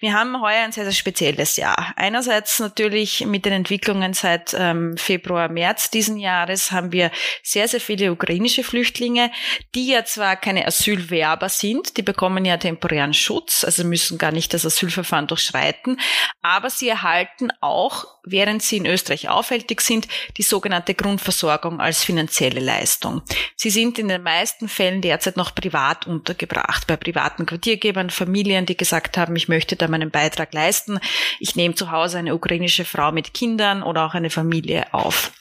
Wir 0.00 0.14
haben 0.14 0.40
heuer 0.40 0.64
ein 0.64 0.72
sehr, 0.72 0.84
sehr 0.84 0.92
spezielles 0.92 1.56
Jahr. 1.56 1.92
Einerseits 1.96 2.58
natürlich 2.58 3.24
mit 3.26 3.44
den 3.44 3.52
Entwicklungen 3.52 4.14
seit 4.14 4.54
ähm, 4.58 4.96
Februar, 4.96 5.48
März 5.48 5.90
diesen 5.90 6.18
Jahres 6.18 6.72
haben 6.72 6.92
wir 6.92 7.10
sehr, 7.42 7.68
sehr 7.68 7.80
viele 7.80 8.10
ukrainische 8.10 8.64
Flüchtlinge, 8.64 9.30
die 9.74 9.88
ja 9.88 10.04
zwar 10.04 10.36
keine 10.36 10.66
Asylwerber 10.66 11.48
sind, 11.48 11.96
die 11.96 12.02
bekommen 12.02 12.44
ja 12.44 12.56
temporären 12.56 13.14
Schutz, 13.14 13.64
also 13.64 13.84
müssen 13.84 14.18
gar 14.18 14.32
nicht 14.32 14.52
das 14.52 14.66
Asylverfahren 14.66 15.28
durchschreiten, 15.28 16.00
aber 16.42 16.70
sie 16.70 16.88
erhalten 16.88 17.50
auch, 17.60 18.06
während 18.24 18.62
sie 18.62 18.78
in 18.78 18.86
Österreich 18.86 19.28
aufhältig 19.28 19.80
sind, 19.80 20.08
die 20.36 20.42
sogenannten 20.42 20.63
sogenannte 20.64 20.94
Grundversorgung 20.94 21.78
als 21.78 22.02
finanzielle 22.04 22.60
Leistung. 22.60 23.20
Sie 23.54 23.68
sind 23.68 23.98
in 23.98 24.08
den 24.08 24.22
meisten 24.22 24.66
Fällen 24.66 25.02
derzeit 25.02 25.36
noch 25.36 25.54
privat 25.54 26.06
untergebracht, 26.06 26.86
bei 26.86 26.96
privaten 26.96 27.44
Quartiergebern, 27.44 28.08
Familien, 28.08 28.64
die 28.64 28.74
gesagt 28.76 29.18
haben, 29.18 29.36
ich 29.36 29.46
möchte 29.46 29.76
da 29.76 29.88
meinen 29.88 30.10
Beitrag 30.10 30.54
leisten. 30.54 30.98
Ich 31.38 31.54
nehme 31.54 31.74
zu 31.74 31.90
Hause 31.90 32.16
eine 32.16 32.34
ukrainische 32.34 32.86
Frau 32.86 33.12
mit 33.12 33.34
Kindern 33.34 33.82
oder 33.82 34.06
auch 34.06 34.14
eine 34.14 34.30
Familie 34.30 34.86
auf. 34.94 35.32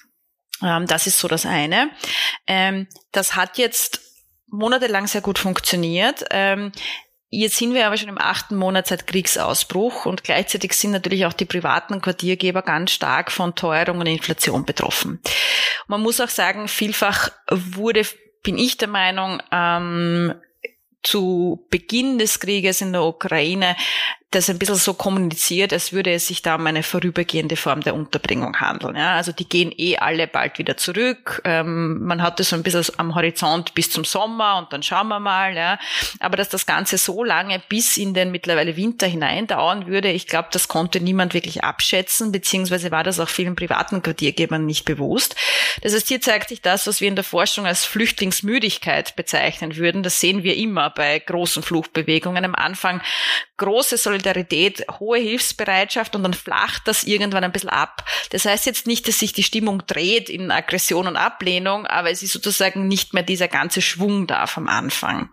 Ähm, 0.62 0.88
das 0.88 1.08
ist 1.08 1.20
so 1.20 1.30
das 1.30 1.46
eine. 1.46 1.90
Ähm, 2.46 2.88
das 3.14 3.38
hat 3.38 3.58
jetzt 3.58 4.02
monatelang 4.48 5.08
sehr 5.08 5.22
gut 5.22 5.40
funktioniert. 5.40 6.26
Jetzt 7.36 7.58
sind 7.58 7.74
wir 7.74 7.88
aber 7.88 7.98
schon 7.98 8.10
im 8.10 8.19
achten 8.19 8.56
Monat 8.56 8.86
seit 8.86 9.08
Kriegsausbruch 9.08 10.06
und 10.06 10.24
gleichzeitig 10.24 10.74
sind 10.74 10.91
natürlich 10.91 11.26
auch 11.26 11.34
die 11.34 11.46
privaten 11.46 12.00
Quartiergeber 12.00 12.62
ganz 12.62 12.91
stark 12.91 13.32
von 13.32 13.56
Teuerung 13.56 13.98
und 13.98 14.06
Inflation 14.06 14.65
betroffen. 14.65 15.19
Man 15.88 16.02
muss 16.02 16.22
auch 16.22 16.30
sagen, 16.30 16.67
vielfach 16.67 17.32
wurde, 17.50 18.04
bin 18.43 18.60
ich 18.60 18.78
der 18.78 18.88
Meinung, 18.88 19.41
ähm, 19.52 20.36
zu 21.02 21.65
Beginn 21.72 22.19
des 22.19 22.39
Krieges 22.39 22.82
in 22.82 22.93
der 22.93 23.02
Ukraine 23.02 23.76
das 24.36 24.50
ein 24.50 24.60
bisschen 24.60 24.76
so 24.76 24.93
kommuniziert, 24.93 25.74
als 25.74 25.93
würde 25.93 26.13
es 26.13 26.28
sich 26.28 26.41
da 26.41 26.56
um 26.56 26.65
eine 26.67 26.84
vorübergehende 26.84 27.56
Form 27.56 27.82
der 27.82 27.96
Unterbringung 27.96 28.60
handeln. 28.60 28.96
Ja, 28.96 29.15
also 29.15 29.32
die 29.32 29.48
gehen 29.48 29.74
eh 29.76 29.98
alle 29.98 30.28
bald 30.28 30.58
wieder 30.58 30.78
zurück. 30.78 31.41
Ähm, 31.46 32.04
man 32.04 32.22
hat 32.22 32.39
das 32.39 32.50
so 32.50 32.56
ein 32.56 32.63
bisschen 32.63 32.86
am 32.98 33.15
Horizont 33.15 33.74
bis 33.74 33.89
zum 33.89 34.04
Sommer 34.04 34.58
und 34.58 34.74
dann 34.74 34.84
schauen 34.84 35.08
wir 35.08 35.19
mal. 35.19 35.56
Ja. 35.56 35.80
Aber 36.19 36.38
dass 36.38 36.50
das 36.50 36.65
Ganze 36.65 36.98
so 36.98 37.24
lange 37.24 37.62
bis 37.69 37.98
in 37.98 38.13
den 38.13 38.32
mittlerweile 38.32 38.76
Winter 38.76 39.08
hinein 39.08 39.48
dauern 39.48 39.88
würde, 39.88 40.12
ich 40.12 40.28
glaube, 40.28 40.50
das 40.52 40.67
konnte 40.67 41.00
niemand 41.00 41.34
wirklich 41.34 41.63
abschätzen, 41.63 42.32
beziehungsweise 42.32 42.91
war 42.91 43.04
das 43.04 43.19
auch 43.19 43.30
vielen 43.30 43.56
privaten 43.56 44.02
Quartiergebern 44.02 44.65
nicht 44.65 44.86
bewusst. 44.86 45.36
Das 45.82 45.93
heißt, 45.93 46.08
hier 46.08 46.22
zeigt 46.22 46.50
sich 46.50 46.62
das, 46.62 46.88
was 46.88 47.02
wir 47.02 47.08
in 47.08 47.15
der 47.15 47.24
Forschung 47.24 47.65
als 47.65 47.86
Flüchtlingsmüdigkeit 47.86 49.15
bezeichnen 49.15 49.76
würden. 49.76 50.04
Das 50.04 50.19
sehen 50.19 50.43
wir 50.43 50.56
immer 50.56 50.89
bei 50.89 51.19
großen 51.19 51.63
Fluchtbewegungen. 51.63 52.46
Am 52.46 52.56
Anfang 52.56 53.02
große 53.58 53.98
Solidarität, 53.98 54.86
hohe 55.00 55.20
Hilfsbereitschaft 55.20 56.16
und 56.16 56.24
dann 56.24 56.34
flacht 56.34 56.88
das 56.88 57.04
irgendwann 57.04 57.44
ein 57.44 57.52
bisschen 57.52 57.70
ab. 57.70 58.04
Das 58.32 58.46
heißt 58.46 58.66
jetzt 58.66 58.88
nicht, 58.88 59.08
dass 59.08 59.20
sich 59.20 59.34
die 59.34 59.44
Stimmung 59.44 59.84
dreht 59.86 60.30
in 60.30 60.50
Aggression 60.50 61.08
und 61.08 61.18
Ablehnung, 61.18 61.86
aber 61.86 62.10
es 62.10 62.24
ist 62.24 62.34
sozusagen 62.34 62.88
nicht 62.88 63.13
mehr 63.13 63.24
dieser 63.24 63.48
ganze 63.48 63.82
Schwung 63.82 64.26
da 64.26 64.48
vom 64.48 64.68
Anfang. 64.68 65.30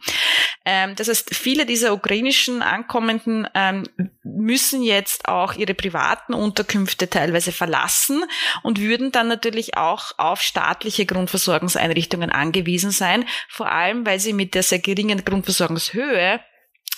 Ähm, 0.67 0.95
das 0.97 1.09
heißt, 1.09 1.35
viele 1.35 1.65
dieser 1.65 1.95
ukrainischen 1.95 2.61
Ankommenden 2.61 3.49
ähm, 3.55 3.85
müssen 4.23 4.83
jetzt 4.83 5.27
auch 5.27 5.55
ihre 5.55 5.75
privaten 5.75 6.35
Unterkünfte 6.35 7.09
teilweise 7.09 7.53
verlassen 7.53 8.25
und 8.63 8.81
würden 8.81 9.13
dann 9.13 9.29
natürlich 9.29 9.79
auch 9.79 10.13
auf 10.19 10.43
staatliche 10.43 11.07
Grundversorgungseinrichtungen 11.07 12.31
angewiesen 12.31 12.91
sein, 12.91 13.25
vor 13.49 13.71
allem 13.71 14.05
weil 14.05 14.21
sie 14.21 14.35
mit 14.35 14.55
der 14.55 14.63
sehr 14.63 14.79
geringen 14.81 15.25
Grundversorgungshöhe 15.25 16.41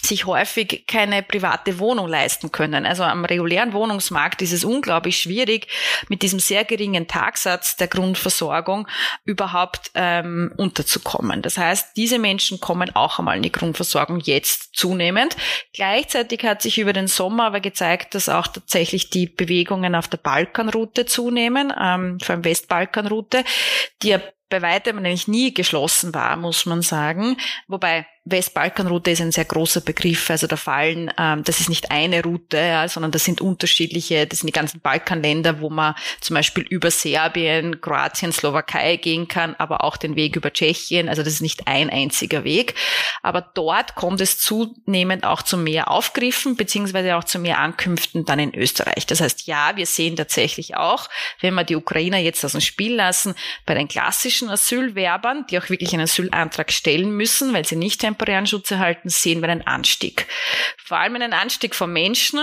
sich 0.05 0.27
häufig 0.27 0.85
keine 0.87 1.23
private 1.23 1.79
Wohnung 1.79 2.09
leisten 2.09 2.51
können. 2.51 2.87
Also 2.87 3.05
am 3.05 3.25
regulären 3.25 3.73
Wohnungsmarkt 3.73 4.43
ist 4.43 4.53
es 4.53 4.65
unglaublich 4.65 5.19
schwierig, 5.19 5.69
mit 6.09 6.23
diesem 6.23 6.41
sehr 6.41 6.65
geringen 6.65 7.07
Tagsatz 7.07 7.77
der 7.77 7.87
Grundversorgung 7.87 8.89
überhaupt 9.25 9.93
ähm, 9.95 10.53
unterzukommen. 10.57 11.43
Das 11.43 11.57
heißt, 11.57 11.97
diese 11.97 12.19
Menschen 12.19 12.61
kommen 12.61 12.95
auch 12.95 13.19
einmal 13.19 13.37
in 13.37 13.43
die 13.43 13.53
Grundversorgung 13.53 14.21
jetzt 14.21 14.75
zunehmend. 14.75 15.37
Gleichzeitig 15.73 16.45
hat 16.45 16.63
sich 16.63 16.79
über 16.79 16.93
den 16.93 17.07
Sommer 17.07 17.45
aber 17.45 17.61
gezeigt, 17.61 18.15
dass 18.15 18.29
auch 18.29 18.49
tatsächlich 18.49 19.11
die 19.11 19.27
Bewegungen 19.27 19.95
auf 19.95 20.09
der 20.09 20.19
Balkanroute 20.19 21.07
zunehmen, 21.07 21.73
ähm, 21.81 22.19
vor 22.21 22.35
allem 22.35 22.45
Westbalkanroute, 22.45 23.45
die 24.03 24.09
ja 24.09 24.21
bei 24.49 24.61
weitem 24.61 24.97
nämlich 24.97 25.29
nie 25.29 25.55
geschlossen 25.55 26.13
war, 26.13 26.37
muss 26.37 26.67
man 26.67 26.83
sagen. 26.83 27.39
Wobei 27.69 28.07
Westbalkanroute 28.25 29.11
ist 29.11 29.21
ein 29.21 29.33
sehr 29.33 29.45
großer 29.45 29.81
Begriff. 29.81 30.31
Also 30.31 30.47
da 30.47 30.57
fallen, 30.57 31.11
ähm, 31.19 31.43
das 31.43 31.59
ist 31.59 31.69
nicht 31.69 31.91
eine 31.91 32.23
Route, 32.23 32.57
ja, 32.57 32.87
sondern 32.87 33.11
das 33.11 33.25
sind 33.25 33.41
unterschiedliche, 33.41 34.27
das 34.29 34.41
sind 34.41 34.47
die 34.47 34.53
ganzen 34.53 34.81
Balkanländer, 34.81 35.61
wo 35.61 35.71
man 35.71 35.97
zum 36.21 36.35
Beispiel 36.35 36.63
über 36.63 36.93
Serbien, 36.93 37.81
Kroatien, 37.81 38.33
Slowakei 38.33 38.97
gehen 38.97 39.27
kann, 39.27 39.57
aber 39.59 39.83
auch 39.83 39.97
den 39.97 40.15
Weg 40.15 40.37
über 40.37 40.53
Tschechien. 40.53 41.09
Also 41.09 41.25
das 41.25 41.33
ist 41.33 41.41
nicht 41.41 41.67
ein 41.67 41.91
einziger 41.91 42.45
Weg. 42.45 42.75
Aber 43.23 43.41
dort 43.41 43.97
kommt 43.97 44.21
es 44.21 44.39
zunehmend 44.39 45.25
auch 45.25 45.43
zu 45.43 45.57
mehr 45.57 45.91
Aufgriffen, 45.91 46.55
beziehungsweise 46.55 47.17
auch 47.17 47.25
zu 47.25 47.41
mehr 47.41 47.59
Ankünften 47.59 48.25
dann 48.25 48.39
in 48.39 48.55
Österreich. 48.55 49.05
Das 49.07 49.21
heißt, 49.21 49.49
ja, 49.49 49.77
wir 49.77 49.87
sehen 49.87 50.15
tatsächlich 50.15 50.77
auch, 50.77 51.09
wenn 51.41 51.55
wir 51.55 51.65
die 51.65 51.77
Ukrainer 51.77 52.19
jetzt 52.19 52.45
aus 52.45 52.53
dem 52.53 52.61
Spiel 52.61 52.95
lassen, 52.95 53.35
bei 53.67 53.75
den 53.75 53.89
klassischen 53.89 54.49
Asylwerbern, 54.49 55.45
die 55.51 55.59
auch 55.59 55.71
wirklich 55.71 55.93
einen 55.93 56.03
Asylantrag 56.03 56.71
stellen 56.71 57.11
müssen, 57.11 57.53
weil 57.53 57.65
sie 57.65 57.75
nicht 57.75 58.05
temporären 58.13 58.47
Schutz 58.47 58.71
erhalten, 58.71 59.09
sehen 59.09 59.41
wir 59.41 59.49
einen 59.49 59.67
Anstieg. 59.67 60.27
Vor 60.85 60.99
allem 60.99 61.17
einen 61.17 61.33
Anstieg 61.33 61.75
von 61.75 61.93
Menschen. 61.93 62.41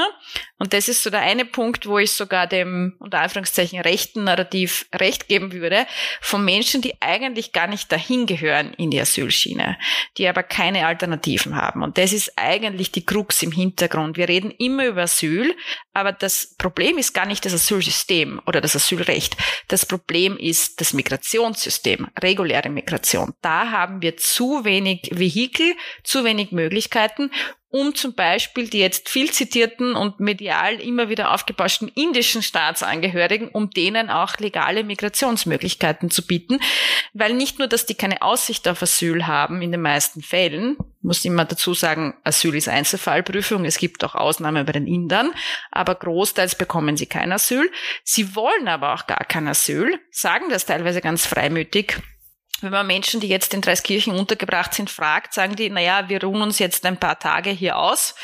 Und 0.57 0.73
das 0.73 0.89
ist 0.89 1.03
so 1.03 1.09
der 1.09 1.21
eine 1.21 1.45
Punkt, 1.45 1.85
wo 1.85 1.99
ich 1.99 2.11
sogar 2.11 2.47
dem, 2.47 2.95
unter 2.99 3.19
Anführungszeichen, 3.19 3.79
rechten 3.79 4.23
Narrativ 4.23 4.87
recht 4.93 5.27
geben 5.27 5.53
würde, 5.53 5.85
von 6.19 6.43
Menschen, 6.43 6.81
die 6.81 6.99
eigentlich 7.01 7.51
gar 7.53 7.67
nicht 7.67 7.91
dahin 7.91 8.25
gehören 8.25 8.73
in 8.73 8.91
die 8.91 8.99
Asylschiene, 8.99 9.77
die 10.17 10.27
aber 10.27 10.43
keine 10.43 10.87
Alternativen 10.87 11.55
haben. 11.55 11.83
Und 11.83 11.97
das 11.97 12.11
ist 12.11 12.33
eigentlich 12.35 12.91
die 12.91 13.05
Krux 13.05 13.41
im 13.43 13.51
Hintergrund. 13.51 14.17
Wir 14.17 14.27
reden 14.27 14.51
immer 14.51 14.87
über 14.87 15.03
Asyl, 15.03 15.55
aber 15.93 16.11
das 16.11 16.55
Problem 16.57 16.97
ist 16.97 17.13
gar 17.13 17.25
nicht 17.25 17.45
das 17.45 17.53
Asylsystem 17.53 18.41
oder 18.45 18.61
das 18.61 18.75
Asylrecht. 18.75 19.37
Das 19.67 19.85
Problem 19.85 20.37
ist 20.37 20.81
das 20.81 20.93
Migrationssystem, 20.93 22.07
reguläre 22.21 22.69
Migration. 22.69 23.33
Da 23.41 23.71
haben 23.71 24.01
wir 24.01 24.17
zu 24.17 24.65
wenig 24.65 25.09
Vehikel, 25.11 25.58
zu 26.03 26.23
wenig 26.23 26.51
Möglichkeiten 26.51 27.31
um 27.71 27.93
zum 27.93 28.15
Beispiel 28.15 28.67
die 28.67 28.79
jetzt 28.79 29.09
viel 29.09 29.31
zitierten 29.31 29.95
und 29.95 30.19
medial 30.19 30.81
immer 30.81 31.09
wieder 31.09 31.31
aufgebauschten 31.33 31.91
indischen 31.93 32.41
Staatsangehörigen, 32.41 33.49
um 33.49 33.69
denen 33.69 34.09
auch 34.09 34.37
legale 34.37 34.83
Migrationsmöglichkeiten 34.83 36.09
zu 36.09 36.25
bieten. 36.25 36.59
Weil 37.13 37.33
nicht 37.33 37.59
nur, 37.59 37.67
dass 37.67 37.85
die 37.85 37.93
keine 37.93 38.23
Aussicht 38.23 38.67
auf 38.67 38.81
Asyl 38.81 39.27
haben 39.27 39.61
in 39.61 39.71
den 39.71 39.81
meisten 39.81 40.21
Fällen, 40.21 40.77
muss 41.01 41.23
immer 41.25 41.45
dazu 41.45 41.75
sagen, 41.75 42.15
Asyl 42.23 42.55
ist 42.55 42.67
Einzelfallprüfung, 42.67 43.65
es 43.65 43.77
gibt 43.77 44.03
auch 44.03 44.15
Ausnahmen 44.15 44.65
bei 44.65 44.71
den 44.71 44.87
Indern, 44.87 45.31
aber 45.71 45.95
großteils 45.95 46.55
bekommen 46.55 46.97
sie 46.97 47.05
kein 47.05 47.31
Asyl. 47.31 47.71
Sie 48.03 48.35
wollen 48.35 48.67
aber 48.67 48.95
auch 48.95 49.05
gar 49.05 49.25
kein 49.25 49.47
Asyl, 49.47 49.99
sagen 50.09 50.45
das 50.49 50.65
teilweise 50.65 51.01
ganz 51.01 51.27
freimütig 51.27 51.97
wenn 52.61 52.71
man 52.71 52.87
Menschen, 52.87 53.19
die 53.19 53.27
jetzt 53.27 53.53
in 53.53 53.61
Dreiskirchen 53.61 54.13
untergebracht 54.13 54.73
sind, 54.73 54.89
fragt, 54.89 55.33
sagen 55.33 55.55
die, 55.55 55.69
naja, 55.69 56.09
wir 56.09 56.23
ruhen 56.23 56.41
uns 56.41 56.59
jetzt 56.59 56.85
ein 56.85 56.97
paar 56.97 57.19
Tage 57.19 57.49
hier 57.49 57.77
aus. 57.77 58.15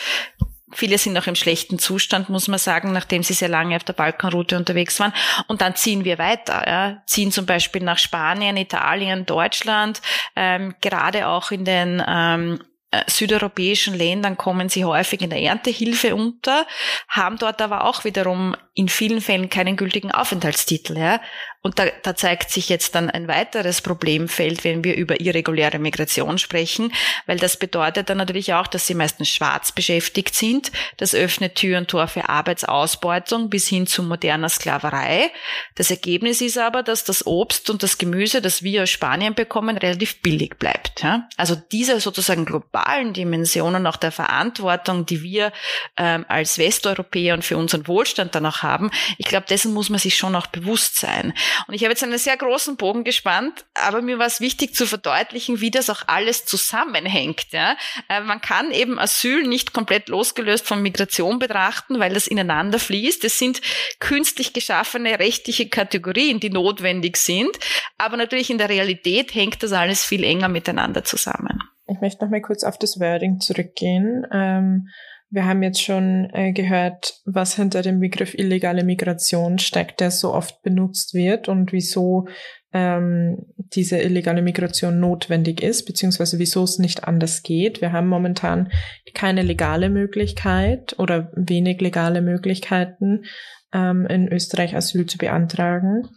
Viele 0.74 0.98
sind 0.98 1.14
noch 1.14 1.28
im 1.28 1.36
schlechten 1.36 1.80
Zustand, 1.80 2.28
muss 2.28 2.48
man 2.48 2.60
sagen, 2.60 2.92
nachdem 2.92 3.24
sie 3.24 3.34
sehr 3.34 3.50
lange 3.50 3.76
auf 3.76 3.84
der 3.84 3.94
Balkanroute 3.94 4.58
unterwegs 4.58 5.00
waren. 5.00 5.14
Und 5.48 5.62
dann 5.62 5.76
ziehen 5.76 6.04
wir 6.04 6.18
weiter, 6.18 6.68
ja. 6.68 7.04
ziehen 7.06 7.32
zum 7.32 7.46
Beispiel 7.46 7.84
nach 7.84 7.98
Spanien, 7.98 8.58
Italien, 8.58 9.26
Deutschland, 9.26 10.02
ähm, 10.36 10.76
gerade 10.82 11.28
auch 11.28 11.52
in 11.52 11.66
den 11.66 12.04
ähm, 12.06 12.60
äh, 12.96 13.04
südeuropäischen 13.08 13.94
Ländern 13.94 14.38
kommen 14.38 14.70
sie 14.70 14.86
häufig 14.86 15.22
in 15.22 15.30
der 15.30 15.42
Erntehilfe 15.42 16.16
unter, 16.16 16.66
haben 17.08 17.38
dort 17.38 17.62
aber 17.62 17.84
auch 17.84 18.04
wiederum 18.06 18.56
in 18.74 18.90
vielen 18.90 19.22
Fällen 19.22 19.50
keinen 19.50 19.76
gültigen 19.76 20.12
Aufenthaltstitel. 20.12 20.98
Ja? 20.98 21.20
Und 21.66 21.80
da, 21.80 21.88
da 22.04 22.16
zeigt 22.16 22.52
sich 22.52 22.70
jetzt 22.70 22.94
dann 22.94 23.10
ein 23.10 23.28
weiteres 23.28 23.82
Problemfeld, 23.82 24.64
wenn 24.64 24.84
wir 24.84 24.96
über 24.96 25.20
irreguläre 25.20 25.80
Migration 25.80 26.38
sprechen, 26.38 26.94
weil 27.26 27.40
das 27.40 27.58
bedeutet 27.58 28.08
dann 28.08 28.20
natürlich 28.20 28.54
auch, 28.54 28.68
dass 28.68 28.86
sie 28.86 28.94
meistens 28.94 29.30
schwarz 29.30 29.72
beschäftigt 29.72 30.36
sind. 30.36 30.72
Das 30.98 31.16
öffnet 31.16 31.56
Tür 31.56 31.80
und 31.80 31.88
Tor 31.88 32.08
für 32.08 32.30
Arbeitsausbeutung 32.30 33.50
bis 33.50 33.68
hin 33.68 33.88
zu 33.88 34.04
moderner 34.04 34.50
Sklaverei. 34.50 35.32
Das 35.74 35.90
Ergebnis 35.90 36.40
ist 36.40 36.60
aber, 36.60 36.84
dass 36.84 37.04
das 37.04 37.26
Obst 37.26 37.72
und 37.72 37.82
das 37.82 37.98
Gemüse, 37.98 38.44
das 38.44 38.62
wir 38.62 38.84
aus 38.84 38.92
Spanien 38.92 39.34
bekommen, 39.34 39.76
relativ 39.76 40.22
billig 40.22 40.60
bleibt. 40.60 41.02
Also 41.36 41.56
diese 41.56 42.00
sozusagen 42.00 42.46
globalen 42.46 43.14
Dimensionen 43.14 43.88
auch 43.88 43.98
der 43.98 44.12
Verantwortung, 44.12 45.08
die 45.08 45.24
wir 45.24 45.52
ähm, 45.98 46.26
als 46.28 46.60
Westeuropäer 46.60 47.34
und 47.34 47.44
für 47.44 47.58
unseren 47.58 47.88
Wohlstand 47.88 48.36
dann 48.36 48.46
auch 48.46 48.62
haben, 48.62 48.92
ich 49.18 49.26
glaube, 49.26 49.48
dessen 49.50 49.74
muss 49.74 49.90
man 49.90 49.98
sich 49.98 50.16
schon 50.16 50.36
auch 50.36 50.46
bewusst 50.46 51.00
sein. 51.00 51.34
Und 51.68 51.74
ich 51.74 51.84
habe 51.84 51.92
jetzt 51.92 52.04
einen 52.04 52.18
sehr 52.18 52.38
großen 52.38 52.78
Bogen 52.78 53.04
gespannt, 53.04 53.66
aber 53.74 54.02
mir 54.02 54.20
war 54.20 54.28
es 54.28 54.42
wichtig 54.42 54.76
zu 54.76 54.86
verdeutlichen, 54.86 55.62
wie 55.62 55.72
das 55.72 55.90
auch 55.90 56.04
alles 56.08 56.46
zusammenhängt. 56.46 57.48
Ja? 57.52 57.76
Äh, 58.10 58.22
man 58.22 58.42
kann 58.42 58.72
eben 58.72 59.00
Asyl 59.00 59.44
nicht 59.44 59.74
komplett 59.74 60.10
losgelöst 60.10 60.68
von 60.68 60.82
Migration 60.82 61.40
betrachten, 61.40 62.00
weil 62.00 62.14
das 62.14 62.28
ineinander 62.28 62.80
fließt. 62.80 63.24
Es 63.26 63.40
sind 63.40 63.62
künstlich 64.00 64.54
geschaffene 64.54 65.20
rechtliche 65.20 65.70
Kategorien, 65.70 66.40
die 66.40 66.50
notwendig 66.50 67.18
sind, 67.18 67.58
aber 67.98 68.18
natürlich 68.18 68.50
in 68.50 68.58
der 68.58 68.70
Realität 68.70 69.34
hängt 69.34 69.64
das 69.64 69.72
alles 69.72 70.04
viel 70.06 70.24
enger 70.24 70.50
miteinander 70.50 71.04
zusammen. 71.04 71.60
Ich 71.88 72.02
möchte 72.02 72.24
noch 72.24 72.32
mal 72.32 72.42
kurz 72.42 72.64
auf 72.64 72.80
das 72.80 73.00
Wording 73.00 73.40
zurückgehen. 73.40 74.26
Ähm 74.32 74.88
wir 75.36 75.46
haben 75.46 75.62
jetzt 75.64 75.84
schon 75.84 76.30
äh, 76.32 76.54
gehört, 76.54 77.20
was 77.26 77.56
hinter 77.58 77.82
dem 77.82 78.00
Begriff 78.00 78.34
illegale 78.34 78.86
Migration 78.86 79.60
steckt, 79.60 80.00
der 80.00 80.10
so 80.10 80.34
oft 80.34 80.62
benutzt 80.64 81.14
wird 81.14 81.50
und 81.50 81.74
wieso 81.74 82.28
ähm, 82.72 83.46
diese 83.58 83.98
illegale 83.98 84.42
Migration 84.42 85.02
notwendig 85.02 85.62
ist, 85.62 85.86
beziehungsweise 85.86 86.40
wieso 86.40 86.64
es 86.64 86.80
nicht 86.80 87.04
anders 87.04 87.44
geht. 87.44 87.82
Wir 87.82 87.92
haben 87.92 88.08
momentan 88.08 88.72
keine 89.14 89.42
legale 89.42 89.90
Möglichkeit 89.90 90.98
oder 91.00 91.32
wenig 91.36 91.82
legale 91.82 92.22
Möglichkeiten, 92.22 93.26
ähm, 93.74 94.06
in 94.08 94.32
Österreich 94.32 94.74
Asyl 94.74 95.06
zu 95.06 95.18
beantragen. 95.18 96.08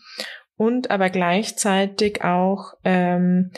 Und 0.56 0.92
aber 0.92 1.10
gleichzeitig 1.10 2.22
auch 2.22 2.74
ähm, 2.84 3.50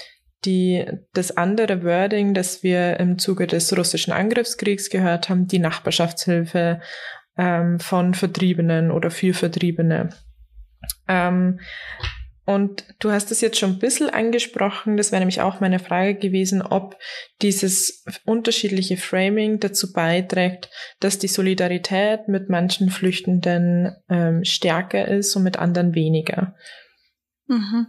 die, 0.45 0.87
das 1.13 1.37
andere 1.37 1.85
Wording, 1.85 2.35
das 2.35 2.63
wir 2.63 2.99
im 2.99 3.19
Zuge 3.19 3.47
des 3.47 3.77
russischen 3.77 4.13
Angriffskriegs 4.13 4.91
gehört 4.91 5.29
haben, 5.29 5.47
die 5.47 5.59
Nachbarschaftshilfe 5.59 6.81
ähm, 7.37 7.79
von 7.81 8.15
Vertriebenen 8.15 8.91
oder 8.91 9.11
für 9.11 9.35
Vertriebene. 9.35 10.11
Ähm, 11.09 11.61
und 12.47 12.85
du 12.99 13.13
hast 13.13 13.31
es 13.31 13.41
jetzt 13.43 13.59
schon 13.59 13.75
ein 13.75 13.79
bisschen 13.79 14.11
angesprochen, 14.11 14.97
das 14.97 15.13
wäre 15.13 15.21
nämlich 15.21 15.41
auch 15.41 15.61
meine 15.61 15.79
Frage 15.79 16.17
gewesen, 16.17 16.63
ob 16.63 16.97
dieses 17.43 18.05
unterschiedliche 18.25 18.97
Framing 18.97 19.61
dazu 19.61 19.93
beiträgt, 19.93 20.69
dass 20.99 21.19
die 21.19 21.29
Solidarität 21.29 22.27
mit 22.27 22.49
manchen 22.49 22.91
Flüchtenden 22.91 23.95
ähm, 24.09 24.43
stärker 24.43 25.07
ist 25.07 25.37
und 25.37 25.45
mit 25.45 25.59
anderen 25.59 25.95
weniger. 25.95 26.57
Mhm. 27.47 27.87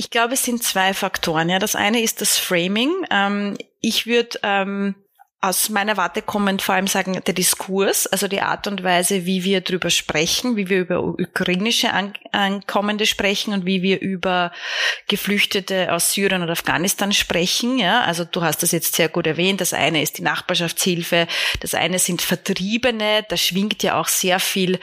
Ich 0.00 0.08
glaube, 0.08 0.32
es 0.32 0.44
sind 0.44 0.62
zwei 0.62 0.94
Faktoren. 0.94 1.50
Ja, 1.50 1.58
das 1.58 1.76
eine 1.76 2.00
ist 2.00 2.22
das 2.22 2.38
Framing. 2.38 2.90
Ähm, 3.10 3.58
ich 3.82 4.06
würde 4.06 4.38
ähm, 4.42 4.94
aus 5.42 5.68
meiner 5.68 5.98
Warte 5.98 6.22
kommend 6.22 6.62
vor 6.62 6.74
allem 6.74 6.86
sagen, 6.86 7.20
der 7.26 7.34
Diskurs, 7.34 8.06
also 8.06 8.26
die 8.26 8.40
Art 8.40 8.66
und 8.66 8.82
Weise, 8.82 9.26
wie 9.26 9.44
wir 9.44 9.60
drüber 9.60 9.90
sprechen, 9.90 10.56
wie 10.56 10.70
wir 10.70 10.78
über 10.78 11.04
ukrainische 11.04 11.90
Ankommende 12.32 13.04
sprechen 13.04 13.52
und 13.52 13.66
wie 13.66 13.82
wir 13.82 14.00
über 14.00 14.52
Geflüchtete 15.06 15.92
aus 15.92 16.14
Syrien 16.14 16.40
und 16.40 16.48
Afghanistan 16.48 17.12
sprechen. 17.12 17.78
Ja, 17.78 18.00
also 18.00 18.24
du 18.24 18.40
hast 18.40 18.62
das 18.62 18.72
jetzt 18.72 18.94
sehr 18.94 19.10
gut 19.10 19.26
erwähnt. 19.26 19.60
Das 19.60 19.74
eine 19.74 20.00
ist 20.00 20.16
die 20.16 20.22
Nachbarschaftshilfe, 20.22 21.26
das 21.60 21.74
eine 21.74 21.98
sind 21.98 22.22
Vertriebene. 22.22 23.26
Da 23.28 23.36
schwingt 23.36 23.82
ja 23.82 24.00
auch 24.00 24.08
sehr 24.08 24.40
viel 24.40 24.80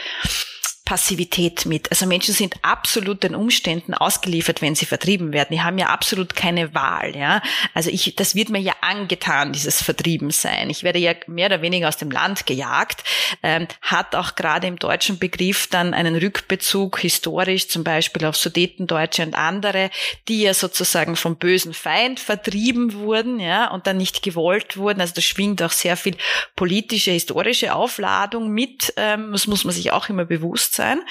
Passivität 0.87 1.65
mit. 1.65 1.91
Also 1.91 2.05
Menschen 2.05 2.33
sind 2.33 2.55
absolut 2.61 3.21
den 3.21 3.35
Umständen 3.35 3.93
ausgeliefert, 3.93 4.61
wenn 4.61 4.73
sie 4.73 4.85
vertrieben 4.85 5.33
werden. 5.33 5.49
Die 5.51 5.61
haben 5.61 5.77
ja 5.77 5.87
absolut 5.87 6.33
keine 6.33 6.73
Wahl, 6.73 7.13
ja. 7.13 7.41
Also 7.73 7.89
ich, 7.89 8.15
das 8.15 8.35
wird 8.35 8.47
mir 8.47 8.61
ja 8.61 8.71
angetan, 8.79 9.51
dieses 9.51 9.81
Vertriebensein. 9.81 10.69
Ich 10.69 10.83
werde 10.83 10.99
ja 10.99 11.13
mehr 11.27 11.47
oder 11.47 11.61
weniger 11.61 11.89
aus 11.89 11.97
dem 11.97 12.09
Land 12.09 12.45
gejagt, 12.45 13.03
ähm, 13.43 13.67
hat 13.81 14.15
auch 14.15 14.35
gerade 14.35 14.67
im 14.67 14.79
deutschen 14.79 15.19
Begriff 15.19 15.67
dann 15.67 15.93
einen 15.93 16.15
Rückbezug 16.15 16.99
historisch 16.99 17.67
zum 17.67 17.83
Beispiel 17.83 18.23
auf 18.23 18.37
Sudetendeutsche 18.37 19.23
und 19.23 19.35
andere, 19.35 19.89
die 20.29 20.43
ja 20.43 20.53
sozusagen 20.53 21.17
vom 21.17 21.35
bösen 21.35 21.73
Feind 21.73 22.21
vertrieben 22.21 22.93
wurden, 22.93 23.41
ja, 23.41 23.69
und 23.71 23.87
dann 23.87 23.97
nicht 23.97 24.23
gewollt 24.23 24.77
wurden. 24.77 25.01
Also 25.01 25.15
da 25.15 25.21
schwingt 25.21 25.61
auch 25.61 25.71
sehr 25.73 25.97
viel 25.97 26.15
politische, 26.55 27.11
historische 27.11 27.75
Aufladung 27.75 28.51
mit. 28.51 28.93
Ähm, 28.95 29.33
das 29.33 29.47
muss 29.47 29.65
man 29.65 29.73
sich 29.73 29.91
auch 29.91 30.07
immer 30.07 30.23
bewusst 30.23 30.76
sein. 30.77 31.01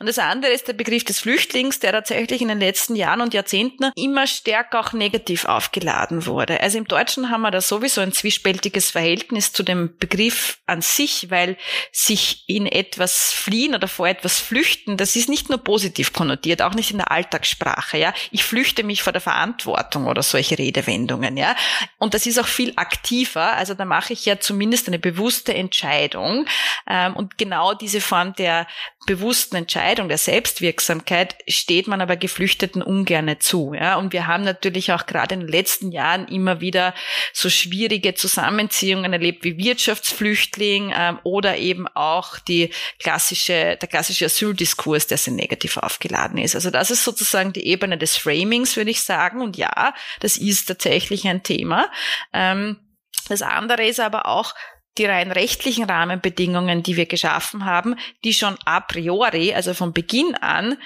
Und 0.00 0.06
das 0.06 0.18
andere 0.18 0.52
ist 0.52 0.68
der 0.68 0.72
Begriff 0.72 1.04
des 1.04 1.20
Flüchtlings, 1.20 1.80
der 1.80 1.92
tatsächlich 1.92 2.40
in 2.40 2.48
den 2.48 2.60
letzten 2.60 2.96
Jahren 2.96 3.20
und 3.20 3.34
Jahrzehnten 3.34 3.92
immer 3.96 4.26
stärker 4.26 4.80
auch 4.80 4.92
negativ 4.94 5.44
aufgeladen 5.44 6.24
wurde. 6.24 6.60
Also 6.60 6.78
im 6.78 6.88
Deutschen 6.88 7.30
haben 7.30 7.42
wir 7.42 7.50
da 7.50 7.60
sowieso 7.60 8.00
ein 8.00 8.12
zwiespältiges 8.12 8.90
Verhältnis 8.90 9.52
zu 9.52 9.62
dem 9.62 9.96
Begriff 9.98 10.58
an 10.66 10.80
sich, 10.80 11.30
weil 11.30 11.56
sich 11.92 12.44
in 12.46 12.66
etwas 12.66 13.32
fliehen 13.32 13.74
oder 13.74 13.88
vor 13.88 14.08
etwas 14.08 14.38
flüchten, 14.38 14.96
das 14.96 15.16
ist 15.16 15.28
nicht 15.28 15.48
nur 15.50 15.58
positiv 15.58 16.12
konnotiert, 16.12 16.62
auch 16.62 16.74
nicht 16.74 16.90
in 16.90 16.98
der 16.98 17.10
Alltagssprache, 17.10 17.98
ja. 17.98 18.14
Ich 18.30 18.44
flüchte 18.44 18.84
mich 18.84 19.02
vor 19.02 19.12
der 19.12 19.20
Verantwortung 19.20 20.06
oder 20.06 20.22
solche 20.22 20.58
Redewendungen, 20.58 21.36
ja. 21.36 21.54
Und 21.98 22.14
das 22.14 22.26
ist 22.26 22.38
auch 22.38 22.46
viel 22.46 22.72
aktiver, 22.76 23.52
also 23.54 23.74
da 23.74 23.84
mache 23.84 24.12
ich 24.12 24.24
ja 24.24 24.40
zumindest 24.40 24.88
eine 24.88 24.98
bewusste 24.98 25.54
Entscheidung. 25.54 26.46
Ähm, 26.86 27.16
und 27.16 27.38
genau 27.38 27.74
diese 27.74 28.00
Form 28.00 28.34
der 28.34 28.66
bewussten 29.08 29.56
Entscheidung, 29.56 30.08
der 30.08 30.18
Selbstwirksamkeit 30.18 31.34
steht 31.48 31.88
man 31.88 32.02
aber 32.02 32.16
Geflüchteten 32.16 32.82
ungerne 32.82 33.38
zu. 33.38 33.72
Ja? 33.72 33.96
Und 33.96 34.12
wir 34.12 34.26
haben 34.26 34.44
natürlich 34.44 34.92
auch 34.92 35.06
gerade 35.06 35.34
in 35.34 35.40
den 35.40 35.48
letzten 35.48 35.90
Jahren 35.92 36.28
immer 36.28 36.60
wieder 36.60 36.94
so 37.32 37.48
schwierige 37.48 38.14
Zusammenziehungen 38.14 39.10
erlebt 39.10 39.44
wie 39.44 39.56
Wirtschaftsflüchtling 39.56 40.92
ähm, 40.94 41.18
oder 41.24 41.56
eben 41.56 41.88
auch 41.88 42.38
die 42.38 42.70
klassische, 42.98 43.78
der 43.80 43.88
klassische 43.88 44.26
Asyldiskurs, 44.26 45.06
der 45.06 45.16
sehr 45.16 45.32
negativ 45.32 45.78
aufgeladen 45.78 46.36
ist. 46.36 46.54
Also 46.54 46.70
das 46.70 46.90
ist 46.90 47.02
sozusagen 47.02 47.54
die 47.54 47.66
Ebene 47.66 47.96
des 47.96 48.18
Framings, 48.18 48.76
würde 48.76 48.90
ich 48.90 49.02
sagen. 49.02 49.40
Und 49.40 49.56
ja, 49.56 49.94
das 50.20 50.36
ist 50.36 50.66
tatsächlich 50.66 51.26
ein 51.26 51.42
Thema. 51.42 51.90
Ähm, 52.34 52.76
das 53.30 53.40
andere 53.40 53.86
ist 53.86 54.00
aber 54.00 54.26
auch, 54.26 54.54
die 54.98 55.06
rein 55.06 55.32
rechtlichen 55.32 55.84
Rahmenbedingungen, 55.84 56.82
die 56.82 56.96
wir 56.96 57.06
geschaffen 57.06 57.64
haben, 57.64 57.96
die 58.24 58.34
schon 58.34 58.56
a 58.64 58.80
priori, 58.80 59.54
also 59.54 59.74
von 59.74 59.92
Beginn 59.92 60.34
an, 60.34 60.76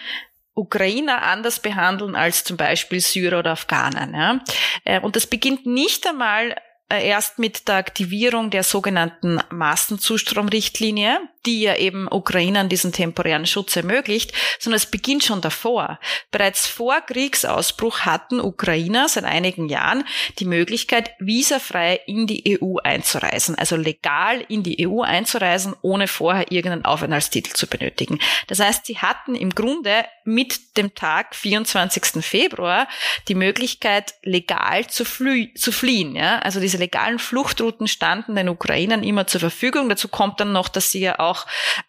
Ukrainer 0.55 1.23
anders 1.23 1.61
behandeln 1.61 2.15
als 2.15 2.45
zum 2.45 2.57
Beispiel 2.57 3.01
Syrer 3.01 3.39
oder 3.39 3.53
Afghaner. 3.53 4.09
Ja? 4.13 4.41
Äh, 4.85 5.01
und 5.01 5.17
das 5.17 5.27
beginnt 5.27 5.65
nicht 5.67 6.07
einmal 6.07 6.57
äh, 6.91 7.07
erst 7.07 7.39
mit 7.39 7.69
der 7.69 7.77
Aktivierung 7.77 8.51
der 8.51 8.63
sogenannten 8.63 9.41
Massenzustromrichtlinie, 9.51 11.21
die 11.47 11.63
ja 11.63 11.77
eben 11.77 12.09
Ukrainern 12.11 12.69
diesen 12.69 12.93
temporären 12.93 13.47
Schutz 13.47 13.77
ermöglicht, 13.77 14.33
sondern 14.59 14.77
es 14.77 14.87
beginnt 14.87 15.25
schon 15.25 15.41
davor. 15.41 15.99
Bereits 16.31 16.67
vor 16.67 17.01
Kriegsausbruch 17.01 18.01
hatten 18.01 18.41
Ukrainer 18.41 19.09
seit 19.09 19.25
einigen 19.25 19.69
Jahren 19.69 20.05
die 20.39 20.45
Möglichkeit, 20.45 21.13
visafrei 21.19 22.01
in 22.07 22.27
die 22.27 22.59
EU 22.61 22.77
einzureisen, 22.83 23.57
also 23.57 23.77
legal 23.77 24.45
in 24.49 24.63
die 24.63 24.89
EU 24.89 25.03
einzureisen, 25.03 25.75
ohne 25.83 26.09
vorher 26.09 26.53
irgendeinen 26.53 26.85
Aufenthaltstitel 26.85 27.53
zu 27.53 27.67
benötigen. 27.67 28.19
Das 28.47 28.61
heißt, 28.61 28.87
sie 28.87 28.99
hatten 28.99 29.35
im 29.35 29.51
Grunde 29.51 30.05
mit 30.25 30.77
dem 30.77 30.95
Tag 30.95 31.35
24. 31.35 32.25
Februar 32.25 32.89
die 33.29 33.35
Möglichkeit, 33.35 34.15
legal 34.23 34.87
zu, 34.87 35.05
flie 35.05 35.53
zu 35.55 35.73
fliehen. 35.73 36.15
Ja? 36.15 36.39
Also 36.39 36.61
diese 36.61 36.79
legalen 36.79 37.19
Fluchtrouten 37.19 37.89
standen 37.89 38.37
den 38.37 38.49
Ukrainern 38.49 39.03
immer 39.03 39.27
zur 39.27 39.41
Verfügung. 39.41 39.89
Dazu 39.89 40.09
kommt 40.09 40.41
dann 40.41 40.53
noch, 40.53 40.69
dass 40.69 40.91
sie 40.91 41.01
ja 41.01 41.19
auch 41.19 41.32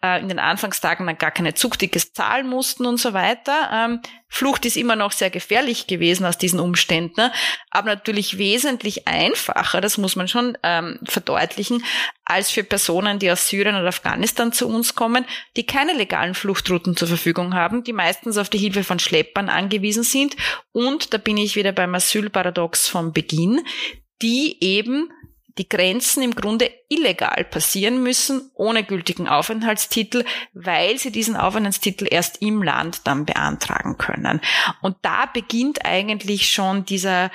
äh, 0.02 0.20
in 0.20 0.28
den 0.28 0.38
Anfangstagen 0.38 1.06
dann 1.06 1.18
gar 1.18 1.30
keine 1.30 1.54
Zugtickets 1.54 2.12
zahlen 2.12 2.48
mussten 2.48 2.86
und 2.86 2.98
so 2.98 3.12
weiter. 3.12 3.70
Ähm, 3.72 4.00
Flucht 4.28 4.66
ist 4.66 4.76
immer 4.76 4.96
noch 4.96 5.12
sehr 5.12 5.30
gefährlich 5.30 5.86
gewesen 5.86 6.26
aus 6.26 6.36
diesen 6.36 6.58
Umständen, 6.58 7.14
ne? 7.16 7.32
aber 7.70 7.94
natürlich 7.94 8.36
wesentlich 8.36 9.06
einfacher, 9.06 9.80
das 9.80 9.96
muss 9.96 10.16
man 10.16 10.26
schon 10.26 10.58
ähm, 10.64 10.98
verdeutlichen, 11.04 11.84
als 12.24 12.50
für 12.50 12.64
Personen, 12.64 13.20
die 13.20 13.30
aus 13.30 13.48
Syrien 13.48 13.76
oder 13.76 13.88
Afghanistan 13.88 14.52
zu 14.52 14.66
uns 14.66 14.96
kommen, 14.96 15.24
die 15.56 15.66
keine 15.66 15.92
legalen 15.92 16.34
Fluchtrouten 16.34 16.96
zur 16.96 17.06
Verfügung 17.06 17.54
haben, 17.54 17.84
die 17.84 17.92
meistens 17.92 18.36
auf 18.36 18.48
die 18.48 18.58
Hilfe 18.58 18.82
von 18.82 18.98
Schleppern 18.98 19.48
angewiesen 19.48 20.02
sind. 20.02 20.36
Und 20.72 21.14
da 21.14 21.18
bin 21.18 21.36
ich 21.36 21.54
wieder 21.54 21.70
beim 21.70 21.94
Asylparadox 21.94 22.88
vom 22.88 23.12
Beginn, 23.12 23.64
die 24.20 24.56
eben 24.60 25.10
die 25.58 25.68
Grenzen 25.68 26.22
im 26.22 26.34
Grunde 26.34 26.70
illegal 26.88 27.44
passieren 27.44 28.02
müssen, 28.02 28.50
ohne 28.54 28.84
gültigen 28.84 29.28
Aufenthaltstitel, 29.28 30.24
weil 30.52 30.98
sie 30.98 31.12
diesen 31.12 31.36
Aufenthaltstitel 31.36 32.06
erst 32.10 32.42
im 32.42 32.62
Land 32.62 33.06
dann 33.06 33.24
beantragen 33.24 33.96
können. 33.96 34.40
Und 34.82 34.96
da 35.02 35.26
beginnt 35.26 35.84
eigentlich 35.84 36.52
schon 36.52 36.84
dieser 36.84 37.30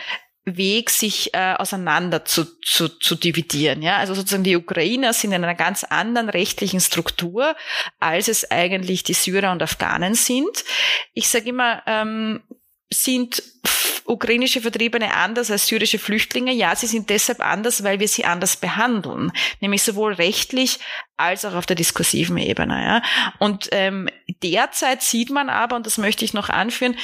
Weg, 0.58 0.90
sich 0.90 1.34
äh, 1.34 1.54
auseinander 1.58 2.26
zu, 2.26 2.46
zu, 2.62 2.88
zu 2.88 3.16
dividieren. 3.16 3.82
Ja? 3.82 3.98
Also 3.98 4.14
sozusagen 4.14 4.44
die 4.44 4.56
Ukrainer 4.56 5.14
sind 5.14 5.32
in 5.32 5.44
einer 5.44 5.56
ganz 5.56 5.84
anderen 5.84 6.30
rechtlichen 6.30 6.80
Struktur, 6.80 7.56
als 8.00 8.28
es 8.28 8.50
eigentlich 8.50 9.04
die 9.04 9.14
Syrer 9.14 9.52
und 9.52 9.62
Afghanen 9.62 10.16
sind. 10.16 10.64
Ich 11.14 11.30
sage 11.30 11.50
immer, 11.50 11.84
ähm, 11.86 12.42
sind 12.90 13.44
ukrainische 14.10 14.62
Vertriebene 14.62 15.14
anders 15.14 15.52
als 15.52 15.68
syrische 15.68 16.00
Flüchtlinge? 16.00 16.52
Ja, 16.52 16.76
sie 16.76 16.88
sind 16.88 17.10
deshalb 17.10 17.40
anders, 17.40 17.84
weil 17.84 18.00
wir 18.00 18.08
sie 18.08 18.26
anders 18.26 18.58
behandeln, 18.58 19.32
nämlich 19.62 19.84
sowohl 19.84 20.14
rechtlich 20.14 20.80
als 21.18 21.46
auch 21.46 21.54
auf 21.54 21.66
der 21.66 21.76
diskursiven 21.76 22.38
Ebene. 22.38 22.84
Ja. 22.84 23.02
Und 23.40 23.70
ähm, 23.72 24.10
derzeit 24.44 25.02
sieht 25.02 25.30
man 25.30 25.50
aber, 25.50 25.76
und 25.76 25.86
das 25.86 25.98
möchte 25.98 26.26
ich 26.26 26.34
noch 26.34 26.50
anführen, 26.50 26.96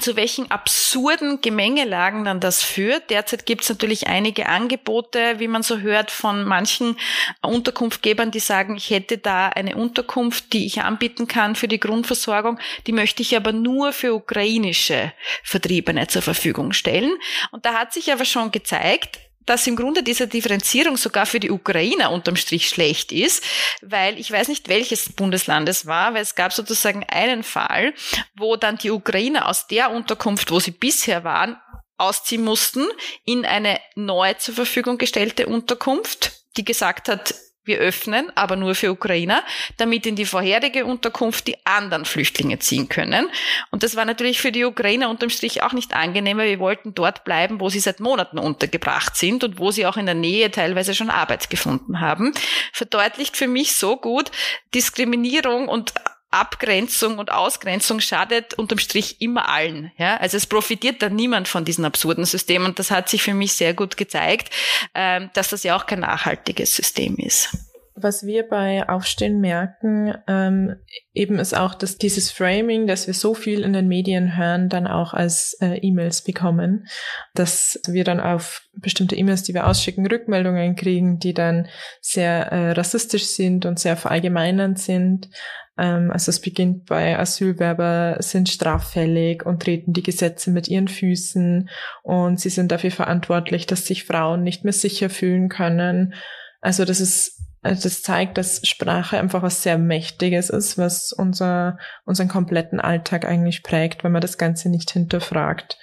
zu 0.00 0.16
welchen 0.16 0.50
absurden 0.50 1.40
Gemengelagen 1.40 2.24
dann 2.24 2.40
das 2.40 2.62
führt. 2.62 3.10
Derzeit 3.10 3.46
gibt 3.46 3.62
es 3.62 3.68
natürlich 3.68 4.06
einige 4.06 4.48
Angebote, 4.48 5.38
wie 5.38 5.48
man 5.48 5.62
so 5.62 5.78
hört, 5.78 6.10
von 6.10 6.44
manchen 6.44 6.96
Unterkunftgebern, 7.42 8.30
die 8.30 8.40
sagen, 8.40 8.76
ich 8.76 8.90
hätte 8.90 9.18
da 9.18 9.48
eine 9.48 9.76
Unterkunft, 9.76 10.52
die 10.52 10.66
ich 10.66 10.82
anbieten 10.82 11.28
kann 11.28 11.54
für 11.54 11.68
die 11.68 11.80
Grundversorgung, 11.80 12.58
die 12.86 12.92
möchte 12.92 13.22
ich 13.22 13.36
aber 13.36 13.52
nur 13.52 13.92
für 13.92 14.14
ukrainische 14.14 15.12
Vertriebene 15.42 16.06
zur 16.08 16.22
Verfügung 16.22 16.72
stellen. 16.72 17.12
Und 17.52 17.64
da 17.64 17.74
hat 17.74 17.92
sich 17.92 18.12
aber 18.12 18.24
schon 18.24 18.50
gezeigt, 18.50 19.18
dass 19.46 19.66
im 19.66 19.76
Grunde 19.76 20.02
diese 20.02 20.26
Differenzierung 20.26 20.96
sogar 20.96 21.26
für 21.26 21.40
die 21.40 21.50
Ukrainer 21.50 22.10
unterm 22.10 22.36
Strich 22.36 22.68
schlecht 22.68 23.12
ist, 23.12 23.44
weil 23.82 24.18
ich 24.18 24.30
weiß 24.30 24.48
nicht, 24.48 24.68
welches 24.68 25.12
Bundesland 25.12 25.68
es 25.68 25.86
war, 25.86 26.14
weil 26.14 26.22
es 26.22 26.34
gab 26.34 26.52
sozusagen 26.52 27.04
einen 27.04 27.42
Fall, 27.42 27.94
wo 28.36 28.56
dann 28.56 28.78
die 28.78 28.90
Ukrainer 28.90 29.48
aus 29.48 29.66
der 29.66 29.90
Unterkunft, 29.90 30.50
wo 30.50 30.60
sie 30.60 30.70
bisher 30.70 31.24
waren, 31.24 31.56
ausziehen 31.96 32.42
mussten 32.42 32.86
in 33.24 33.44
eine 33.44 33.80
neu 33.94 34.34
zur 34.34 34.54
Verfügung 34.54 34.98
gestellte 34.98 35.46
Unterkunft, 35.46 36.32
die 36.56 36.64
gesagt 36.64 37.08
hat, 37.08 37.34
wir 37.64 37.78
öffnen, 37.78 38.30
aber 38.34 38.56
nur 38.56 38.74
für 38.74 38.90
Ukrainer, 38.90 39.42
damit 39.76 40.06
in 40.06 40.16
die 40.16 40.26
vorherige 40.26 40.84
Unterkunft 40.84 41.46
die 41.46 41.56
anderen 41.64 42.04
Flüchtlinge 42.04 42.58
ziehen 42.58 42.88
können. 42.88 43.28
Und 43.70 43.82
das 43.82 43.96
war 43.96 44.04
natürlich 44.04 44.40
für 44.40 44.52
die 44.52 44.64
Ukrainer 44.64 45.10
unterm 45.10 45.30
Strich 45.30 45.62
auch 45.62 45.72
nicht 45.72 45.94
angenehm, 45.94 46.38
weil 46.38 46.50
wir 46.50 46.58
wollten 46.58 46.94
dort 46.94 47.24
bleiben, 47.24 47.60
wo 47.60 47.68
sie 47.68 47.80
seit 47.80 48.00
Monaten 48.00 48.38
untergebracht 48.38 49.16
sind 49.16 49.44
und 49.44 49.58
wo 49.58 49.70
sie 49.70 49.86
auch 49.86 49.96
in 49.96 50.06
der 50.06 50.14
Nähe 50.14 50.50
teilweise 50.50 50.94
schon 50.94 51.10
Arbeit 51.10 51.50
gefunden 51.50 52.00
haben. 52.00 52.32
Verdeutlicht 52.72 53.36
für 53.36 53.48
mich 53.48 53.74
so 53.74 53.96
gut, 53.96 54.30
Diskriminierung 54.74 55.68
und 55.68 55.94
Abgrenzung 56.34 57.18
und 57.18 57.32
Ausgrenzung 57.32 58.00
schadet 58.00 58.54
unterm 58.54 58.78
Strich 58.78 59.20
immer 59.20 59.48
allen. 59.48 59.92
Ja? 59.96 60.16
Also 60.18 60.36
es 60.36 60.46
profitiert 60.46 61.02
da 61.02 61.08
niemand 61.08 61.48
von 61.48 61.64
diesem 61.64 61.84
absurden 61.84 62.24
System 62.24 62.64
und 62.64 62.78
das 62.78 62.90
hat 62.90 63.08
sich 63.08 63.22
für 63.22 63.34
mich 63.34 63.54
sehr 63.54 63.74
gut 63.74 63.96
gezeigt, 63.96 64.50
ähm, 64.94 65.30
dass 65.34 65.50
das 65.50 65.62
ja 65.62 65.76
auch 65.76 65.86
kein 65.86 66.00
nachhaltiges 66.00 66.74
System 66.74 67.16
ist. 67.16 67.56
Was 67.96 68.26
wir 68.26 68.48
bei 68.48 68.88
Aufstehen 68.88 69.40
merken, 69.40 70.12
ähm, 70.26 70.74
eben 71.12 71.38
ist 71.38 71.56
auch, 71.56 71.76
dass 71.76 71.96
dieses 71.96 72.32
Framing, 72.32 72.88
dass 72.88 73.06
wir 73.06 73.14
so 73.14 73.34
viel 73.34 73.60
in 73.60 73.72
den 73.72 73.86
Medien 73.86 74.36
hören, 74.36 74.68
dann 74.68 74.88
auch 74.88 75.14
als 75.14 75.56
äh, 75.60 75.76
E-Mails 75.76 76.22
bekommen, 76.22 76.88
dass 77.34 77.80
wir 77.86 78.02
dann 78.02 78.18
auf 78.18 78.62
bestimmte 78.72 79.14
E-Mails, 79.14 79.44
die 79.44 79.54
wir 79.54 79.68
ausschicken, 79.68 80.08
Rückmeldungen 80.08 80.74
kriegen, 80.74 81.20
die 81.20 81.34
dann 81.34 81.68
sehr 82.00 82.50
äh, 82.50 82.72
rassistisch 82.72 83.26
sind 83.26 83.64
und 83.64 83.78
sehr 83.78 83.96
verallgemeinernd 83.96 84.80
sind. 84.80 85.28
Ähm, 85.78 86.10
also 86.10 86.30
es 86.30 86.40
beginnt 86.40 86.86
bei 86.86 87.18
Asylwerber 87.18 88.16
sind 88.20 88.48
straffällig 88.48 89.44
und 89.44 89.62
treten 89.62 89.92
die 89.92 90.02
Gesetze 90.02 90.50
mit 90.50 90.68
ihren 90.68 90.88
Füßen 90.88 91.68
und 92.02 92.40
sie 92.40 92.50
sind 92.50 92.70
dafür 92.70 92.90
verantwortlich, 92.90 93.66
dass 93.66 93.86
sich 93.86 94.04
Frauen 94.04 94.42
nicht 94.42 94.64
mehr 94.64 94.72
sicher 94.72 95.10
fühlen 95.10 95.48
können. 95.48 96.14
Also 96.60 96.84
das 96.84 97.00
ist 97.00 97.40
also 97.64 97.84
das 97.84 98.02
zeigt, 98.02 98.36
dass 98.36 98.60
Sprache 98.66 99.18
einfach 99.18 99.42
was 99.42 99.62
sehr 99.62 99.78
Mächtiges 99.78 100.50
ist, 100.50 100.76
was 100.76 101.12
unser, 101.12 101.78
unseren 102.04 102.28
kompletten 102.28 102.78
Alltag 102.78 103.24
eigentlich 103.24 103.62
prägt, 103.62 104.04
wenn 104.04 104.12
man 104.12 104.20
das 104.20 104.36
Ganze 104.36 104.68
nicht 104.68 104.90
hinterfragt. 104.90 105.78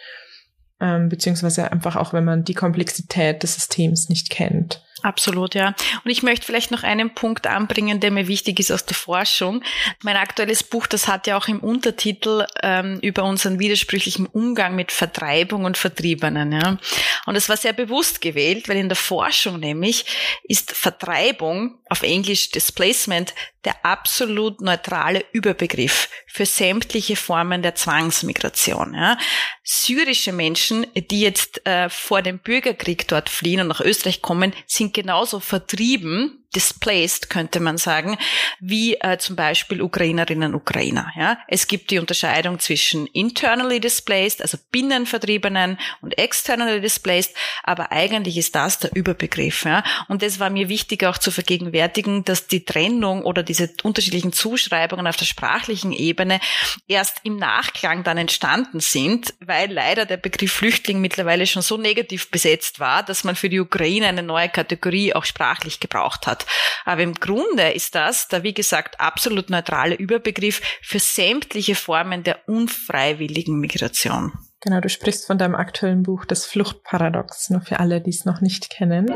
Ähm, 0.80 1.10
beziehungsweise 1.10 1.72
einfach 1.72 1.96
auch, 1.96 2.14
wenn 2.14 2.24
man 2.24 2.44
die 2.44 2.54
Komplexität 2.54 3.42
des 3.42 3.56
Systems 3.56 4.10
nicht 4.10 4.30
kennt. 4.30 4.84
Absolut, 5.04 5.56
ja. 5.56 5.74
Und 6.04 6.12
ich 6.12 6.24
möchte 6.24 6.46
vielleicht 6.46 6.72
noch 6.72 6.84
einen 6.84 7.14
Punkt 7.14 7.48
anbringen, 7.48 8.00
der 8.00 8.12
mir 8.12 8.28
wichtig 8.28 8.60
ist 8.60 8.72
aus 8.72 8.86
der 8.86 8.96
Forschung. 8.96 9.64
Mein 10.04 10.16
aktuelles 10.16 10.64
Buch, 10.64 10.88
das 10.88 11.08
hat 11.08 11.28
ja 11.28 11.38
auch 11.38 11.48
im 11.48 11.60
Untertitel 11.60 12.46
ähm, 12.62 13.00
über 13.02 13.24
unseren 13.24 13.60
widersprüchlichen 13.60 14.28
Umgang 14.28 14.76
mit 14.76 14.92
Vertreibung 14.92 15.66
und 15.66 15.78
Vertriebenen. 15.78 16.52
Ja. 16.52 16.78
Und 17.26 17.36
es 17.36 17.50
war 17.50 17.58
sehr 17.58 17.74
bewusst 17.74 18.22
gewählt, 18.22 18.70
weil 18.70 18.78
in 18.78 18.90
der 18.90 18.96
Forschung 18.96 19.60
nämlich 19.60 20.06
ist 20.44 20.72
Vertreibung 20.72 21.80
auf 21.90 22.04
Englisch 22.04 22.52
Displacement 22.52 23.34
der 23.66 23.86
absolut 23.86 24.62
neutrale 24.62 25.24
Überbegriff 25.34 26.10
für 26.26 26.46
sämtliche 26.46 27.16
Formen 27.16 27.62
der 27.62 27.76
Zwangsmigration. 27.76 28.96
Ja. 28.96 29.18
Syrische 29.64 30.32
Menschen, 30.32 30.88
die 30.96 31.22
jetzt 31.22 31.66
äh, 31.68 31.90
vor 31.90 32.22
dem 32.22 32.40
Bürgerkrieg 32.40 33.08
dort 33.08 33.30
fliehen 33.30 33.62
und 33.62 33.68
nach 33.68 33.82
Österreich 33.82 34.22
kommen, 34.22 34.54
sind 34.66 34.91
genauso 34.94 35.40
vertrieben 35.40 36.41
displaced, 36.56 37.30
könnte 37.30 37.60
man 37.60 37.78
sagen, 37.78 38.18
wie 38.60 38.96
äh, 38.96 39.18
zum 39.18 39.36
Beispiel 39.36 39.82
Ukrainerinnen 39.82 40.54
und 40.54 40.62
Ukrainer. 40.62 41.12
Ja? 41.18 41.38
Es 41.48 41.68
gibt 41.68 41.92
die 41.92 42.00
Unterscheidung 42.00 42.60
zwischen 42.60 43.08
internally 43.08 43.80
displaced, 43.80 44.42
also 44.42 44.58
Binnenvertriebenen 44.72 45.78
und 46.02 46.18
externally 46.18 46.82
displaced, 46.82 47.34
aber 47.64 47.92
eigentlich 47.92 48.38
ist 48.38 48.56
das 48.56 48.80
der 48.80 48.96
Überbegriff. 48.96 49.66
Ja? 49.66 49.84
Und 50.08 50.24
es 50.24 50.40
war 50.40 50.50
mir 50.50 50.70
wichtig 50.70 51.04
auch 51.06 51.18
zu 51.18 51.32
vergegenwärtigen, 51.32 52.24
dass 52.24 52.48
die 52.48 52.66
Trennung 52.66 53.24
oder 53.24 53.44
diese 53.44 53.70
unterschiedlichen 53.84 54.34
Zuschreibungen 54.34 55.08
auf 55.08 55.18
der 55.18 55.26
sprachlichen 55.26 55.92
Ebene 55.92 56.40
erst 56.88 57.22
im 57.24 57.38
Nachklang 57.38 58.04
dann 58.04 58.18
entstanden 58.18 58.80
sind, 58.80 59.34
weil 59.40 59.72
leider 59.72 60.06
der 60.06 60.18
Begriff 60.18 60.52
Flüchtling 60.52 61.02
mittlerweile 61.02 61.48
schon 61.48 61.62
so 61.62 61.78
negativ 61.78 62.30
besetzt 62.30 62.80
war, 62.80 63.04
dass 63.04 63.24
man 63.24 63.36
für 63.36 63.50
die 63.50 63.60
Ukraine 63.60 64.08
eine 64.08 64.22
neue 64.22 64.50
Kategorie 64.50 65.14
auch 65.14 65.26
sprachlich 65.26 65.80
gebraucht 65.80 66.28
hat. 66.28 66.41
Aber 66.86 67.02
im 67.02 67.14
Grunde 67.14 67.72
ist 67.72 67.96
das 67.96 68.28
der, 68.28 68.44
wie 68.44 68.54
gesagt, 68.54 69.00
absolut 69.00 69.50
neutrale 69.50 69.96
Überbegriff 69.96 70.62
für 70.82 71.00
sämtliche 71.00 71.76
Formen 71.76 72.24
der 72.24 72.48
unfreiwilligen 72.48 73.60
Migration. 73.60 74.34
Genau, 74.62 74.80
du 74.80 74.90
sprichst 74.90 75.26
von 75.26 75.38
deinem 75.38 75.56
aktuellen 75.56 76.04
Buch 76.04 76.26
Das 76.26 76.46
Fluchtparadox, 76.46 77.50
nur 77.50 77.62
für 77.62 77.80
alle, 77.80 78.00
die 78.02 78.12
es 78.12 78.26
noch 78.26 78.42
nicht 78.42 78.70
kennen. 78.70 79.08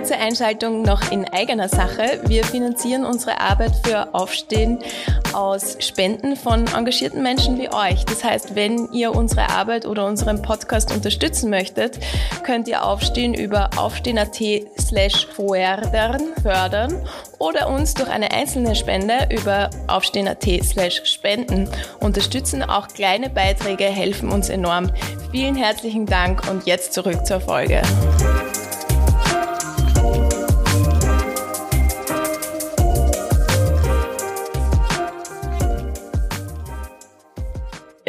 Kurze 0.00 0.16
Einschaltung 0.16 0.80
noch 0.80 1.12
in 1.12 1.26
eigener 1.26 1.68
Sache. 1.68 2.22
Wir 2.24 2.42
finanzieren 2.42 3.04
unsere 3.04 3.38
Arbeit 3.38 3.72
für 3.84 4.14
Aufstehen 4.14 4.78
aus 5.34 5.76
Spenden 5.78 6.36
von 6.36 6.66
engagierten 6.68 7.22
Menschen 7.22 7.58
wie 7.58 7.68
euch. 7.68 8.06
Das 8.06 8.24
heißt, 8.24 8.54
wenn 8.54 8.90
ihr 8.92 9.14
unsere 9.14 9.50
Arbeit 9.50 9.84
oder 9.84 10.06
unseren 10.06 10.40
Podcast 10.40 10.90
unterstützen 10.90 11.50
möchtet, 11.50 11.98
könnt 12.44 12.66
ihr 12.66 12.82
Aufstehen 12.82 13.34
über 13.34 13.68
aufstehen.at 13.76 14.38
slash 14.78 15.26
fördern 15.26 17.06
oder 17.38 17.68
uns 17.68 17.92
durch 17.92 18.08
eine 18.08 18.30
einzelne 18.30 18.74
Spende 18.74 19.28
über 19.28 19.68
aufstehen.at 19.86 20.64
slash 20.64 21.02
spenden 21.04 21.68
unterstützen. 22.00 22.62
Auch 22.62 22.88
kleine 22.88 23.28
Beiträge 23.28 23.84
helfen 23.84 24.30
uns 24.30 24.48
enorm. 24.48 24.90
Vielen 25.30 25.56
herzlichen 25.56 26.06
Dank 26.06 26.48
und 26.48 26.64
jetzt 26.64 26.94
zurück 26.94 27.26
zur 27.26 27.42
Folge. 27.42 27.82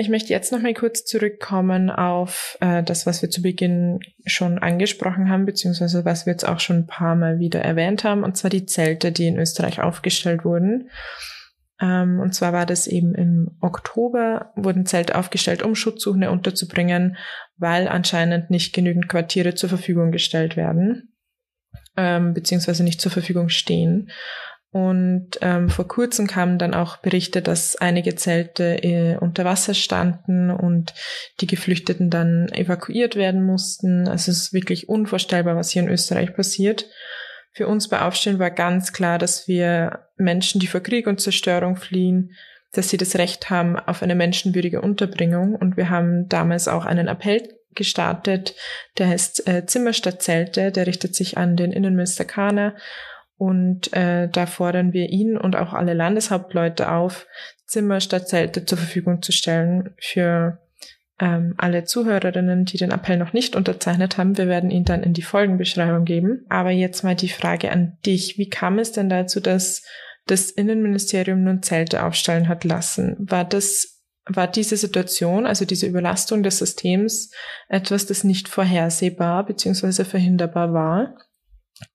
Ich 0.02 0.10
möchte 0.10 0.34
jetzt 0.34 0.52
noch 0.52 0.64
mal 0.64 0.74
kurz 0.74 1.06
zurückkommen 1.06 1.92
auf 1.92 2.58
äh, 2.60 2.82
das, 2.82 3.06
was 3.06 3.22
wir 3.22 3.30
zu 3.30 3.44
Beginn 3.44 4.00
schon 4.26 4.58
angesprochen 4.58 5.30
haben, 5.30 5.46
beziehungsweise 5.46 6.06
was 6.06 6.26
wir 6.26 6.34
jetzt 6.34 6.48
auch 6.48 6.60
schon 6.60 6.78
ein 6.78 6.88
paar 6.88 7.16
Mal 7.16 7.38
wieder 7.38 7.62
erwähnt 7.62 8.04
haben, 8.04 8.24
und 8.24 8.36
zwar 8.36 8.50
die 8.50 8.66
Zelte, 8.66 9.12
die 9.12 9.28
in 9.28 9.38
Österreich 9.38 9.80
aufgestellt 9.80 10.44
wurden. 10.44 10.90
Ähm, 11.80 12.20
und 12.20 12.34
zwar 12.34 12.52
war 12.52 12.66
das 12.66 12.88
eben 12.88 13.14
im 13.14 13.52
Oktober, 13.62 14.52
wurden 14.56 14.88
Zelte 14.88 15.16
aufgestellt, 15.16 15.62
um 15.62 15.76
Schutzsuchende 15.76 16.32
unterzubringen, 16.32 17.16
weil 17.58 17.88
anscheinend 17.88 18.50
nicht 18.50 18.74
genügend 18.74 19.08
Quartiere 19.08 19.54
zur 19.54 19.70
Verfügung 19.70 20.12
gestellt 20.12 20.58
werden, 20.58 21.14
ähm, 21.96 22.34
beziehungsweise 22.34 22.84
nicht 22.84 23.02
zur 23.02 23.12
Verfügung 23.12 23.50
stehen. 23.50 24.10
Und 24.72 25.32
ähm, 25.42 25.70
vor 25.70 25.86
kurzem 25.86 26.28
kamen 26.28 26.58
dann 26.58 26.74
auch 26.74 26.98
Berichte, 26.98 27.42
dass 27.42 27.76
einige 27.76 28.16
Zelte 28.16 28.82
äh, 28.84 29.18
unter 29.18 29.44
Wasser 29.44 29.74
standen 29.74 30.50
und 30.50 30.94
die 31.42 31.48
Geflüchteten 31.48 32.10
dann 32.10 32.48
evakuiert 32.54 33.18
werden 33.18 33.44
mussten. 33.44 34.08
Also 34.08 34.32
es 34.32 34.38
ist 34.38 34.54
wirklich 34.54 34.88
unvorstellbar, 34.88 35.58
was 35.58 35.72
hier 35.72 35.84
in 35.84 35.90
Österreich 35.90 36.34
passiert. 36.34 36.86
Für 37.52 37.68
uns 37.68 37.90
bei 37.90 38.02
Aufstehen 38.02 38.40
war 38.40 38.50
ganz 38.50 38.94
klar, 38.94 39.18
dass 39.18 39.50
wir 39.50 40.08
Menschen, 40.16 40.62
die 40.62 40.68
vor 40.68 40.80
Krieg 40.80 41.06
und 41.06 41.20
Zerstörung 41.20 41.76
fliehen, 41.76 42.32
dass 42.72 42.90
sie 42.90 42.98
das 42.98 43.18
Recht 43.18 43.50
haben 43.50 43.78
auf 43.78 44.02
eine 44.02 44.16
menschenwürdige 44.16 44.82
Unterbringung. 44.82 45.54
Und 45.54 45.76
wir 45.76 45.90
haben 45.90 46.30
damals 46.30 46.70
auch 46.70 46.86
einen 46.86 47.10
Appell 47.10 47.58
gestartet, 47.76 48.56
der 48.98 49.10
heißt 49.10 49.48
äh, 49.48 49.66
Zimmer 49.66 49.92
statt 49.92 50.22
Zelte, 50.22 50.72
der 50.72 50.88
richtet 50.88 51.14
sich 51.14 51.38
an 51.38 51.58
den 51.58 51.74
Innenminister 51.74 52.26
Kahner 52.26 52.76
und 53.42 53.92
äh, 53.94 54.30
da 54.30 54.46
fordern 54.46 54.94
wir 54.94 55.10
ihn 55.10 55.36
und 55.36 55.56
auch 55.56 55.74
alle 55.74 55.96
Landeshauptleute 55.96 56.92
auf, 56.92 57.26
Zimmer 57.66 58.00
statt 58.00 58.30
Zelte 58.30 58.66
zur 58.66 58.78
Verfügung 58.78 59.24
zu 59.24 59.32
stellen 59.32 59.96
für 60.00 60.60
ähm, 61.20 61.56
alle 61.58 61.84
Zuhörerinnen, 61.84 62.66
die 62.66 62.78
den 62.78 62.92
Appell 62.92 63.18
noch 63.18 63.34
nicht 63.34 63.56
unterzeichnet 63.56 64.20
haben. 64.20 64.38
Wir 64.38 64.48
werden 64.48 64.70
ihn 64.70 64.86
dann 64.86 65.02
in 65.02 65.14
die 65.14 65.24
Folgenbeschreibung 65.24 66.06
geben. 66.06 66.46
Aber 66.50 66.70
jetzt 66.70 67.04
mal 67.04 67.16
die 67.16 67.30
Frage 67.30 67.72
an 67.72 67.98
dich. 68.06 68.38
Wie 68.38 68.48
kam 68.48 68.78
es 68.78 68.92
denn 68.92 69.10
dazu, 69.10 69.40
dass 69.40 69.82
das 70.28 70.52
Innenministerium 70.52 71.44
nun 71.44 71.64
Zelte 71.64 72.04
aufstellen 72.06 72.48
hat 72.48 72.64
lassen? 72.64 73.16
War 73.18 73.44
das 73.44 74.04
war 74.28 74.48
diese 74.48 74.78
Situation, 74.78 75.48
also 75.48 75.66
diese 75.66 75.88
Überlastung 75.88 76.44
des 76.44 76.60
Systems, 76.60 77.32
etwas, 77.70 78.06
das 78.06 78.24
nicht 78.24 78.48
vorhersehbar 78.48 79.48
bzw. 79.48 80.04
verhinderbar 80.04 80.74
war? 80.74 81.16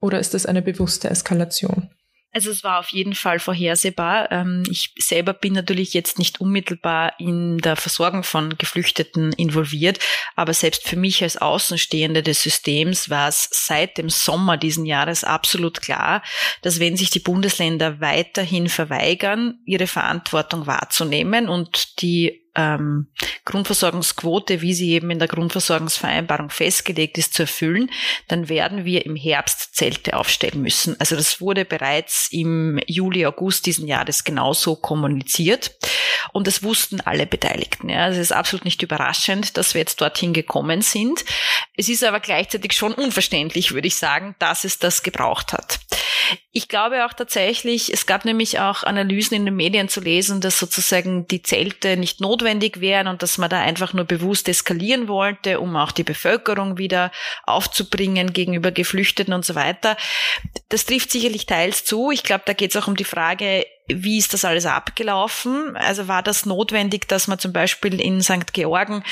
Oder 0.00 0.18
ist 0.18 0.34
das 0.34 0.46
eine 0.46 0.62
bewusste 0.62 1.10
Eskalation? 1.10 1.90
Also 2.36 2.50
es 2.50 2.62
war 2.62 2.80
auf 2.80 2.90
jeden 2.90 3.14
Fall 3.14 3.38
vorhersehbar. 3.38 4.30
Ähm, 4.30 4.62
ich 4.70 4.92
selber 4.98 5.32
bin 5.32 5.54
natürlich 5.54 5.94
jetzt 5.94 6.18
nicht 6.18 6.38
unmittelbar 6.38 7.18
in 7.18 7.56
der 7.56 7.76
Versorgung 7.76 8.24
von 8.24 8.58
Geflüchteten 8.58 9.32
involviert, 9.32 10.00
aber 10.34 10.52
selbst 10.52 10.86
für 10.86 10.96
mich 10.96 11.22
als 11.22 11.38
Außenstehende 11.38 12.22
des 12.22 12.42
Systems 12.42 13.08
war 13.08 13.30
es 13.30 13.48
seit 13.52 13.96
dem 13.96 14.10
Sommer 14.10 14.58
diesen 14.58 14.84
Jahres 14.84 15.24
absolut 15.24 15.80
klar, 15.80 16.22
dass 16.60 16.78
wenn 16.78 16.98
sich 16.98 17.08
die 17.08 17.20
Bundesländer 17.20 18.02
weiterhin 18.02 18.68
verweigern, 18.68 19.60
ihre 19.64 19.86
Verantwortung 19.86 20.66
wahrzunehmen 20.66 21.48
und 21.48 22.02
die 22.02 22.45
ähm, 22.56 23.08
Grundversorgungsquote, 23.44 24.60
wie 24.62 24.74
sie 24.74 24.92
eben 24.92 25.10
in 25.10 25.18
der 25.18 25.28
Grundversorgungsvereinbarung 25.28 26.50
festgelegt 26.50 27.18
ist, 27.18 27.34
zu 27.34 27.42
erfüllen, 27.42 27.90
dann 28.28 28.48
werden 28.48 28.84
wir 28.84 29.06
im 29.06 29.16
Herbst 29.16 29.74
Zelte 29.76 30.16
aufstellen 30.16 30.62
müssen. 30.62 30.98
Also 30.98 31.16
das 31.16 31.40
wurde 31.40 31.64
bereits 31.64 32.28
im 32.30 32.80
Juli, 32.86 33.26
August 33.26 33.66
diesen 33.66 33.86
Jahres 33.86 34.24
genauso 34.24 34.76
kommuniziert. 34.76 35.72
Und 36.32 36.46
das 36.46 36.62
wussten 36.62 37.00
alle 37.00 37.26
Beteiligten. 37.26 37.88
Ja. 37.88 38.04
Also 38.04 38.20
es 38.20 38.30
ist 38.30 38.36
absolut 38.36 38.64
nicht 38.64 38.82
überraschend, 38.82 39.56
dass 39.56 39.74
wir 39.74 39.80
jetzt 39.80 40.00
dorthin 40.00 40.32
gekommen 40.32 40.82
sind. 40.82 41.24
Es 41.76 41.88
ist 41.88 42.04
aber 42.04 42.20
gleichzeitig 42.20 42.72
schon 42.72 42.92
unverständlich, 42.94 43.72
würde 43.72 43.88
ich 43.88 43.96
sagen, 43.96 44.34
dass 44.38 44.64
es 44.64 44.78
das 44.78 45.02
gebraucht 45.02 45.52
hat. 45.52 45.78
ich 46.52 46.68
glaube 46.68 47.04
auch 47.04 47.12
tatsächlich, 47.12 47.92
es 47.92 48.06
gab 48.06 48.24
nämlich 48.24 48.58
auch 48.58 48.82
Analysen 48.82 49.36
in 49.36 49.44
den 49.44 49.56
Medien 49.56 49.88
zu 49.88 50.00
lesen, 50.00 50.40
dass 50.40 50.58
sozusagen 50.58 51.26
die 51.28 51.42
Zelte 51.42 51.96
nicht 51.96 52.20
notwendig 52.20 52.45
wären 52.80 53.08
und 53.08 53.22
dass 53.22 53.38
man 53.38 53.50
da 53.50 53.60
einfach 53.60 53.92
nur 53.92 54.04
bewusst 54.04 54.48
eskalieren 54.48 55.08
wollte, 55.08 55.60
um 55.60 55.76
auch 55.76 55.92
die 55.92 56.04
Bevölkerung 56.04 56.78
wieder 56.78 57.10
aufzubringen 57.44 58.32
gegenüber 58.32 58.70
Geflüchteten 58.70 59.34
und 59.34 59.44
so 59.44 59.54
weiter. 59.54 59.96
Das 60.68 60.86
trifft 60.86 61.10
sicherlich 61.10 61.46
teils 61.46 61.84
zu. 61.84 62.10
Ich 62.10 62.22
glaube, 62.22 62.44
da 62.46 62.52
geht 62.52 62.74
es 62.74 62.82
auch 62.82 62.88
um 62.88 62.96
die 62.96 63.04
Frage, 63.04 63.66
wie 63.88 64.18
ist 64.18 64.32
das 64.32 64.44
alles 64.44 64.66
abgelaufen? 64.66 65.76
Also 65.76 66.08
war 66.08 66.22
das 66.22 66.46
notwendig, 66.46 67.08
dass 67.08 67.28
man 67.28 67.38
zum 67.38 67.52
Beispiel 67.52 68.00
in 68.00 68.20
St. 68.20 68.52
Georgen 68.52 69.04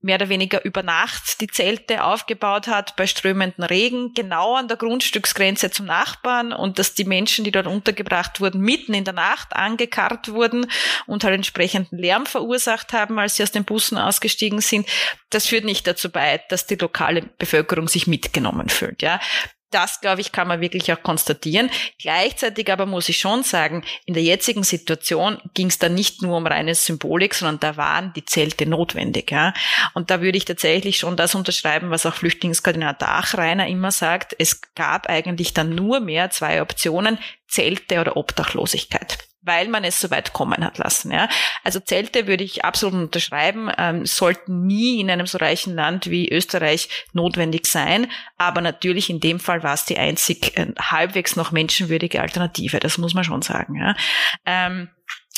mehr 0.00 0.16
oder 0.16 0.28
weniger 0.28 0.64
über 0.64 0.82
Nacht 0.82 1.40
die 1.40 1.46
Zelte 1.46 2.04
aufgebaut 2.04 2.66
hat 2.66 2.96
bei 2.96 3.06
strömenden 3.06 3.64
Regen, 3.64 4.14
genau 4.14 4.56
an 4.56 4.68
der 4.68 4.76
Grundstücksgrenze 4.76 5.70
zum 5.70 5.86
Nachbarn 5.86 6.52
und 6.52 6.78
dass 6.78 6.94
die 6.94 7.04
Menschen, 7.04 7.44
die 7.44 7.52
dort 7.52 7.66
untergebracht 7.66 8.40
wurden, 8.40 8.60
mitten 8.60 8.94
in 8.94 9.04
der 9.04 9.14
Nacht 9.14 9.54
angekarrt 9.54 10.32
wurden 10.32 10.66
und 11.06 11.24
halt 11.24 11.34
entsprechenden 11.34 11.98
Lärm 11.98 12.26
verursacht 12.26 12.92
haben, 12.92 13.18
als 13.18 13.36
sie 13.36 13.42
aus 13.42 13.52
den 13.52 13.64
Bussen 13.64 13.98
ausgestiegen 13.98 14.60
sind. 14.60 14.88
Das 15.30 15.46
führt 15.46 15.64
nicht 15.64 15.86
dazu 15.86 16.10
bei, 16.10 16.42
dass 16.48 16.66
die 16.66 16.76
lokale 16.76 17.22
Bevölkerung 17.38 17.88
sich 17.88 18.06
mitgenommen 18.06 18.68
fühlt. 18.68 19.02
Ja, 19.02 19.20
das, 19.72 20.00
glaube 20.00 20.20
ich, 20.20 20.32
kann 20.32 20.48
man 20.48 20.60
wirklich 20.60 20.92
auch 20.92 21.02
konstatieren. 21.02 21.70
Gleichzeitig 21.98 22.70
aber 22.72 22.86
muss 22.86 23.08
ich 23.08 23.18
schon 23.18 23.42
sagen, 23.42 23.84
in 24.04 24.14
der 24.14 24.22
jetzigen 24.22 24.62
Situation 24.62 25.38
ging 25.54 25.68
es 25.68 25.78
da 25.78 25.88
nicht 25.88 26.22
nur 26.22 26.36
um 26.36 26.46
reine 26.46 26.74
Symbolik, 26.74 27.34
sondern 27.34 27.60
da 27.60 27.76
waren 27.76 28.12
die 28.14 28.24
Zelte 28.24 28.66
notwendig. 28.66 29.30
Ja? 29.30 29.54
Und 29.94 30.10
da 30.10 30.20
würde 30.20 30.38
ich 30.38 30.44
tatsächlich 30.44 30.98
schon 30.98 31.16
das 31.16 31.34
unterschreiben, 31.34 31.90
was 31.90 32.06
auch 32.06 32.14
Flüchtlingskoordinator 32.14 33.08
Achreiner 33.08 33.66
immer 33.66 33.90
sagt. 33.90 34.34
Es 34.38 34.60
gab 34.74 35.08
eigentlich 35.08 35.54
dann 35.54 35.74
nur 35.74 36.00
mehr 36.00 36.30
zwei 36.30 36.62
Optionen, 36.62 37.18
Zelte 37.48 38.00
oder 38.00 38.16
Obdachlosigkeit 38.16 39.31
weil 39.42 39.68
man 39.68 39.84
es 39.84 40.00
so 40.00 40.10
weit 40.10 40.32
kommen 40.32 40.64
hat 40.64 40.78
lassen. 40.78 41.12
Ja. 41.12 41.28
Also 41.64 41.80
Zelte 41.80 42.26
würde 42.26 42.44
ich 42.44 42.64
absolut 42.64 42.94
unterschreiben, 42.94 43.70
ähm, 43.76 44.06
sollten 44.06 44.66
nie 44.66 45.00
in 45.00 45.10
einem 45.10 45.26
so 45.26 45.38
reichen 45.38 45.74
Land 45.74 46.10
wie 46.10 46.32
Österreich 46.32 46.88
notwendig 47.12 47.66
sein. 47.66 48.10
Aber 48.38 48.60
natürlich 48.60 49.10
in 49.10 49.20
dem 49.20 49.40
Fall 49.40 49.62
war 49.62 49.74
es 49.74 49.84
die 49.84 49.98
einzig 49.98 50.56
äh, 50.56 50.72
halbwegs 50.78 51.36
noch 51.36 51.50
menschenwürdige 51.50 52.22
Alternative. 52.22 52.80
Das 52.80 52.98
muss 52.98 53.14
man 53.14 53.24
schon 53.24 53.42
sagen. 53.42 53.76
Ja. 53.76 53.96
Ähm, 54.46 54.88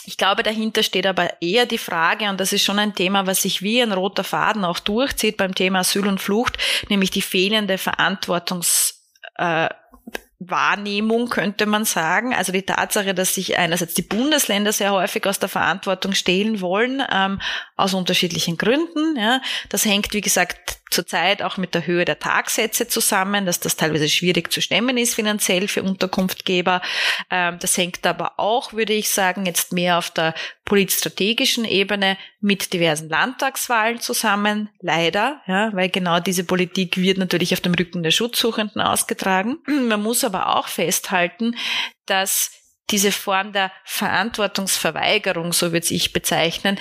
ich 0.07 0.19
glaube, 0.19 0.43
dahinter 0.43 0.83
steht 0.83 1.07
aber 1.07 1.41
eher 1.41 1.65
die 1.65 1.79
Frage, 1.79 2.29
und 2.29 2.39
das 2.39 2.53
ist 2.53 2.63
schon 2.63 2.79
ein 2.79 2.95
Thema, 2.95 3.27
was 3.27 3.43
sich 3.43 3.63
wie 3.63 3.81
ein 3.81 3.93
roter 3.93 4.25
Faden 4.25 4.65
auch 4.65 4.79
durchzieht 4.79 5.39
beim 5.39 5.55
Thema 5.55 5.79
Asyl 5.79 6.07
und 6.07 6.21
Flucht, 6.21 6.59
nämlich 6.91 7.11
die 7.11 7.23
fehlende 7.23 7.79
Verantwortungs 7.79 9.03
äh, 9.37 9.69
Wahrnehmung, 10.51 11.29
könnte 11.29 11.67
man 11.67 11.85
sagen. 11.85 12.35
Also 12.35 12.53
die 12.53 12.63
Tatsache, 12.63 13.15
dass 13.15 13.35
sich 13.35 13.57
einerseits 13.59 13.95
die 13.95 14.03
Bundesländer 14.03 14.73
sehr 14.73 14.93
häufig 14.93 15.27
aus 15.27 15.39
der 15.39 15.49
Verantwortung 15.49 16.15
stehlen 16.15 16.61
wollen, 16.61 17.03
ähm, 17.13 17.41
aus 17.77 17.95
unterschiedlichen 17.95 18.57
Gründen. 18.57 19.17
Ja. 19.17 19.41
Das 19.69 19.85
hängt, 19.85 20.13
wie 20.13 20.21
gesagt, 20.21 20.64
zurzeit 20.91 21.43
auch 21.43 21.57
mit 21.57 21.75
der 21.75 21.87
Höhe 21.87 22.05
der 22.05 22.19
Tagsätze 22.19 22.89
zusammen, 22.89 23.47
dass 23.47 23.61
das 23.61 23.77
teilweise 23.77 24.09
schwierig 24.09 24.53
zu 24.53 24.61
stemmen 24.61 24.97
ist 24.97 25.15
finanziell 25.15 25.69
für 25.69 25.83
Unterkunftgeber. 25.83 26.83
Ähm, 27.31 27.59
das 27.61 27.77
hängt 27.77 28.07
aber 28.07 28.39
auch, 28.39 28.73
würde 28.73 28.93
ich 28.93 29.11
sagen, 29.11 29.47
jetzt 29.47 29.73
mehr 29.73 29.99
auf 29.99 30.11
der 30.11 30.35
politstrategischen 30.65 31.65
Ebene 31.65 32.17
mit 32.41 32.73
diversen 32.73 33.09
Landtagswahlen 33.09 34.01
zusammen, 34.01 34.71
leider, 34.81 35.41
ja, 35.47 35.73
weil 35.75 35.89
genau 35.89 36.21
diese 36.21 36.45
Politik 36.45 36.97
wird 36.97 37.19
natürlich 37.19 37.53
auf 37.53 37.61
dem 37.61 37.75
Rücken 37.75 38.03
der 38.03 38.11
Schutzsuchenden 38.11 38.81
ausgetragen. 38.81 39.59
Man 39.67 40.03
muss 40.03 40.25
aber 40.25 40.57
auch 40.57 40.69
festhalten, 40.69 41.57
dass 42.07 42.51
diese 42.91 43.13
Form 43.13 43.53
der 43.53 43.73
Verantwortungsverweigerung, 43.85 45.53
so 45.53 45.73
würde 45.73 45.87
ich 45.95 46.13
bezeichnen, 46.13 46.79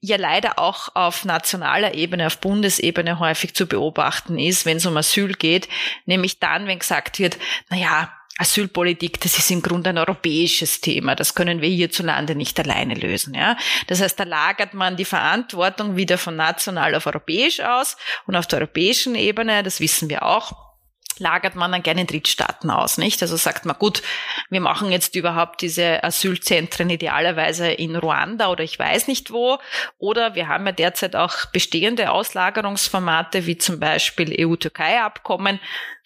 ja 0.00 0.16
leider 0.16 0.58
auch 0.58 0.94
auf 0.94 1.24
nationaler 1.24 1.94
Ebene, 1.94 2.26
auf 2.26 2.38
Bundesebene 2.38 3.18
häufig 3.18 3.54
zu 3.54 3.66
beobachten 3.66 4.38
ist, 4.38 4.64
wenn 4.64 4.76
es 4.76 4.86
um 4.86 4.96
Asyl 4.96 5.32
geht, 5.32 5.68
nämlich 6.06 6.38
dann, 6.38 6.66
wenn 6.66 6.78
gesagt 6.78 7.18
wird, 7.18 7.38
na 7.68 7.76
ja, 7.76 8.12
Asylpolitik, 8.38 9.20
das 9.20 9.36
ist 9.36 9.50
im 9.50 9.62
Grunde 9.62 9.90
ein 9.90 9.98
europäisches 9.98 10.80
Thema. 10.80 11.16
Das 11.16 11.34
können 11.34 11.60
wir 11.60 11.68
hierzulande 11.68 12.36
nicht 12.36 12.58
alleine 12.60 12.94
lösen. 12.94 13.34
Ja? 13.34 13.56
Das 13.88 14.00
heißt, 14.00 14.18
da 14.18 14.22
lagert 14.22 14.74
man 14.74 14.96
die 14.96 15.04
Verantwortung 15.04 15.96
wieder 15.96 16.18
von 16.18 16.36
national 16.36 16.94
auf 16.94 17.06
europäisch 17.06 17.58
aus 17.58 17.96
und 18.26 18.36
auf 18.36 18.46
der 18.46 18.60
europäischen 18.60 19.16
Ebene, 19.16 19.64
das 19.64 19.80
wissen 19.80 20.08
wir 20.08 20.22
auch, 20.22 20.67
lagert 21.20 21.54
man 21.54 21.72
dann 21.72 21.82
gerne 21.82 22.02
in 22.02 22.06
Drittstaaten 22.06 22.70
aus, 22.70 22.98
nicht? 22.98 23.20
Also 23.22 23.36
sagt 23.36 23.64
man, 23.64 23.76
gut, 23.78 24.02
wir 24.50 24.60
machen 24.60 24.90
jetzt 24.90 25.14
überhaupt 25.14 25.62
diese 25.62 26.02
Asylzentren 26.02 26.90
idealerweise 26.90 27.70
in 27.70 27.96
Ruanda 27.96 28.48
oder 28.48 28.64
ich 28.64 28.78
weiß 28.78 29.08
nicht 29.08 29.30
wo. 29.30 29.58
Oder 29.98 30.34
wir 30.34 30.48
haben 30.48 30.66
ja 30.66 30.72
derzeit 30.72 31.16
auch 31.16 31.46
bestehende 31.46 32.10
Auslagerungsformate 32.10 33.46
wie 33.46 33.58
zum 33.58 33.80
Beispiel 33.80 34.34
EU-Türkei-Abkommen, 34.38 35.60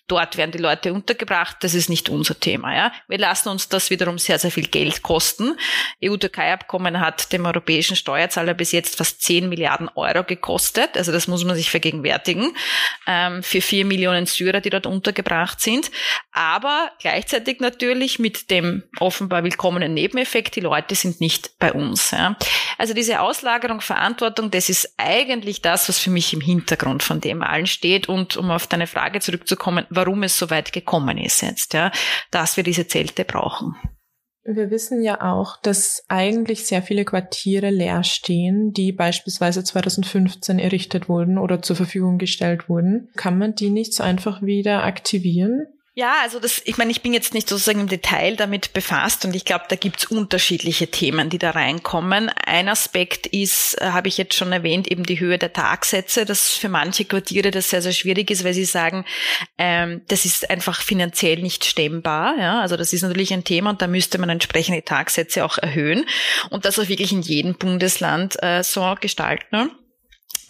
dort 0.09 0.37
werden 0.37 0.51
die 0.51 0.59
Leute 0.59 0.93
untergebracht, 0.93 1.59
das 1.61 1.75
ist 1.75 1.89
nicht 1.89 2.09
unser 2.09 2.39
Thema. 2.39 2.75
Ja? 2.75 2.93
Wir 3.09 3.19
lassen 3.19 3.49
uns 3.49 3.69
das 3.69 3.91
wiederum 3.91 4.19
sehr, 4.19 4.39
sehr 4.39 4.51
viel 4.51 4.67
Geld 4.67 5.03
kosten. 5.03 5.57
EU-Türkei-Abkommen 6.05 7.01
hat 7.01 7.33
dem 7.33 7.47
europäischen 7.47 7.97
Steuerzahler 7.97 8.55
bis 8.55 8.73
jetzt 8.73 8.97
fast 8.97 9.23
10 9.23 9.49
Milliarden 9.49 9.89
Euro 9.95 10.25
gekostet. 10.25 10.97
Also 10.97 11.13
das 11.13 11.29
muss 11.29 11.45
man 11.45 11.57
sich 11.57 11.71
vergegenwärtigen 11.71 12.55
ähm, 13.07 13.43
für 13.43 13.61
vier 13.61 13.85
Millionen 13.85 14.27
Syrer, 14.27 14.61
die 14.61 14.71
dort 14.71 14.87
untergebracht 14.87 15.61
sind. 15.61 15.91
Aber 16.33 16.91
gleichzeitig 17.01 17.61
natürlich 17.61 18.19
mit 18.19 18.51
dem 18.51 18.83
offenbar 18.99 19.45
willkommenen 19.45 19.95
Nebeneffekt, 19.95 20.57
die 20.57 20.61
Leute 20.61 20.95
sind 20.95 21.21
nicht 21.21 21.59
bei 21.59 21.73
uns. 21.73 22.11
Ja? 22.11 22.37
Also 22.77 22.95
diese 22.95 23.21
Auslagerung, 23.21 23.81
Verantwortung, 23.81 24.51
das 24.51 24.69
ist 24.69 24.95
eigentlich 24.97 25.63
das, 25.63 25.89
was 25.89 25.99
für 25.99 26.11
mich 26.11 26.33
im 26.33 26.41
Hintergrund 26.41 27.03
von 27.03 27.21
dem 27.21 27.43
allen 27.43 27.67
steht. 27.67 28.09
Und 28.09 28.37
um 28.37 28.51
auf 28.51 28.67
deine 28.67 28.87
Frage 28.87 29.21
zurückzukommen, 29.21 29.87
warum 29.95 30.23
es 30.23 30.39
so 30.39 30.51
weit 30.51 30.73
gekommen 30.73 31.19
ist 31.19 31.43
jetzt, 31.43 31.75
ja, 31.75 31.91
dass 32.31 32.57
wir 32.57 32.65
diese 32.65 32.87
Zelte 32.87 33.25
brauchen. 33.25 33.75
Wir 34.45 34.71
wissen 34.71 35.03
ja 35.03 35.21
auch, 35.33 35.57
dass 35.63 36.03
eigentlich 36.09 36.67
sehr 36.67 36.83
viele 36.83 37.05
Quartiere 37.05 37.71
leer 37.71 38.03
stehen, 38.03 38.73
die 38.73 38.91
beispielsweise 38.91 39.63
2015 39.63 40.59
errichtet 40.59 41.09
wurden 41.09 41.39
oder 41.39 41.63
zur 41.63 41.77
Verfügung 41.77 42.19
gestellt 42.19 42.69
wurden. 42.69 43.09
Kann 43.17 43.39
man 43.39 43.55
die 43.55 43.71
nicht 43.71 43.95
so 43.95 44.03
einfach 44.03 44.43
wieder 44.43 44.83
aktivieren? 44.83 45.67
Ja, 45.95 46.23
also 46.23 46.41
das, 46.41 46.63
ich 46.65 46.79
meine, 46.79 46.91
ich 46.91 47.03
bin 47.03 47.13
jetzt 47.13 47.35
nicht 47.35 47.47
sozusagen 47.47 47.81
im 47.81 47.87
Detail 47.87 48.35
damit 48.37 48.73
befasst 48.73 49.27
und 49.27 49.37
ich 49.37 49.45
glaube, 49.45 49.67
da 49.69 49.77
gibt's 49.77 50.07
unterschiedliche 50.07 50.91
Themen, 50.91 51.29
die 51.29 51.37
da 51.37 51.51
reinkommen. 51.51 52.31
Ein 52.31 52.71
Aspekt 52.71 53.27
ist, 53.27 53.79
äh, 53.79 53.91
habe 53.91 54.09
ich 54.09 54.17
jetzt 54.17 54.35
schon 54.35 54.53
erwähnt, 54.53 54.91
eben 54.91 55.05
die 55.05 55.21
Höhe 55.21 55.37
der 55.37 55.53
Tagsätze, 55.53 56.25
dass 56.25 56.49
für 56.49 56.71
manche 56.71 57.05
Quartiere 57.05 57.51
das 57.51 57.69
sehr, 57.69 57.83
sehr 57.83 57.93
schwierig 57.93 58.31
ist, 58.31 58.43
weil 58.43 58.55
sie 58.55 58.65
sagen, 58.65 59.05
ähm, 59.59 60.01
das 60.09 60.25
ist 60.25 60.49
einfach 60.49 60.81
finanziell 60.81 61.43
nicht 61.43 61.67
stemmbar. 61.67 62.39
Ja? 62.39 62.61
Also 62.63 62.79
das 62.79 62.95
ist 62.95 63.03
natürlich 63.03 63.35
ein 63.35 63.45
Thema 63.45 63.69
und 63.69 63.83
da 63.83 63.87
müsste 63.87 64.17
man 64.17 64.31
entsprechende 64.31 64.83
Tagsätze 64.83 65.45
auch 65.45 65.59
erhöhen 65.59 66.07
und 66.49 66.65
das 66.65 66.79
auch 66.79 66.89
wirklich 66.89 67.13
in 67.13 67.21
jedem 67.21 67.57
Bundesland 67.57 68.43
äh, 68.43 68.63
so 68.63 68.95
gestalten. 68.99 69.71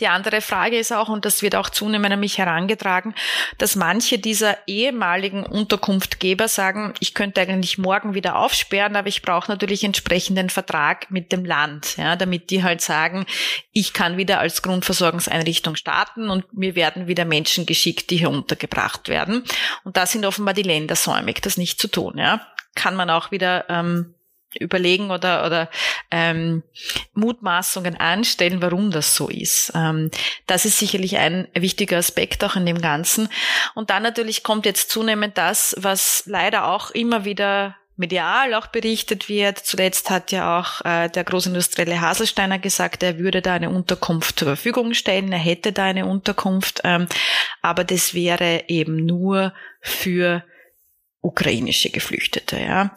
Die 0.03 0.09
andere 0.09 0.41
Frage 0.41 0.81
ist 0.81 0.93
auch, 0.93 1.09
und 1.09 1.25
das 1.25 1.43
wird 1.43 1.55
auch 1.55 1.71
zunehmend 1.71 2.13
an 2.13 2.19
mich 2.19 2.37
herangetragen, 2.37 3.15
dass 3.59 3.77
manche 3.77 4.19
dieser 4.19 4.59
ehemaligen 4.67 5.47
Unterkunftgeber 5.47 6.49
sagen, 6.49 6.93
ich 6.99 7.15
könnte 7.15 7.41
eigentlich 7.41 7.79
morgen 7.79 8.13
wieder 8.13 8.35
aufsperren, 8.35 8.97
aber 8.97 9.07
ich 9.07 9.23
brauche 9.23 9.49
natürlich 9.49 9.85
entsprechenden 9.85 10.51
Vertrag 10.51 11.09
mit 11.13 11.31
dem 11.31 11.45
Land, 11.45 11.97
ja, 11.99 12.17
damit 12.17 12.51
die 12.51 12.65
halt 12.65 12.81
sagen, 12.81 13.27
ich 13.73 13.93
kann 13.93 14.17
wieder 14.17 14.41
als 14.41 14.63
Grundversorgungseinrichtung 14.63 15.77
starten 15.77 16.31
und 16.31 16.53
mir 16.53 16.75
werden 16.75 17.07
wieder 17.07 17.25
Menschen 17.25 17.65
geschickt, 17.65 18.11
die 18.11 18.17
hier 18.17 18.31
untergebracht 18.31 19.09
werden. 19.09 19.45
Und 19.85 19.97
da 19.97 20.07
sind 20.07 20.27
offenbar 20.27 20.55
die 20.55 20.65
Länder 20.65 20.97
säumig, 20.97 21.43
das 21.43 21.57
nicht 21.57 21.81
zu 21.81 21.87
tun, 21.87 22.19
ja. 22.19 22.45
Kann 22.75 22.97
man 22.97 23.09
auch 23.09 23.31
wieder 23.31 23.67
ähm, 23.69 24.15
überlegen 24.59 25.11
oder, 25.11 25.47
oder 25.47 25.71
ähm, 26.11 26.63
Mutmaßungen 27.15 27.97
anstellen, 27.97 28.63
warum 28.63 28.91
das 28.91 29.15
so 29.15 29.29
ist. 29.29 29.73
Ähm, 29.75 30.11
das 30.47 30.65
ist 30.65 30.79
sicherlich 30.79 31.19
ein 31.19 31.49
wichtiger 31.55 31.99
Aspekt 31.99 32.45
auch 32.45 32.57
in 32.57 32.67
dem 32.67 32.81
Ganzen. 32.81 33.29
Und 33.75 33.91
dann 33.91 34.03
natürlich 34.03 34.43
kommt 34.43 34.67
jetzt 34.67 34.91
zunehmend 34.91 35.39
das, 35.39 35.75
was 35.79 36.25
leider 36.27 36.69
auch 36.69 36.91
immer 36.91 37.25
wieder 37.25 37.77
medial 37.97 38.55
auch 38.55 38.67
berichtet 38.69 39.29
wird. 39.29 39.59
Zuletzt 39.59 40.11
hat 40.11 40.33
ja 40.33 40.59
auch 40.59 40.85
äh, 40.85 41.09
der 41.09 41.25
Großindustrielle 41.25 42.01
Haselsteiner 42.01 42.59
gesagt, 42.59 43.03
er 43.03 43.19
würde 43.19 43.43
da 43.43 43.55
eine 43.55 43.71
Unterkunft 43.71 44.39
zur 44.39 44.49
Verfügung 44.49 44.95
stellen, 44.95 45.33
er 45.33 45.39
hätte 45.39 45.73
da 45.73 45.85
eine 45.85 46.07
Unterkunft, 46.07 46.81
ähm, 46.85 47.07
aber 47.61 47.85
das 47.85 48.15
wäre 48.15 48.65
eben 48.69 49.05
nur 49.05 49.53
für 49.81 50.43
ukrainische 51.21 51.91
Geflüchtete, 51.91 52.59
ja. 52.61 52.95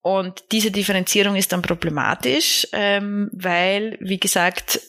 Und 0.00 0.44
diese 0.52 0.70
Differenzierung 0.70 1.36
ist 1.36 1.52
dann 1.52 1.62
problematisch, 1.62 2.66
ähm, 2.72 3.30
weil, 3.32 3.98
wie 4.00 4.18
gesagt, 4.18 4.80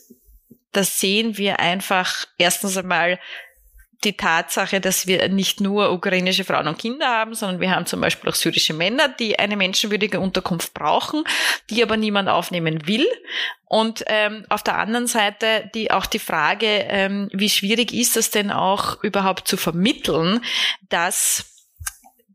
das 0.71 0.99
sehen 0.99 1.37
wir 1.37 1.59
einfach 1.59 2.25
erstens 2.37 2.77
einmal 2.77 3.19
die 4.03 4.15
Tatsache, 4.15 4.79
dass 4.79 5.07
wir 5.07 5.27
nicht 5.27 5.59
nur 5.59 5.91
ukrainische 5.91 6.45
Frauen 6.45 6.67
und 6.67 6.77
Kinder 6.77 7.07
haben, 7.07 7.33
sondern 7.33 7.59
wir 7.59 7.71
haben 7.71 7.85
zum 7.85 7.99
Beispiel 7.99 8.29
auch 8.29 8.35
syrische 8.35 8.73
Männer, 8.73 9.09
die 9.09 9.37
eine 9.37 9.57
menschenwürdige 9.57 10.21
Unterkunft 10.21 10.73
brauchen, 10.73 11.25
die 11.69 11.83
aber 11.83 11.97
niemand 11.97 12.29
aufnehmen 12.29 12.87
will. 12.87 13.07
Und 13.65 14.03
ähm, 14.07 14.45
auf 14.47 14.63
der 14.63 14.77
anderen 14.77 15.07
Seite 15.07 15.69
die 15.73 15.91
auch 15.91 16.05
die 16.05 16.19
Frage, 16.19 16.67
ähm, 16.67 17.29
wie 17.33 17.49
schwierig 17.49 17.93
ist 17.93 18.15
es 18.15 18.31
denn 18.31 18.51
auch 18.51 19.03
überhaupt 19.03 19.47
zu 19.47 19.57
vermitteln, 19.57 20.45
dass 20.87 21.67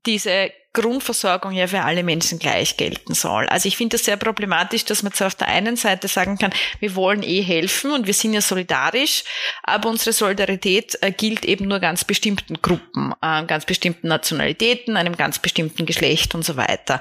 diese 0.04 0.50
Grundversorgung 0.74 1.52
ja 1.52 1.68
für 1.68 1.82
alle 1.82 2.02
Menschen 2.02 2.40
gleich 2.40 2.76
gelten 2.76 3.14
soll. 3.14 3.46
Also 3.46 3.68
ich 3.68 3.76
finde 3.76 3.96
es 3.96 4.04
sehr 4.04 4.16
problematisch, 4.16 4.84
dass 4.84 5.04
man 5.04 5.12
zwar 5.12 5.28
auf 5.28 5.36
der 5.36 5.48
einen 5.48 5.76
Seite 5.76 6.08
sagen 6.08 6.36
kann, 6.36 6.52
wir 6.80 6.96
wollen 6.96 7.22
eh 7.22 7.42
helfen 7.42 7.92
und 7.92 8.06
wir 8.06 8.12
sind 8.12 8.34
ja 8.34 8.40
solidarisch, 8.40 9.22
aber 9.62 9.88
unsere 9.88 10.12
Solidarität 10.12 10.98
äh, 11.00 11.12
gilt 11.12 11.44
eben 11.44 11.68
nur 11.68 11.78
ganz 11.78 12.04
bestimmten 12.04 12.60
Gruppen, 12.60 13.14
äh, 13.22 13.44
ganz 13.44 13.64
bestimmten 13.64 14.08
Nationalitäten, 14.08 14.96
einem 14.96 15.16
ganz 15.16 15.38
bestimmten 15.38 15.86
Geschlecht 15.86 16.34
und 16.34 16.44
so 16.44 16.56
weiter. 16.56 17.00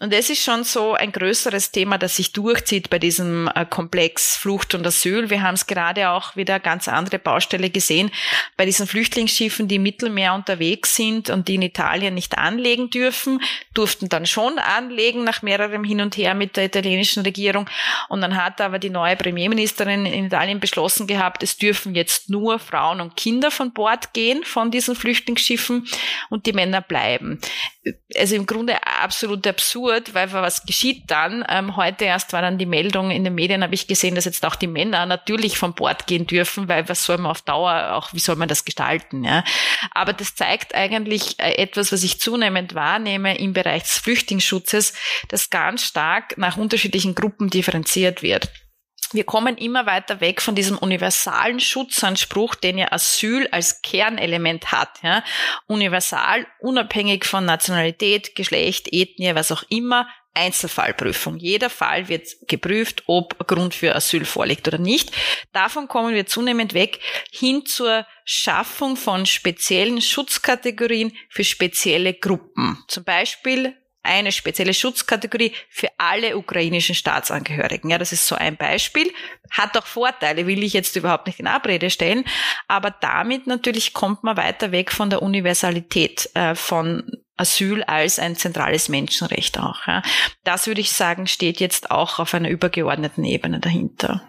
Und 0.00 0.14
es 0.14 0.30
ist 0.30 0.42
schon 0.42 0.64
so 0.64 0.94
ein 0.94 1.12
größeres 1.12 1.72
Thema, 1.72 1.98
das 1.98 2.16
sich 2.16 2.32
durchzieht 2.32 2.88
bei 2.88 2.98
diesem 2.98 3.50
äh, 3.54 3.66
Komplex 3.66 4.38
Flucht 4.38 4.74
und 4.74 4.86
Asyl. 4.86 5.28
Wir 5.28 5.42
haben 5.42 5.54
es 5.54 5.66
gerade 5.66 6.08
auch 6.08 6.36
wieder 6.36 6.58
ganz 6.58 6.88
andere 6.88 7.18
Baustelle 7.18 7.68
gesehen 7.68 8.10
bei 8.56 8.64
diesen 8.64 8.86
Flüchtlingsschiffen, 8.86 9.68
die 9.68 9.74
im 9.76 9.82
Mittelmeer 9.82 10.32
unterwegs 10.32 10.96
sind 10.96 11.28
und 11.28 11.48
die 11.48 11.56
in 11.56 11.62
Italien 11.62 12.14
nicht 12.14 12.38
anlegen 12.38 12.88
dürfen 12.88 13.09
dürfen, 13.10 13.42
durften 13.74 14.08
dann 14.08 14.24
schon 14.24 14.58
anlegen 14.58 15.24
nach 15.24 15.42
mehrerem 15.42 15.82
Hin 15.82 16.00
und 16.00 16.16
Her 16.16 16.34
mit 16.34 16.56
der 16.56 16.64
italienischen 16.64 17.22
Regierung. 17.24 17.68
Und 18.08 18.20
dann 18.20 18.36
hat 18.36 18.60
aber 18.60 18.78
die 18.78 18.90
neue 18.90 19.16
Premierministerin 19.16 20.06
in 20.06 20.26
Italien 20.26 20.60
beschlossen 20.60 21.06
gehabt, 21.06 21.42
es 21.42 21.56
dürfen 21.58 21.94
jetzt 21.94 22.30
nur 22.30 22.58
Frauen 22.58 23.00
und 23.00 23.16
Kinder 23.16 23.50
von 23.50 23.72
Bord 23.72 24.12
gehen 24.12 24.44
von 24.44 24.70
diesen 24.70 24.94
Flüchtlingsschiffen 24.94 25.88
und 26.30 26.46
die 26.46 26.52
Männer 26.52 26.80
bleiben. 26.80 27.40
Also 28.16 28.36
im 28.36 28.46
Grunde 28.46 28.76
absolut 28.86 29.46
absurd, 29.46 30.14
weil 30.14 30.32
was 30.32 30.66
geschieht 30.66 31.10
dann? 31.10 31.44
Ähm, 31.48 31.76
heute 31.76 32.04
erst 32.04 32.32
war 32.32 32.42
dann 32.42 32.58
die 32.58 32.66
Meldung 32.66 33.10
in 33.10 33.24
den 33.24 33.34
Medien, 33.34 33.62
habe 33.62 33.74
ich 33.74 33.86
gesehen, 33.86 34.14
dass 34.14 34.26
jetzt 34.26 34.44
auch 34.44 34.54
die 34.54 34.66
Männer 34.66 35.06
natürlich 35.06 35.56
von 35.56 35.74
Bord 35.74 36.06
gehen 36.06 36.26
dürfen, 36.26 36.68
weil 36.68 36.88
was 36.88 37.04
soll 37.04 37.16
man 37.18 37.30
auf 37.30 37.40
Dauer 37.40 37.94
auch, 37.94 38.12
wie 38.12 38.18
soll 38.18 38.36
man 38.36 38.48
das 38.48 38.64
gestalten? 38.64 39.24
Ja? 39.24 39.44
Aber 39.92 40.12
das 40.12 40.34
zeigt 40.34 40.74
eigentlich 40.74 41.38
äh, 41.38 41.54
etwas, 41.54 41.90
was 41.90 42.02
ich 42.02 42.20
zunehmend 42.20 42.74
wahrnehme 42.74 42.99
wahrnehme 43.00 43.38
im 43.38 43.54
Bereich 43.54 43.84
des 43.84 43.98
Flüchtlingsschutzes, 43.98 44.92
dass 45.28 45.48
ganz 45.48 45.84
stark 45.84 46.36
nach 46.36 46.58
unterschiedlichen 46.58 47.14
Gruppen 47.14 47.48
differenziert 47.48 48.22
wird. 48.22 48.50
Wir 49.12 49.24
kommen 49.24 49.56
immer 49.56 49.86
weiter 49.86 50.20
weg 50.20 50.40
von 50.40 50.54
diesem 50.54 50.78
universalen 50.78 51.58
Schutzanspruch, 51.58 52.54
den 52.54 52.78
ja 52.78 52.92
Asyl 52.92 53.48
als 53.50 53.82
Kernelement 53.82 54.70
hat. 54.70 55.02
Ja? 55.02 55.24
Universal, 55.66 56.46
unabhängig 56.60 57.24
von 57.24 57.44
Nationalität, 57.44 58.36
Geschlecht, 58.36 58.88
Ethnie, 58.92 59.34
was 59.34 59.50
auch 59.50 59.64
immer, 59.68 60.06
Einzelfallprüfung. 60.34 61.38
Jeder 61.38 61.70
Fall 61.70 62.08
wird 62.08 62.28
geprüft, 62.46 63.02
ob 63.06 63.48
Grund 63.48 63.74
für 63.74 63.96
Asyl 63.96 64.24
vorliegt 64.24 64.68
oder 64.68 64.78
nicht. 64.78 65.10
Davon 65.52 65.88
kommen 65.88 66.14
wir 66.14 66.26
zunehmend 66.26 66.72
weg 66.72 67.00
hin 67.32 67.66
zur 67.66 68.06
Schaffung 68.24 68.96
von 68.96 69.26
speziellen 69.26 70.00
Schutzkategorien 70.00 71.16
für 71.28 71.42
spezielle 71.42 72.14
Gruppen. 72.14 72.78
Zum 72.86 73.02
Beispiel 73.02 73.76
eine 74.02 74.32
spezielle 74.32 74.74
Schutzkategorie 74.74 75.52
für 75.68 75.88
alle 75.98 76.36
ukrainischen 76.36 76.94
Staatsangehörigen. 76.94 77.90
Ja, 77.90 77.98
das 77.98 78.12
ist 78.12 78.26
so 78.26 78.34
ein 78.34 78.56
Beispiel. 78.56 79.12
Hat 79.50 79.76
auch 79.76 79.86
Vorteile, 79.86 80.46
will 80.46 80.62
ich 80.62 80.72
jetzt 80.72 80.96
überhaupt 80.96 81.26
nicht 81.26 81.40
in 81.40 81.46
Abrede 81.46 81.90
stellen. 81.90 82.24
Aber 82.68 82.90
damit 82.90 83.46
natürlich 83.46 83.92
kommt 83.92 84.24
man 84.24 84.36
weiter 84.36 84.72
weg 84.72 84.90
von 84.92 85.10
der 85.10 85.22
Universalität 85.22 86.30
äh, 86.34 86.54
von 86.54 87.10
Asyl 87.36 87.82
als 87.84 88.18
ein 88.18 88.36
zentrales 88.36 88.88
Menschenrecht 88.88 89.58
auch. 89.58 89.86
Ja. 89.86 90.02
Das 90.44 90.66
würde 90.66 90.82
ich 90.82 90.92
sagen, 90.92 91.26
steht 91.26 91.58
jetzt 91.60 91.90
auch 91.90 92.18
auf 92.18 92.34
einer 92.34 92.50
übergeordneten 92.50 93.24
Ebene 93.24 93.60
dahinter. 93.60 94.22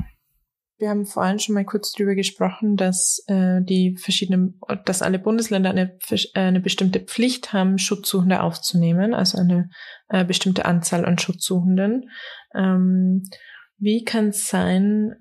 Wir 0.81 0.89
haben 0.89 1.05
vorhin 1.05 1.37
schon 1.37 1.53
mal 1.53 1.63
kurz 1.63 1.91
darüber 1.91 2.15
gesprochen, 2.15 2.75
dass 2.75 3.23
äh, 3.27 3.61
die 3.61 3.95
verschiedenen, 3.97 4.59
dass 4.85 5.03
alle 5.03 5.19
Bundesländer 5.19 5.69
eine, 5.69 5.95
eine 6.33 6.59
bestimmte 6.59 7.01
Pflicht 7.01 7.53
haben, 7.53 7.77
Schutzsuchende 7.77 8.41
aufzunehmen, 8.41 9.13
also 9.13 9.37
eine 9.37 9.69
äh, 10.09 10.25
bestimmte 10.25 10.65
Anzahl 10.65 11.05
an 11.05 11.19
Schutzsuchenden. 11.19 12.09
Ähm, 12.55 13.29
wie 13.77 14.03
kann 14.03 14.29
es 14.29 14.47
sein, 14.47 15.17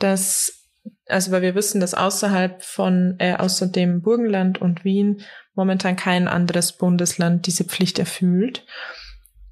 dass, 0.00 0.66
also 1.06 1.30
weil 1.30 1.42
wir 1.42 1.54
wissen, 1.54 1.80
dass 1.80 1.94
außerhalb 1.94 2.64
von, 2.64 3.14
äh, 3.20 3.36
außer 3.36 3.68
dem 3.68 4.02
Burgenland 4.02 4.60
und 4.60 4.84
Wien 4.84 5.20
momentan 5.54 5.94
kein 5.94 6.26
anderes 6.26 6.76
Bundesland 6.76 7.46
diese 7.46 7.62
Pflicht 7.62 8.00
erfüllt. 8.00 8.66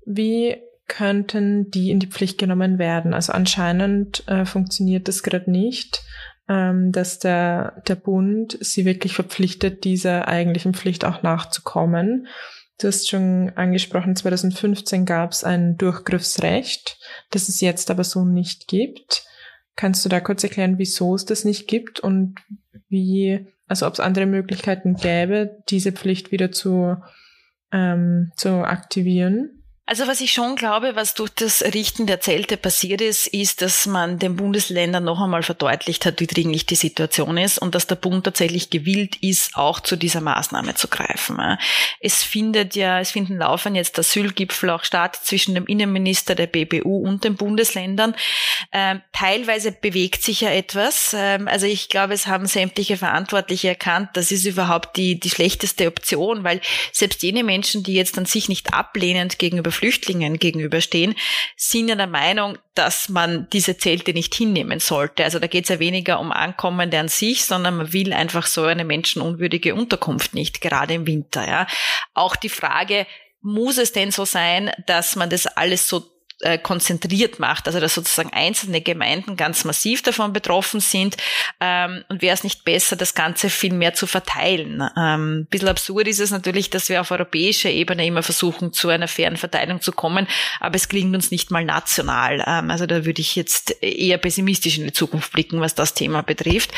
Wie 0.05 0.57
könnten 0.93 1.71
die 1.71 1.91
in 1.91 2.01
die 2.01 2.07
Pflicht 2.07 2.37
genommen 2.37 2.79
werden? 2.79 3.15
Also 3.15 3.33
anscheinend 3.33 4.29
äh, 4.29 4.45
funktioniert 4.45 5.09
das 5.09 5.23
gerade 5.23 5.51
nicht, 5.51 6.03
ähm, 6.51 6.93
dass 6.93 7.19
der, 7.19 7.83
der 7.89 7.95
Bund 7.95 8.59
sie 8.61 8.85
wirklich 8.85 9.15
verpflichtet, 9.15 9.85
dieser 9.85 10.29
eigentlichen 10.29 10.75
Pflicht 10.75 11.07
auch 11.07 11.23
nachzukommen. 11.23 12.27
Du 12.79 12.89
hast 12.89 13.09
schon 13.09 13.53
angesprochen, 13.55 14.17
2015 14.17 15.07
gab 15.07 15.33
es 15.33 15.45
ein 15.45 15.79
Durchgriffsrecht, 15.79 16.99
das 17.31 17.49
es 17.49 17.63
jetzt 17.63 17.91
aber 17.91 18.05
so 18.05 18.27
nicht 18.27 18.69
gibt. 18.69 19.25
Kannst 19.77 20.05
du 20.05 20.11
da 20.11 20.21
kurz 20.21 20.45
erklären, 20.45 20.77
wieso 20.77 21.15
es 21.15 21.25
das 21.25 21.47
nicht 21.47 21.69
gibt 21.69 22.01
und 22.01 22.35
wie, 22.91 23.47
also 23.67 23.87
ob 23.87 23.95
es 23.95 24.01
andere 24.01 24.27
Möglichkeiten 24.27 24.97
gäbe, 24.97 25.57
diese 25.71 25.93
Pflicht 25.93 26.33
wieder 26.33 26.53
zu, 26.53 26.97
ähm, 27.73 28.31
zu 28.37 28.67
aktivieren? 28.67 29.62
Also 29.85 30.07
was 30.07 30.21
ich 30.21 30.33
schon 30.33 30.55
glaube, 30.55 30.95
was 30.95 31.15
durch 31.15 31.31
das 31.31 31.61
Richten 31.61 32.07
der 32.07 32.21
Zelte 32.21 32.57
passiert 32.57 33.01
ist, 33.01 33.27
ist, 33.27 33.63
dass 33.63 33.85
man 33.85 34.21
den 34.21 34.37
Bundesländern 34.37 35.03
noch 35.03 35.21
einmal 35.21 35.43
verdeutlicht 35.43 36.07
hat, 36.07 36.21
wie 36.21 36.29
dringlich 36.29 36.67
die 36.67 36.77
Situation 36.77 37.37
ist 37.37 37.59
und 37.59 37.75
dass 37.75 37.89
der 37.89 37.97
Bund 37.97 38.23
tatsächlich 38.23 38.71
gewillt 38.71 39.17
ist, 39.17 39.57
auch 39.57 39.81
zu 39.81 39.97
dieser 39.97 40.21
Maßnahme 40.21 40.77
zu 40.77 40.87
greifen. 40.87 41.37
Es 41.99 42.23
findet 42.23 42.77
ja, 42.77 43.01
es 43.01 43.11
finden 43.11 43.39
laufend 43.39 43.75
jetzt 43.75 43.99
Asylgipfel 43.99 44.71
auch 44.71 44.85
statt 44.85 45.19
zwischen 45.21 45.57
dem 45.57 45.67
Innenminister 45.67 46.37
der 46.37 46.47
BBU 46.47 46.99
und 46.99 47.25
den 47.25 47.35
Bundesländern. 47.35 48.15
Ähm, 48.71 49.03
teilweise 49.13 49.73
bewegt 49.73 50.23
sich 50.23 50.43
ja 50.43 50.51
etwas. 50.51 51.13
Ähm, 51.19 51.49
also 51.49 51.67
ich 51.67 51.89
glaube, 51.89 52.15
es 52.15 52.29
haben 52.29 52.47
sämtliche 52.47 52.97
Verantwortliche 52.97 53.71
erkannt, 53.71 54.11
das 54.15 54.31
ist 54.31 54.47
überhaupt 54.47 54.97
die, 54.97 55.19
die 55.19 55.31
schlechteste 55.31 55.89
Option, 55.89 56.45
weil 56.45 56.61
selbst 56.93 57.25
jene 57.25 57.43
Menschen, 57.43 57.83
die 57.83 57.95
jetzt 57.95 58.17
an 58.17 58.27
sich 58.27 58.49
nicht 58.49 58.73
ablehnend 58.73 59.41
gegenüber 59.41 59.72
Flüchtlingen 59.73 60.39
gegenüberstehen, 60.39 61.15
sind 61.57 61.89
ja 61.89 61.95
der 61.95 62.07
Meinung, 62.07 62.59
dass 62.75 63.09
man 63.09 63.49
diese 63.53 63.77
Zelte 63.77 64.13
nicht 64.13 64.35
hinnehmen 64.35 64.81
sollte. 64.81 65.25
Also 65.25 65.39
da 65.39 65.47
geht 65.47 65.65
es 65.65 65.71
ja 65.71 65.79
weniger 65.79 66.21
um 66.21 66.33
Ankommende 66.33 66.99
an 66.99 67.09
sich, 67.09 67.45
sondern 67.45 67.77
man 67.77 67.93
will 67.93 68.13
einfach 68.13 68.47
so 68.47 68.65
eine 68.65 68.85
menschenunwürdige 68.85 69.75
Unterkunft 69.75 70.35
nicht, 70.35 70.61
gerade 70.61 70.95
im 70.95 71.07
Winter. 71.07 71.47
Ja. 71.47 71.67
Auch 72.15 72.37
die 72.37 72.49
Frage, 72.49 73.07
muss 73.43 73.77
es 73.77 73.93
denn 73.93 74.13
so 74.13 74.25
sein, 74.25 74.71
dass 74.87 75.17
man 75.17 75.29
das 75.29 75.47
alles 75.47 75.89
so 75.89 76.12
äh, 76.43 76.59
konzentriert 76.59 77.39
macht, 77.39 77.67
also 77.67 77.81
dass 77.81 77.95
sozusagen 77.95 78.33
einzelne 78.33 78.81
Gemeinden 78.81 79.37
ganz 79.37 79.65
massiv 79.65 80.03
davon 80.03 80.33
betroffen 80.33 80.81
sind 80.81 81.17
ähm, 81.61 82.05
und 82.09 82.23
wäre 82.23 82.35
es 82.35 82.45
nicht 82.45 82.65
besser, 82.65 82.97
das 82.97 83.15
Ganze 83.15 83.51
viel 83.51 83.73
mehr 83.73 83.95
zu 83.95 84.07
verteilen. 84.07 84.83
Ähm, 84.97 85.41
ein 85.41 85.47
bisschen 85.47 85.69
absurd 85.69 86.09
ist 86.09 86.21
es 86.21 86.31
natürlich, 86.31 86.71
dass 86.71 86.89
wir 86.89 87.01
auf 87.01 87.11
europäischer 87.11 87.71
Ebene 87.71 88.07
immer 88.07 88.23
versuchen, 88.23 88.73
zu 88.73 88.89
einer 88.89 89.09
fairen 89.09 89.37
Verteilung 89.37 89.81
zu 89.81 89.93
kommen, 89.93 90.27
aber 90.61 90.77
es 90.77 90.89
gelingt 90.89 91.15
uns 91.15 91.31
nicht 91.31 91.51
mal 91.51 91.65
national. 91.65 92.45
Ähm, 92.47 92.71
also 92.71 92.87
da 92.87 93.05
würde 93.05 93.21
ich 93.21 93.37
jetzt 93.37 93.83
eher 93.83 94.19
pessimistisch 94.19 94.79
in 94.79 94.85
die 94.85 94.93
Zukunft 94.93 95.33
blicken, 95.33 95.61
was 95.61 95.75
das 95.75 95.95
Thema 95.95 96.23
betrifft. 96.23 96.73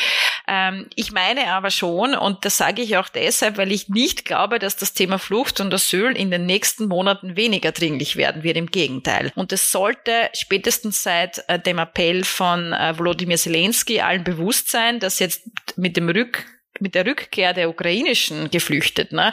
Ähm, 0.46 0.86
ich 0.94 1.12
meine 1.12 1.52
aber 1.52 1.70
schon, 1.70 2.14
und 2.14 2.44
das 2.44 2.56
sage 2.56 2.82
ich 2.82 2.96
auch 2.96 3.08
deshalb, 3.08 3.56
weil 3.56 3.72
ich 3.72 3.88
nicht 3.88 4.24
glaube, 4.24 4.58
dass 4.58 4.76
das 4.76 4.92
Thema 4.92 5.18
Flucht 5.18 5.60
und 5.60 5.72
Asyl 5.72 6.16
in 6.16 6.30
den 6.30 6.46
nächsten 6.46 6.86
Monaten 6.86 7.36
weniger 7.36 7.72
dringlich 7.72 8.16
werden 8.16 8.42
wird. 8.42 8.56
Im 8.56 8.70
Gegenteil. 8.70 9.32
Und 9.34 9.53
es 9.54 9.70
sollte 9.70 10.30
spätestens 10.34 11.02
seit 11.02 11.42
äh, 11.48 11.58
dem 11.58 11.78
Appell 11.78 12.24
von 12.24 12.72
äh, 12.72 12.98
Volodymyr 12.98 13.36
Zelensky 13.36 14.00
allen 14.00 14.24
bewusst 14.24 14.70
sein, 14.70 15.00
dass 15.00 15.18
jetzt 15.18 15.42
mit 15.76 15.96
dem 15.96 16.08
Rück 16.08 16.44
mit 16.80 16.94
der 16.94 17.06
Rückkehr 17.06 17.52
der 17.52 17.68
ukrainischen 17.68 18.50
Geflüchteten 18.50 19.16
ne, 19.16 19.32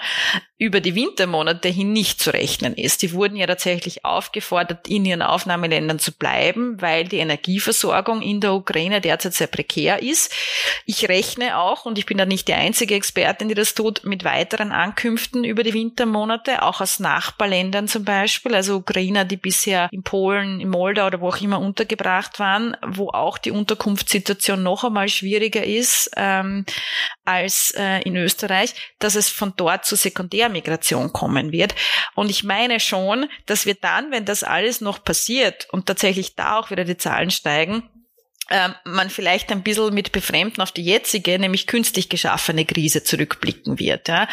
über 0.57 0.79
die 0.79 0.93
Wintermonate 0.93 1.69
hin 1.69 1.91
nicht 1.91 2.21
zu 2.21 2.31
rechnen 2.31 2.75
ist. 2.75 3.01
Die 3.01 3.13
wurden 3.13 3.35
ja 3.35 3.47
tatsächlich 3.47 4.05
aufgefordert, 4.05 4.87
in 4.87 5.05
ihren 5.05 5.23
Aufnahmeländern 5.23 5.97
zu 5.97 6.11
bleiben, 6.11 6.79
weil 6.79 7.07
die 7.07 7.17
Energieversorgung 7.17 8.21
in 8.21 8.41
der 8.41 8.53
Ukraine 8.53 9.01
derzeit 9.01 9.33
sehr 9.33 9.47
prekär 9.47 10.03
ist. 10.03 10.31
Ich 10.85 11.09
rechne 11.09 11.57
auch, 11.57 11.85
und 11.85 11.97
ich 11.97 12.05
bin 12.05 12.19
da 12.19 12.27
nicht 12.27 12.47
die 12.47 12.53
einzige 12.53 12.93
Expertin, 12.93 13.49
die 13.49 13.55
das 13.55 13.73
tut, 13.73 14.03
mit 14.03 14.23
weiteren 14.23 14.71
Ankünften 14.71 15.43
über 15.43 15.63
die 15.63 15.73
Wintermonate, 15.73 16.61
auch 16.61 16.79
aus 16.79 16.99
Nachbarländern 16.99 17.87
zum 17.87 18.05
Beispiel, 18.05 18.53
also 18.53 18.75
Ukrainer, 18.75 19.25
die 19.25 19.37
bisher 19.37 19.89
in 19.91 20.03
Polen, 20.03 20.59
in 20.59 20.69
Moldau 20.69 21.07
oder 21.07 21.21
wo 21.21 21.29
auch 21.29 21.41
immer 21.41 21.59
untergebracht 21.59 22.37
waren, 22.37 22.77
wo 22.85 23.09
auch 23.09 23.39
die 23.39 23.51
Unterkunftssituation 23.51 24.61
noch 24.61 24.83
einmal 24.83 25.09
schwieriger 25.09 25.63
ist. 25.63 26.11
Ähm, 26.17 26.65
als 27.25 27.71
äh, 27.77 28.01
in 28.01 28.15
Österreich, 28.15 28.73
dass 28.99 29.15
es 29.15 29.29
von 29.29 29.53
dort 29.55 29.85
zu 29.85 29.95
Sekundärmigration 29.95 31.13
kommen 31.13 31.51
wird. 31.51 31.75
Und 32.15 32.29
ich 32.29 32.43
meine 32.43 32.79
schon, 32.79 33.27
dass 33.45 33.65
wir 33.65 33.75
dann, 33.75 34.11
wenn 34.11 34.25
das 34.25 34.43
alles 34.43 34.81
noch 34.81 35.03
passiert 35.03 35.67
und 35.71 35.85
tatsächlich 35.85 36.35
da 36.35 36.57
auch 36.59 36.71
wieder 36.71 36.83
die 36.83 36.97
Zahlen 36.97 37.31
steigen, 37.31 37.83
ähm, 38.49 38.75
man 38.83 39.09
vielleicht 39.09 39.51
ein 39.51 39.63
bisschen 39.63 39.93
mit 39.93 40.11
Befremden 40.11 40.61
auf 40.61 40.71
die 40.71 40.83
jetzige, 40.83 41.39
nämlich 41.39 41.67
künstlich 41.67 42.09
geschaffene 42.09 42.65
Krise 42.65 43.03
zurückblicken 43.03 43.79
wird. 43.79 44.07
Ja. 44.07 44.27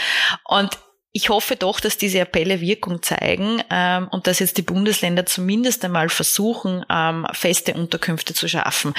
Und 0.45 0.79
ich 1.19 1.31
hoffe 1.31 1.57
doch, 1.57 1.81
dass 1.81 1.99
diese 1.99 2.21
Appelle 2.21 2.61
Wirkung 2.61 3.03
zeigen 3.03 3.61
ähm, 3.71 4.07
und 4.13 4.29
dass 4.29 4.39
jetzt 4.39 4.57
die 4.57 4.63
Bundesländer 4.63 5.27
zumindest 5.27 5.85
einmal 5.85 6.11
versuchen, 6.11 6.87
ähm, 6.89 7.27
feste 7.33 7.75
Unterkünfte 7.75 8.35
zu 8.35 8.49
schaffen. 8.49 8.95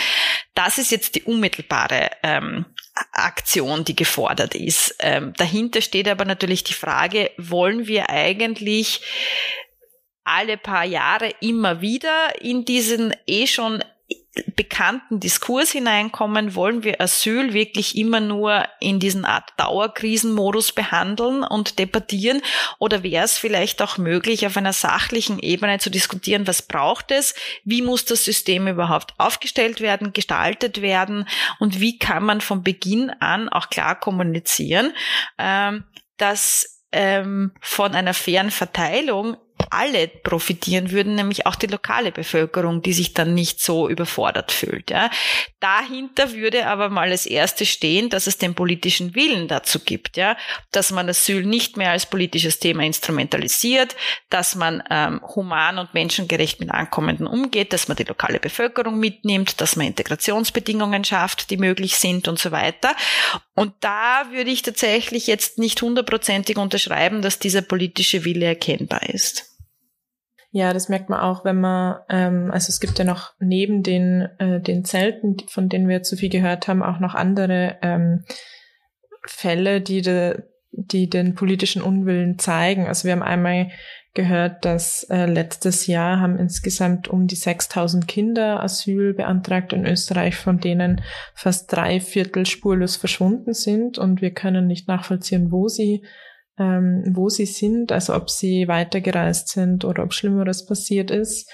Das 0.54 0.78
ist 0.78 0.92
jetzt 0.92 1.16
die 1.16 1.24
unmittelbare 1.24 2.10
ähm, 2.24 2.66
Aktion, 3.14 3.86
die 3.86 3.96
gefordert 3.96 4.54
ist. 4.54 4.98
Ähm, 5.00 5.32
dahinter 5.38 5.80
steht 5.80 6.10
aber 6.10 6.26
natürlich 6.26 6.66
die 6.66 6.74
Frage, 6.74 7.32
wollen 7.38 7.88
wir 7.88 8.10
eigentlich 8.10 9.00
alle 10.26 10.58
paar 10.58 10.84
Jahre 10.84 11.32
immer 11.40 11.80
wieder 11.80 12.42
in 12.42 12.66
diesen 12.66 13.16
eh 13.28 13.48
schon 13.48 13.82
bekannten 14.56 15.20
Diskurs 15.20 15.72
hineinkommen, 15.72 16.56
wollen 16.56 16.84
wir 16.84 17.02
Asyl 17.02 17.54
wirklich 17.54 17.98
immer 17.98 18.20
nur 18.20 18.66
in 18.80 19.00
diesen 19.00 19.26
Art 19.26 19.52
Dauerkrisenmodus 19.58 20.72
behandeln 20.72 21.44
und 21.44 21.80
debattieren? 21.80 22.42
Oder 22.78 23.04
wäre 23.04 23.26
es 23.26 23.38
vielleicht 23.38 23.82
auch 23.82 23.98
möglich, 23.98 24.46
auf 24.46 24.58
einer 24.58 24.74
sachlichen 24.74 25.40
Ebene 25.40 25.80
zu 25.80 25.90
diskutieren, 25.90 26.48
was 26.48 26.62
braucht 26.62 27.12
es, 27.12 27.36
wie 27.64 27.82
muss 27.82 28.06
das 28.06 28.24
System 28.24 28.68
überhaupt 28.68 29.14
aufgestellt 29.18 29.82
werden, 29.82 30.14
gestaltet 30.14 30.82
werden? 30.82 31.28
Und 31.60 31.80
wie 31.80 31.98
kann 31.98 32.24
man 32.24 32.42
von 32.42 32.64
Beginn 32.64 33.10
an 33.20 33.50
auch 33.50 33.70
klar 33.70 34.00
kommunizieren, 34.00 34.94
ähm, 35.38 35.84
dass 36.18 36.80
ähm, 36.92 37.52
von 37.62 37.94
einer 37.94 38.14
fairen 38.14 38.52
Verteilung 38.52 39.38
alle 39.70 40.08
profitieren 40.08 40.92
würden, 40.92 41.16
nämlich 41.16 41.46
auch 41.46 41.56
die 41.56 41.68
lokale 41.68 42.12
Bevölkerung, 42.12 42.82
die 42.82 42.94
sich 42.94 43.14
dann 43.14 43.34
nicht 43.34 43.62
so 43.62 43.90
überfordert 43.90 44.52
fühlt. 44.52 44.90
Ja. 44.90 45.10
Dahinter 45.60 46.34
würde 46.34 46.68
aber 46.68 46.90
mal 46.90 47.12
als 47.12 47.26
erste 47.26 47.66
stehen, 47.66 48.10
dass 48.10 48.28
es 48.28 48.38
den 48.38 48.56
politischen 48.56 49.16
Willen 49.16 49.48
dazu 49.48 49.80
gibt, 49.80 50.18
ja, 50.18 50.38
dass 50.72 50.92
man 50.92 51.10
Asyl 51.10 51.46
nicht 51.46 51.78
mehr 51.78 51.92
als 51.92 52.06
politisches 52.06 52.60
Thema 52.60 52.84
instrumentalisiert, 52.84 53.96
dass 54.30 54.56
man 54.56 54.84
ähm, 54.90 55.22
human 55.36 55.78
und 55.78 55.94
menschengerecht 55.94 56.60
mit 56.60 56.72
Ankommenden 56.72 57.28
umgeht, 57.28 57.74
dass 57.74 57.88
man 57.88 57.98
die 57.98 58.04
lokale 58.04 58.40
Bevölkerung 58.40 59.00
mitnimmt, 59.00 59.62
dass 59.62 59.76
man 59.76 59.88
Integrationsbedingungen 59.88 61.04
schafft, 61.04 61.50
die 61.50 61.58
möglich 61.58 61.98
sind 61.98 62.28
und 62.28 62.40
so 62.40 62.52
weiter. 62.52 62.96
Und 63.56 63.74
da 63.82 64.28
würde 64.32 64.52
ich 64.52 64.62
tatsächlich 64.62 65.28
jetzt 65.28 65.58
nicht 65.58 65.82
hundertprozentig 65.82 66.58
unterschreiben, 66.58 67.22
dass 67.22 67.40
dieser 67.40 67.62
politische 67.62 68.24
Wille 68.24 68.46
erkennbar 68.46 69.10
ist. 69.10 69.59
Ja, 70.52 70.74
das 70.74 70.90
merkt 70.90 71.10
man 71.10 71.20
auch, 71.20 71.46
wenn 71.46 71.60
man, 71.60 72.00
ähm, 72.10 72.50
also 72.52 72.70
es 72.70 72.80
gibt 72.80 72.98
ja 72.98 73.06
noch 73.06 73.34
neben 73.40 73.84
den, 73.84 74.28
äh, 74.40 74.60
den 74.60 74.84
Zelten, 74.84 75.38
von 75.48 75.70
denen 75.70 75.88
wir 75.88 76.02
zu 76.02 76.18
viel 76.18 76.30
gehört 76.30 76.68
haben, 76.68 76.82
auch 76.82 77.00
noch 77.00 77.14
andere 77.14 77.78
ähm, 77.84 78.24
Fälle, 79.26 79.80
die, 79.82 80.02
de, 80.02 80.42
die 80.72 81.08
den 81.08 81.36
politischen 81.36 81.84
Unwillen 81.84 82.40
zeigen. 82.40 82.88
Also 82.88 83.04
wir 83.04 83.12
haben 83.12 83.22
einmal 83.22 83.70
gehört, 84.16 84.66
dass 84.66 85.04
äh, 85.04 85.28
letztes 85.28 85.86
Jahr 85.86 86.20
haben 86.20 86.40
insgesamt 86.40 87.08
um 87.08 87.28
die 87.28 87.36
6000 87.36 88.08
Kinder 88.08 88.64
Asyl 88.64 89.14
beantragt 89.14 89.72
in 89.72 89.86
Österreich, 89.86 90.36
von 90.36 90.60
denen 90.60 91.02
fast 91.36 91.72
drei 91.72 92.00
Viertel 92.00 92.48
spurlos 92.48 92.96
verschwunden 92.96 93.54
sind 93.54 94.00
und 94.00 94.22
wir 94.22 94.34
können 94.34 94.66
nicht 94.66 94.88
nachvollziehen, 94.88 95.52
wo 95.52 95.68
sie 95.68 96.04
ähm, 96.60 97.04
wo 97.16 97.30
sie 97.30 97.46
sind, 97.46 97.92
also 97.92 98.14
ob 98.14 98.30
sie 98.30 98.68
weitergereist 98.68 99.48
sind 99.48 99.86
oder 99.86 100.04
ob 100.04 100.14
Schlimmeres 100.14 100.66
passiert 100.66 101.10
ist. 101.10 101.50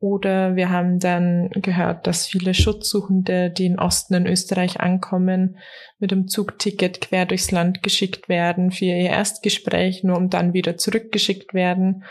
Oder 0.00 0.54
wir 0.54 0.70
haben 0.70 1.00
dann 1.00 1.50
gehört, 1.50 2.06
dass 2.06 2.26
viele 2.26 2.54
Schutzsuchende, 2.54 3.50
die 3.50 3.66
in 3.66 3.80
Osten 3.80 4.14
in 4.14 4.26
Österreich 4.26 4.80
ankommen, 4.80 5.58
mit 5.98 6.12
dem 6.12 6.28
Zugticket 6.28 7.00
quer 7.00 7.26
durchs 7.26 7.50
Land 7.50 7.82
geschickt 7.82 8.28
werden 8.28 8.70
für 8.70 8.84
ihr 8.84 9.10
Erstgespräch, 9.10 10.04
nur 10.04 10.16
um 10.16 10.30
dann 10.30 10.52
wieder 10.52 10.76
zurückgeschickt 10.76 11.52
werden, 11.52 12.04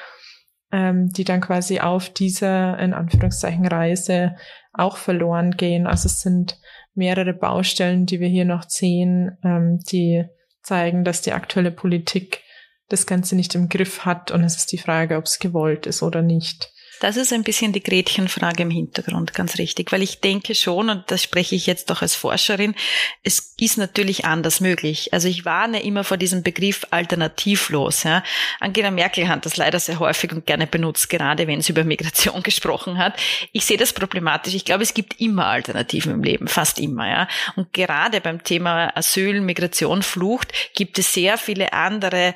ähm, 0.74 1.10
die 1.10 1.24
dann 1.24 1.40
quasi 1.40 1.80
auf 1.80 2.10
dieser, 2.10 2.78
in 2.80 2.94
Anführungszeichen, 2.94 3.66
Reise 3.66 4.36
auch 4.74 4.98
verloren 4.98 5.52
gehen. 5.52 5.88
Also 5.88 6.08
es 6.08 6.20
sind 6.20 6.60
mehrere 6.94 7.34
Baustellen, 7.34 8.06
die 8.06 8.20
wir 8.20 8.28
hier 8.28 8.46
noch 8.46 8.64
sehen, 8.68 9.38
ähm, 9.46 9.80
die 9.90 10.26
zeigen, 10.68 11.04
dass 11.04 11.22
die 11.22 11.32
aktuelle 11.32 11.72
Politik 11.72 12.44
das 12.90 13.06
Ganze 13.06 13.36
nicht 13.36 13.56
im 13.56 13.70
Griff 13.70 14.06
hat 14.06 14.32
und 14.32 14.44
es 14.44 14.58
ist 14.58 14.72
die 14.72 14.78
Frage, 14.78 15.18
ob 15.18 15.26
es 15.26 15.40
gewollt 15.40 15.88
ist 15.88 16.04
oder 16.04 16.22
nicht. 16.22 16.72
Das 17.00 17.18
ist 17.18 17.32
ein 17.34 17.44
bisschen 17.44 17.74
die 17.74 17.84
Gretchenfrage 17.84 18.64
im 18.64 18.72
Hintergrund, 18.72 19.34
ganz 19.34 19.58
richtig, 19.58 19.92
weil 19.92 20.02
ich 20.02 20.20
denke 20.20 20.56
schon, 20.56 20.90
und 20.90 21.04
das 21.12 21.22
spreche 21.22 21.56
ich 21.56 21.68
jetzt 21.68 21.92
auch 21.92 22.02
als 22.02 22.16
Forscherin, 22.16 22.76
es 23.24 23.54
ist 23.60 23.78
natürlich 23.78 24.26
anders 24.26 24.60
möglich. 24.60 25.14
Also 25.14 25.28
ich 25.28 25.46
warne 25.46 25.82
immer 25.84 26.04
vor 26.04 26.18
diesem 26.18 26.44
Begriff 26.44 26.86
alternativlos. 26.92 28.04
Ja. 28.04 28.24
Angela 28.60 28.92
Merkel 28.92 29.28
hat 29.28 29.46
das 29.46 29.58
leider 29.58 29.80
sehr 29.80 30.00
häufig 30.00 30.32
und 30.32 30.46
gerne 30.46 30.68
benutzt, 30.68 31.10
gerade 31.10 31.48
wenn 31.48 31.62
sie 31.62 31.72
über 31.72 31.84
Migration 31.84 32.44
gesprochen 32.44 32.98
hat. 32.98 33.20
Ich 33.52 33.66
sehe 33.66 33.78
das 33.78 33.94
problematisch. 33.94 34.54
Ich 34.54 34.66
glaube, 34.66 34.84
es 34.84 34.94
gibt 34.94 35.20
immer 35.20 35.48
Alternativen 35.48 36.14
im 36.14 36.24
Leben, 36.24 36.48
fast 36.48 36.80
immer. 36.80 37.08
Ja. 37.08 37.28
Und 37.56 37.74
gerade 37.74 38.22
beim 38.22 38.44
Thema 38.44 38.96
Asyl, 38.96 39.42
Migration, 39.42 40.04
Flucht 40.04 40.54
gibt 40.76 41.00
es 41.00 41.14
sehr 41.14 41.38
viele 41.38 41.74
andere 41.74 42.34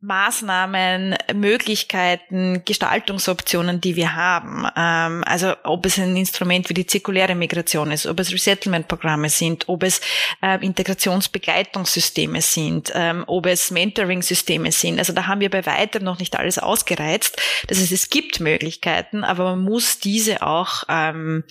Maßnahmen, 0.00 1.16
Möglichkeiten, 1.34 2.62
Gestaltungsoptionen, 2.64 3.80
die 3.80 3.96
wir 3.96 4.01
wir 4.02 4.16
haben. 4.16 4.66
Ähm, 4.76 5.22
also 5.26 5.54
ob 5.62 5.86
es 5.86 5.98
ein 5.98 6.16
Instrument 6.16 6.68
wie 6.68 6.74
die 6.74 6.86
zirkuläre 6.86 7.34
Migration 7.34 7.92
ist, 7.92 8.06
ob 8.06 8.18
es 8.18 8.32
Resettlement-Programme 8.32 9.28
sind, 9.30 9.68
ob 9.68 9.84
es 9.84 10.00
äh, 10.42 10.64
Integrationsbegleitungssysteme 10.64 12.42
sind, 12.42 12.90
ähm, 12.94 13.22
ob 13.26 13.46
es 13.46 13.70
Mentoring-Systeme 13.70 14.72
sind. 14.72 14.98
Also 14.98 15.12
da 15.12 15.26
haben 15.28 15.40
wir 15.40 15.50
bei 15.50 15.64
weitem 15.66 16.02
noch 16.02 16.18
nicht 16.18 16.36
alles 16.36 16.58
ausgereizt. 16.58 17.40
Das 17.68 17.78
heißt, 17.78 17.92
es 17.92 18.10
gibt 18.10 18.40
Möglichkeiten, 18.40 19.22
aber 19.22 19.44
man 19.44 19.62
muss 19.62 20.00
diese 20.00 20.42
auch 20.42 20.82
ähm, 20.88 21.44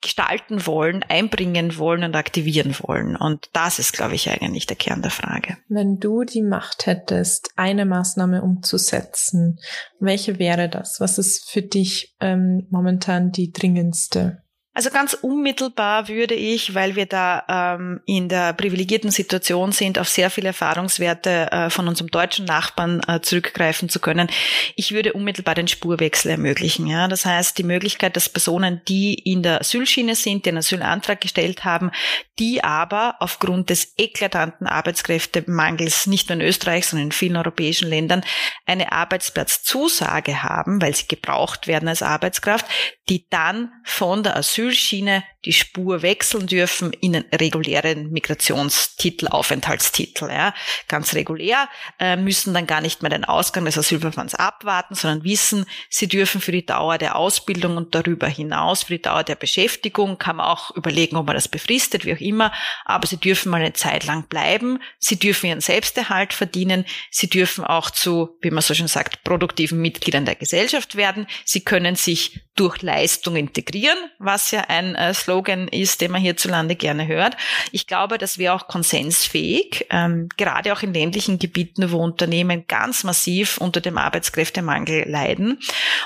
gestalten 0.00 0.66
wollen, 0.66 1.04
einbringen 1.08 1.78
wollen 1.78 2.04
und 2.04 2.16
aktivieren 2.16 2.74
wollen. 2.80 3.16
Und 3.16 3.48
das 3.52 3.78
ist, 3.78 3.92
glaube 3.92 4.14
ich, 4.14 4.30
eigentlich 4.30 4.66
der 4.66 4.76
Kern 4.76 5.02
der 5.02 5.10
Frage. 5.10 5.56
Wenn 5.68 5.98
du 5.98 6.24
die 6.24 6.42
Macht 6.42 6.86
hättest, 6.86 7.50
eine 7.56 7.84
Maßnahme 7.84 8.42
umzusetzen, 8.42 9.58
welche 10.00 10.38
wäre 10.38 10.68
das? 10.68 11.00
Was 11.00 11.18
ist 11.18 11.48
für 11.50 11.62
dich 11.62 12.16
ähm, 12.20 12.66
momentan 12.70 13.32
die 13.32 13.52
dringendste? 13.52 14.42
Also 14.78 14.90
ganz 14.90 15.14
unmittelbar 15.14 16.06
würde 16.06 16.34
ich, 16.34 16.72
weil 16.72 16.94
wir 16.94 17.06
da 17.06 17.42
ähm, 17.48 18.00
in 18.06 18.28
der 18.28 18.52
privilegierten 18.52 19.10
Situation 19.10 19.72
sind, 19.72 19.98
auf 19.98 20.08
sehr 20.08 20.30
viele 20.30 20.46
Erfahrungswerte 20.46 21.50
äh, 21.50 21.68
von 21.68 21.88
unserem 21.88 22.12
deutschen 22.12 22.44
Nachbarn 22.44 23.00
äh, 23.08 23.20
zurückgreifen 23.20 23.88
zu 23.88 23.98
können. 23.98 24.28
Ich 24.76 24.92
würde 24.92 25.14
unmittelbar 25.14 25.56
den 25.56 25.66
Spurwechsel 25.66 26.30
ermöglichen. 26.30 26.86
Ja? 26.86 27.08
Das 27.08 27.26
heißt, 27.26 27.58
die 27.58 27.64
Möglichkeit, 27.64 28.14
dass 28.14 28.28
Personen, 28.28 28.80
die 28.86 29.14
in 29.14 29.42
der 29.42 29.62
Asylschiene 29.62 30.14
sind, 30.14 30.46
den 30.46 30.58
Asylantrag 30.58 31.20
gestellt 31.20 31.64
haben, 31.64 31.90
die 32.38 32.62
aber 32.62 33.16
aufgrund 33.18 33.70
des 33.70 33.94
eklatanten 33.98 34.68
Arbeitskräftemangels 34.68 36.06
nicht 36.06 36.28
nur 36.28 36.38
in 36.38 36.46
Österreich, 36.46 36.86
sondern 36.86 37.08
in 37.08 37.12
vielen 37.12 37.36
europäischen 37.36 37.88
Ländern 37.88 38.22
eine 38.64 38.92
Arbeitsplatzzusage 38.92 40.44
haben, 40.44 40.80
weil 40.80 40.94
sie 40.94 41.08
gebraucht 41.08 41.66
werden 41.66 41.88
als 41.88 42.02
Arbeitskraft, 42.02 42.66
die 43.08 43.26
dann 43.28 43.72
von 43.82 44.22
der 44.22 44.36
Asylschiene 44.68 45.24
die 45.44 45.52
Spur 45.52 46.02
wechseln 46.02 46.46
dürfen 46.46 46.92
in 47.00 47.14
einen 47.14 47.24
regulären 47.32 48.10
Migrationstitel, 48.10 49.28
Aufenthaltstitel. 49.28 50.28
Ja. 50.28 50.52
Ganz 50.88 51.14
regulär, 51.14 51.68
äh, 51.98 52.16
müssen 52.16 52.54
dann 52.54 52.66
gar 52.66 52.80
nicht 52.80 53.02
mehr 53.02 53.10
den 53.10 53.24
Ausgang 53.24 53.64
des 53.64 53.78
Asylverfahrens 53.78 54.34
abwarten, 54.34 54.94
sondern 54.94 55.24
wissen, 55.24 55.64
sie 55.88 56.08
dürfen 56.08 56.40
für 56.40 56.52
die 56.52 56.66
Dauer 56.66 56.98
der 56.98 57.16
Ausbildung 57.16 57.76
und 57.76 57.94
darüber 57.94 58.26
hinaus, 58.26 58.82
für 58.84 58.94
die 58.94 59.02
Dauer 59.02 59.22
der 59.22 59.36
Beschäftigung, 59.36 60.18
kann 60.18 60.36
man 60.36 60.46
auch 60.46 60.74
überlegen, 60.76 61.16
ob 61.16 61.26
man 61.26 61.36
das 61.36 61.48
befristet, 61.48 62.04
wie 62.04 62.14
auch 62.14 62.20
immer, 62.20 62.52
aber 62.84 63.06
sie 63.06 63.16
dürfen 63.16 63.50
mal 63.50 63.60
eine 63.60 63.72
Zeit 63.72 64.04
lang 64.06 64.26
bleiben, 64.28 64.80
sie 64.98 65.18
dürfen 65.18 65.46
ihren 65.46 65.60
Selbsterhalt 65.60 66.32
verdienen, 66.32 66.84
sie 67.10 67.30
dürfen 67.30 67.64
auch 67.64 67.90
zu, 67.90 68.36
wie 68.42 68.50
man 68.50 68.62
so 68.62 68.74
schon 68.74 68.88
sagt, 68.88 69.22
produktiven 69.22 69.80
Mitgliedern 69.80 70.26
der 70.26 70.34
Gesellschaft 70.34 70.96
werden, 70.96 71.26
sie 71.44 71.60
können 71.60 71.94
sich 71.94 72.40
durch 72.58 72.82
Leistung 72.82 73.36
integrieren, 73.36 73.96
was 74.18 74.50
ja 74.50 74.57
ja 74.58 74.64
ein 74.68 74.94
äh, 74.94 75.14
Slogan 75.14 75.68
ist, 75.68 76.00
den 76.00 76.10
man 76.10 76.20
hierzulande 76.20 76.76
gerne 76.76 77.06
hört. 77.06 77.36
Ich 77.72 77.86
glaube, 77.86 78.18
das 78.18 78.38
wäre 78.38 78.54
auch 78.54 78.68
konsensfähig, 78.68 79.86
ähm, 79.90 80.28
gerade 80.36 80.72
auch 80.72 80.82
in 80.82 80.92
ländlichen 80.92 81.38
Gebieten, 81.38 81.90
wo 81.90 81.98
Unternehmen 81.98 82.64
ganz 82.66 83.04
massiv 83.04 83.58
unter 83.58 83.80
dem 83.80 83.98
Arbeitskräftemangel 83.98 85.08
leiden. 85.08 85.58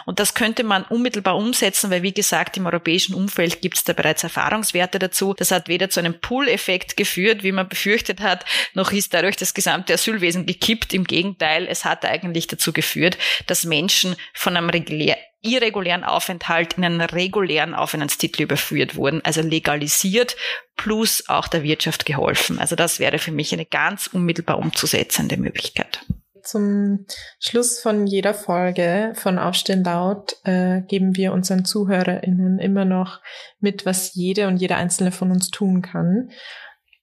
Und 0.06 0.20
das 0.20 0.34
könnte 0.34 0.64
man 0.64 0.84
unmittelbar 0.84 1.36
umsetzen, 1.36 1.90
weil 1.90 2.02
wie 2.02 2.12
gesagt, 2.12 2.56
im 2.56 2.66
europäischen 2.66 3.14
Umfeld 3.14 3.60
gibt 3.60 3.76
es 3.76 3.84
da 3.84 3.92
bereits 3.92 4.22
Erfahrungswerte 4.22 4.98
dazu. 4.98 5.34
Das 5.34 5.50
hat 5.50 5.68
weder 5.68 5.90
zu 5.90 6.00
einem 6.00 6.20
Pull-Effekt 6.20 6.96
geführt, 6.96 7.42
wie 7.42 7.52
man 7.52 7.68
befürchtet 7.68 8.20
hat, 8.20 8.44
noch 8.74 8.92
ist 8.92 9.14
dadurch 9.14 9.36
das 9.36 9.54
gesamte 9.54 9.94
Asylwesen 9.94 10.46
gekippt. 10.46 10.92
Im 10.94 11.04
Gegenteil, 11.04 11.66
es 11.68 11.84
hat 11.84 12.04
eigentlich 12.04 12.46
dazu 12.46 12.72
geführt, 12.72 13.18
dass 13.46 13.64
Menschen 13.64 14.16
von 14.34 14.56
einem 14.56 14.70
regulär 14.70 15.16
irregulären 15.42 16.04
Aufenthalt 16.04 16.74
in 16.74 16.84
einen 16.84 17.00
regulären 17.00 17.74
Aufenthaltstitel 17.74 18.42
überführt 18.42 18.96
wurden, 18.96 19.20
also 19.24 19.42
legalisiert, 19.42 20.36
plus 20.76 21.28
auch 21.28 21.48
der 21.48 21.62
Wirtschaft 21.62 22.06
geholfen. 22.06 22.58
Also 22.58 22.76
das 22.76 22.98
wäre 22.98 23.18
für 23.18 23.32
mich 23.32 23.52
eine 23.52 23.66
ganz 23.66 24.06
unmittelbar 24.06 24.58
umzusetzende 24.58 25.36
Möglichkeit. 25.36 26.00
Zum 26.42 27.06
Schluss 27.38 27.78
von 27.80 28.06
jeder 28.06 28.34
Folge 28.34 29.12
von 29.14 29.38
Aufstehen 29.38 29.84
laut 29.84 30.36
äh, 30.44 30.80
geben 30.82 31.14
wir 31.16 31.32
unseren 31.32 31.64
ZuhörerInnen 31.64 32.58
immer 32.58 32.84
noch 32.84 33.20
mit, 33.60 33.86
was 33.86 34.14
jede 34.14 34.48
und 34.48 34.56
jeder 34.56 34.76
einzelne 34.76 35.12
von 35.12 35.30
uns 35.30 35.50
tun 35.50 35.82
kann. 35.82 36.30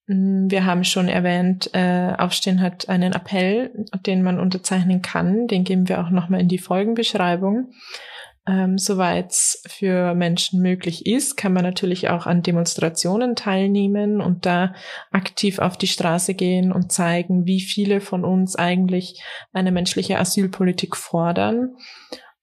Mm, 0.07 0.49
wir 0.49 0.65
haben 0.65 0.83
schon 0.83 1.07
erwähnt, 1.07 1.69
äh, 1.73 2.13
Aufstehen 2.17 2.61
hat 2.61 2.89
einen 2.89 3.13
Appell, 3.13 3.71
den 4.05 4.23
man 4.23 4.39
unterzeichnen 4.39 5.01
kann. 5.01 5.47
Den 5.47 5.63
geben 5.63 5.87
wir 5.87 6.01
auch 6.01 6.09
nochmal 6.09 6.41
in 6.41 6.49
die 6.49 6.57
Folgenbeschreibung. 6.57 7.71
Ähm, 8.47 8.77
Soweit 8.77 9.31
es 9.31 9.61
für 9.67 10.13
Menschen 10.15 10.61
möglich 10.61 11.05
ist, 11.05 11.37
kann 11.37 11.53
man 11.53 11.63
natürlich 11.63 12.09
auch 12.09 12.25
an 12.25 12.41
Demonstrationen 12.41 13.35
teilnehmen 13.35 14.21
und 14.21 14.45
da 14.45 14.73
aktiv 15.11 15.59
auf 15.59 15.77
die 15.77 15.87
Straße 15.87 16.33
gehen 16.33 16.71
und 16.71 16.91
zeigen, 16.91 17.45
wie 17.45 17.61
viele 17.61 18.01
von 18.01 18.23
uns 18.23 18.55
eigentlich 18.55 19.21
eine 19.51 19.71
menschliche 19.71 20.19
Asylpolitik 20.19 20.95
fordern. 20.95 21.75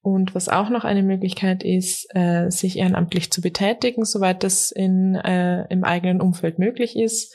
Und 0.02 0.36
was 0.36 0.48
auch 0.48 0.70
noch 0.70 0.84
eine 0.84 1.02
Möglichkeit 1.02 1.64
ist, 1.64 2.06
äh, 2.14 2.48
sich 2.48 2.78
ehrenamtlich 2.78 3.32
zu 3.32 3.40
betätigen, 3.40 4.04
soweit 4.04 4.44
das 4.44 4.70
in, 4.70 5.16
äh, 5.16 5.66
im 5.66 5.82
eigenen 5.82 6.20
Umfeld 6.20 6.60
möglich 6.60 6.96
ist. 6.96 7.34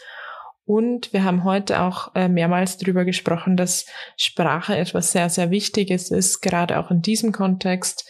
Und 0.64 1.12
wir 1.12 1.26
haben 1.26 1.44
heute 1.44 1.82
auch 1.82 2.16
äh, 2.16 2.30
mehrmals 2.30 2.78
darüber 2.78 3.04
gesprochen, 3.04 3.58
dass 3.58 3.88
Sprache 4.16 4.78
etwas 4.78 5.12
sehr, 5.12 5.30
sehr 5.30 5.52
Wichtiges 5.52 6.12
ist, 6.12 6.40
gerade 6.40 6.80
auch 6.80 6.92
in 6.92 7.02
diesem 7.02 7.34
Kontext. 7.34 8.10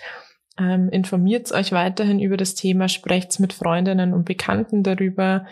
Ähm, 0.61 0.89
informiert 0.89 1.51
euch 1.51 1.71
weiterhin 1.71 2.19
über 2.19 2.37
das 2.37 2.53
Thema, 2.53 2.87
sprecht 2.87 3.39
mit 3.39 3.51
Freundinnen 3.51 4.13
und 4.13 4.25
Bekannten 4.25 4.83
darüber, 4.83 5.47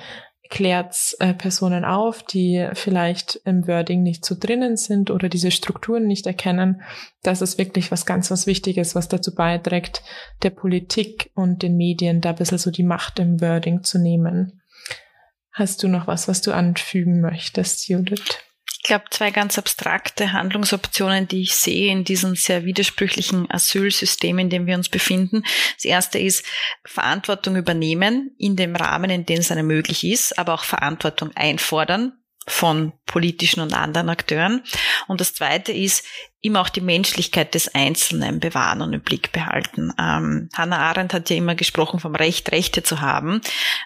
klärt 0.49 1.15
äh, 1.19 1.33
Personen 1.33 1.83
auf, 1.83 2.21
die 2.21 2.67
vielleicht 2.73 3.41
im 3.45 3.67
Wording 3.67 4.03
nicht 4.03 4.23
so 4.23 4.35
drinnen 4.39 4.77
sind 4.77 5.09
oder 5.09 5.27
diese 5.27 5.49
Strukturen 5.49 6.05
nicht 6.05 6.27
erkennen. 6.27 6.81
Das 7.23 7.41
ist 7.41 7.57
wirklich 7.57 7.91
was 7.91 8.05
ganz 8.05 8.29
was 8.29 8.45
Wichtiges, 8.45 8.93
was 8.93 9.07
dazu 9.07 9.33
beiträgt, 9.33 10.03
der 10.43 10.51
Politik 10.51 11.31
und 11.33 11.63
den 11.63 11.75
Medien 11.75 12.21
da 12.21 12.29
ein 12.29 12.35
bisschen 12.35 12.57
so 12.59 12.69
die 12.69 12.83
Macht 12.83 13.19
im 13.19 13.41
Wording 13.41 13.83
zu 13.83 13.97
nehmen. 13.97 14.61
Hast 15.51 15.81
du 15.81 15.87
noch 15.87 16.05
was, 16.05 16.27
was 16.27 16.41
du 16.41 16.51
anfügen 16.51 17.19
möchtest, 17.19 17.87
Judith? 17.87 18.37
Ich 18.89 18.91
glaube, 18.91 19.11
zwei 19.11 19.29
ganz 19.29 19.59
abstrakte 19.59 20.33
Handlungsoptionen, 20.33 21.27
die 21.27 21.43
ich 21.43 21.53
sehe 21.53 21.91
in 21.91 22.05
diesem 22.05 22.33
sehr 22.33 22.65
widersprüchlichen 22.65 23.45
Asylsystem, 23.51 24.39
in 24.39 24.49
dem 24.49 24.65
wir 24.65 24.73
uns 24.73 24.89
befinden. 24.89 25.43
Das 25.75 25.85
erste 25.85 26.17
ist 26.17 26.43
Verantwortung 26.85 27.55
übernehmen 27.55 28.31
in 28.39 28.55
dem 28.55 28.75
Rahmen, 28.75 29.11
in 29.11 29.27
dem 29.27 29.41
es 29.41 29.51
eine 29.51 29.61
möglich 29.61 30.03
ist, 30.03 30.39
aber 30.39 30.55
auch 30.55 30.63
Verantwortung 30.63 31.29
einfordern 31.35 32.18
von 32.49 32.93
politischen 33.05 33.61
und 33.61 33.73
anderen 33.73 34.09
Akteuren. 34.09 34.63
Und 35.07 35.21
das 35.21 35.33
Zweite 35.33 35.71
ist, 35.71 36.03
immer 36.41 36.61
auch 36.61 36.69
die 36.69 36.81
Menschlichkeit 36.81 37.53
des 37.53 37.75
Einzelnen 37.75 38.39
bewahren 38.39 38.81
und 38.81 38.93
im 38.93 39.01
Blick 39.01 39.33
behalten. 39.33 39.91
Ähm, 39.99 40.49
Hannah 40.53 40.77
Arendt 40.77 41.13
hat 41.13 41.29
ja 41.29 41.35
immer 41.35 41.55
gesprochen 41.55 41.99
vom 41.99 42.15
Recht, 42.15 42.51
Rechte 42.53 42.81
zu 42.81 43.01
haben. 43.01 43.41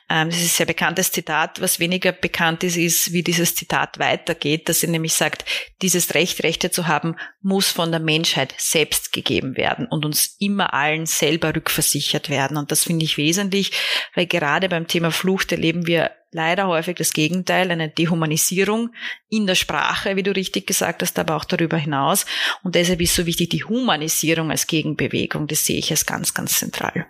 Ähm, 0.07 0.29
das 0.29 0.37
ist 0.37 0.43
ein 0.43 0.57
sehr 0.57 0.65
bekanntes 0.67 1.11
Zitat. 1.11 1.61
Was 1.61 1.79
weniger 1.79 2.11
bekannt 2.11 2.63
ist, 2.63 2.77
ist, 2.77 3.11
wie 3.11 3.23
dieses 3.23 3.55
Zitat 3.55 3.97
weitergeht, 3.97 4.69
dass 4.69 4.81
sie 4.81 4.87
nämlich 4.87 5.15
sagt, 5.15 5.45
dieses 5.81 6.13
Recht, 6.13 6.43
Rechte 6.43 6.69
zu 6.69 6.87
haben, 6.87 7.15
muss 7.41 7.71
von 7.71 7.89
der 7.89 7.99
Menschheit 7.99 8.53
selbst 8.57 9.11
gegeben 9.11 9.57
werden 9.57 9.87
und 9.87 10.05
uns 10.05 10.35
immer 10.39 10.75
allen 10.75 11.07
selber 11.07 11.55
rückversichert 11.55 12.29
werden. 12.29 12.57
Und 12.57 12.71
das 12.71 12.83
finde 12.83 13.05
ich 13.05 13.17
wesentlich, 13.17 13.71
weil 14.13 14.27
gerade 14.27 14.69
beim 14.69 14.87
Thema 14.87 15.09
Flucht 15.09 15.51
erleben 15.51 15.87
wir 15.87 16.11
leider 16.33 16.67
häufig 16.67 16.97
das 16.97 17.13
Gegenteil, 17.13 17.71
eine 17.71 17.89
Dehumanisierung 17.89 18.91
in 19.29 19.47
der 19.47 19.55
Sprache, 19.55 20.15
wie 20.15 20.23
du 20.23 20.31
richtig 20.31 20.67
gesagt 20.67 21.01
hast, 21.01 21.17
aber 21.19 21.35
auch 21.35 21.45
darüber 21.45 21.77
hinaus. 21.77 22.25
Und 22.63 22.75
deshalb 22.75 23.01
ist 23.01 23.15
so 23.15 23.25
wichtig 23.25 23.49
die 23.49 23.63
Humanisierung 23.63 24.51
als 24.51 24.67
Gegenbewegung. 24.67 25.47
Das 25.47 25.65
sehe 25.65 25.77
ich 25.77 25.91
als 25.91 26.05
ganz, 26.05 26.33
ganz 26.33 26.59
zentral. 26.59 27.05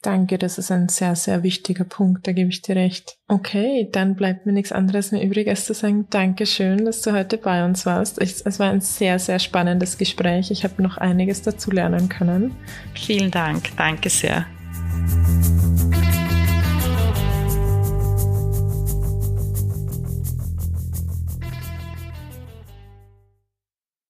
Danke, 0.00 0.38
das 0.38 0.58
ist 0.58 0.70
ein 0.70 0.88
sehr, 0.88 1.16
sehr 1.16 1.42
wichtiger 1.42 1.82
Punkt, 1.82 2.24
da 2.28 2.32
gebe 2.32 2.50
ich 2.50 2.62
dir 2.62 2.76
recht. 2.76 3.18
Okay, 3.26 3.88
dann 3.90 4.14
bleibt 4.14 4.46
mir 4.46 4.52
nichts 4.52 4.70
anderes 4.70 5.10
mehr 5.10 5.24
übrig, 5.24 5.48
als 5.48 5.64
zu 5.64 5.74
sagen, 5.74 6.06
Dankeschön, 6.08 6.84
dass 6.84 7.02
du 7.02 7.12
heute 7.12 7.36
bei 7.36 7.64
uns 7.64 7.84
warst. 7.84 8.20
Es 8.20 8.60
war 8.60 8.70
ein 8.70 8.80
sehr, 8.80 9.18
sehr 9.18 9.40
spannendes 9.40 9.98
Gespräch. 9.98 10.52
Ich 10.52 10.62
habe 10.62 10.80
noch 10.82 10.98
einiges 10.98 11.42
dazu 11.42 11.72
lernen 11.72 12.08
können. 12.08 12.54
Vielen 12.94 13.32
Dank, 13.32 13.76
danke 13.76 14.08
sehr. 14.08 14.46